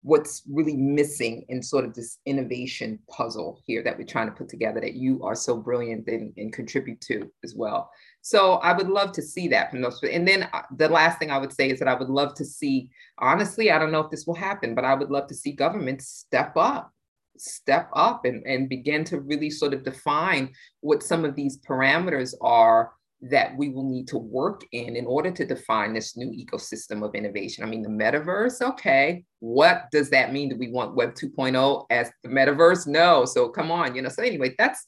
what's 0.04 0.42
really 0.52 0.76
missing 0.76 1.46
in 1.48 1.62
sort 1.62 1.82
of 1.82 1.94
this 1.94 2.18
innovation 2.26 2.98
puzzle 3.08 3.58
here 3.64 3.82
that 3.82 3.96
we're 3.96 4.04
trying 4.04 4.26
to 4.26 4.34
put 4.34 4.50
together 4.50 4.78
that 4.78 4.92
you 4.92 5.22
are 5.24 5.34
so 5.34 5.56
brilliant 5.56 6.06
and, 6.08 6.30
and 6.36 6.52
contribute 6.52 7.00
to 7.00 7.30
as 7.42 7.54
well. 7.54 7.90
So 8.20 8.54
I 8.56 8.74
would 8.74 8.90
love 8.90 9.12
to 9.12 9.22
see 9.22 9.48
that 9.48 9.70
from 9.70 9.80
those. 9.80 9.98
And 10.02 10.28
then 10.28 10.46
uh, 10.52 10.60
the 10.76 10.90
last 10.90 11.18
thing 11.18 11.30
I 11.30 11.38
would 11.38 11.54
say 11.54 11.70
is 11.70 11.78
that 11.78 11.88
I 11.88 11.94
would 11.94 12.10
love 12.10 12.34
to 12.34 12.44
see, 12.44 12.90
honestly, 13.18 13.70
I 13.70 13.78
don't 13.78 13.92
know 13.92 14.00
if 14.00 14.10
this 14.10 14.26
will 14.26 14.34
happen, 14.34 14.74
but 14.74 14.84
I 14.84 14.94
would 14.94 15.10
love 15.10 15.26
to 15.28 15.34
see 15.34 15.52
governments 15.52 16.06
step 16.06 16.52
up, 16.54 16.92
step 17.36 17.90
up 17.94 18.24
and, 18.24 18.44
and 18.46 18.68
begin 18.68 19.04
to 19.04 19.20
really 19.20 19.50
sort 19.50 19.74
of 19.74 19.84
define 19.84 20.50
what 20.80 21.02
some 21.02 21.24
of 21.24 21.34
these 21.34 21.58
parameters 21.58 22.34
are 22.40 22.92
that 23.30 23.56
we 23.56 23.70
will 23.70 23.88
need 23.88 24.06
to 24.08 24.18
work 24.18 24.62
in 24.72 24.96
in 24.96 25.06
order 25.06 25.30
to 25.30 25.46
define 25.46 25.94
this 25.94 26.16
new 26.16 26.30
ecosystem 26.30 27.02
of 27.02 27.14
innovation. 27.14 27.64
I 27.64 27.66
mean, 27.66 27.82
the 27.82 27.88
metaverse, 27.88 28.60
okay, 28.60 29.24
what 29.40 29.86
does 29.90 30.10
that 30.10 30.32
mean? 30.32 30.50
Do 30.50 30.56
we 30.56 30.70
want 30.70 30.94
Web 30.94 31.14
2.0 31.14 31.86
as 31.90 32.10
the 32.22 32.28
metaverse? 32.28 32.86
No. 32.86 33.24
So 33.24 33.48
come 33.48 33.70
on, 33.70 33.94
you 33.94 34.02
know. 34.02 34.10
So 34.10 34.22
anyway, 34.22 34.54
that's 34.58 34.86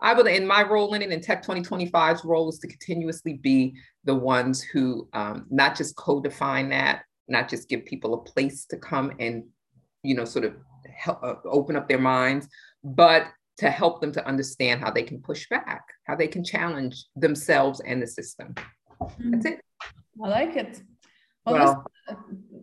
I 0.00 0.12
would 0.12 0.26
in 0.26 0.46
my 0.46 0.62
role 0.62 0.94
in 0.94 1.02
it, 1.02 1.10
and 1.10 1.22
Tech 1.22 1.44
2025's 1.44 2.24
role 2.24 2.48
is 2.50 2.58
to 2.58 2.68
continuously 2.68 3.34
be 3.34 3.74
the 4.04 4.14
ones 4.14 4.62
who 4.62 5.08
um, 5.12 5.46
not 5.50 5.76
just 5.76 5.96
co-define 5.96 6.68
that, 6.68 7.02
not 7.28 7.48
just 7.48 7.68
give 7.68 7.84
people 7.86 8.14
a 8.14 8.22
place 8.22 8.66
to 8.66 8.76
come 8.76 9.12
and 9.18 9.44
you 10.02 10.14
know 10.14 10.24
sort 10.24 10.44
of 10.44 10.54
help 10.96 11.22
uh, 11.22 11.34
open 11.44 11.76
up 11.76 11.88
their 11.88 11.98
minds, 11.98 12.48
but 12.82 13.26
to 13.58 13.70
help 13.70 14.00
them 14.00 14.12
to 14.12 14.26
understand 14.26 14.80
how 14.80 14.90
they 14.90 15.02
can 15.02 15.20
push 15.20 15.48
back, 15.48 15.82
how 16.04 16.14
they 16.14 16.28
can 16.28 16.44
challenge 16.44 17.04
themselves 17.16 17.80
and 17.80 18.02
the 18.02 18.06
system. 18.06 18.54
That's 19.18 19.46
it. 19.46 19.60
I 20.22 20.28
like 20.28 20.56
it. 20.56 20.82
Well, 21.46 21.54
well 21.54 21.90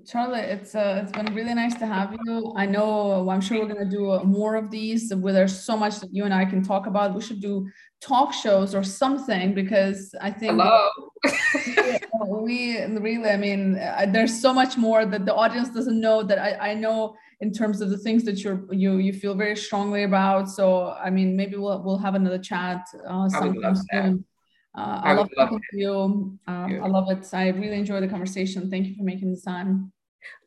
Charlie, 0.06 0.40
it's 0.40 0.76
uh, 0.76 1.02
it's 1.02 1.12
been 1.12 1.34
really 1.34 1.54
nice 1.54 1.76
to 1.76 1.86
have 1.86 2.16
you. 2.26 2.54
I 2.58 2.66
know 2.66 3.30
I'm 3.30 3.40
sure 3.40 3.60
we're 3.60 3.74
gonna 3.74 3.90
do 3.90 4.12
uh, 4.12 4.24
more 4.24 4.56
of 4.56 4.70
these. 4.70 5.14
Where 5.14 5.32
there's 5.32 5.58
so 5.58 5.78
much 5.78 6.00
that 6.02 6.14
you 6.14 6.26
and 6.26 6.34
I 6.34 6.44
can 6.44 6.62
talk 6.62 6.88
about. 6.88 7.16
We 7.16 7.22
should 7.22 7.42
do 7.42 7.70
talk 8.02 8.34
shows 8.34 8.76
or 8.76 8.84
something 8.84 9.54
because 9.54 10.14
I 10.22 10.30
think 10.30 10.60
hello. 10.60 10.90
we 12.28 12.82
really, 12.84 13.30
I 13.30 13.38
mean, 13.38 13.78
uh, 13.78 14.06
there's 14.10 14.42
so 14.42 14.54
much 14.54 14.78
more 14.78 15.06
that 15.06 15.26
the 15.26 15.34
audience 15.34 15.70
doesn't 15.70 16.00
know. 16.00 16.22
That 16.22 16.38
I 16.38 16.72
I 16.72 16.74
know 16.74 17.16
in 17.40 17.54
terms 17.54 17.80
of 17.80 17.90
the 17.90 17.98
things 17.98 18.26
that 18.26 18.44
you're 18.44 18.66
you 18.74 18.98
you 18.98 19.14
feel 19.14 19.36
very 19.36 19.56
strongly 19.56 20.04
about. 20.04 20.50
So 20.50 20.90
I 21.02 21.10
mean, 21.10 21.38
maybe 21.38 21.56
we'll 21.56 21.82
we'll 21.82 21.98
have 21.98 22.16
another 22.16 22.40
chat 22.40 22.86
uh, 23.08 23.30
sometime 23.30 23.76
soon. 23.90 24.26
Uh, 24.76 25.02
I, 25.04 25.12
I 25.12 25.14
love 25.14 25.30
talking 25.38 25.62
to 25.72 25.78
you. 25.78 25.94
Um, 25.94 26.40
I 26.48 26.88
love 26.88 27.12
it. 27.12 27.28
I 27.34 27.50
really 27.50 27.78
enjoy 27.78 28.02
the 28.02 28.08
conversation. 28.08 28.70
Thank 28.72 28.88
you 28.88 28.96
for 28.96 29.04
making 29.04 29.32
the 29.32 29.40
time. 29.40 29.92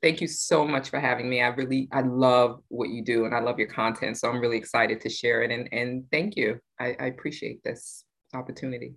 Thank 0.02 0.20
you 0.20 0.26
so 0.26 0.66
much 0.66 0.88
for 0.88 0.98
having 0.98 1.28
me. 1.28 1.42
I 1.42 1.48
really, 1.48 1.88
I 1.92 2.00
love 2.00 2.60
what 2.68 2.88
you 2.88 3.04
do 3.04 3.26
and 3.26 3.34
I 3.34 3.40
love 3.40 3.58
your 3.58 3.68
content. 3.68 4.16
So 4.18 4.28
I'm 4.28 4.40
really 4.40 4.56
excited 4.56 5.00
to 5.02 5.08
share 5.08 5.42
it. 5.42 5.50
And, 5.50 5.68
and 5.72 6.04
thank 6.10 6.36
you. 6.36 6.58
I, 6.80 6.96
I 6.98 7.06
appreciate 7.06 7.62
this 7.62 8.04
opportunity. 8.34 8.94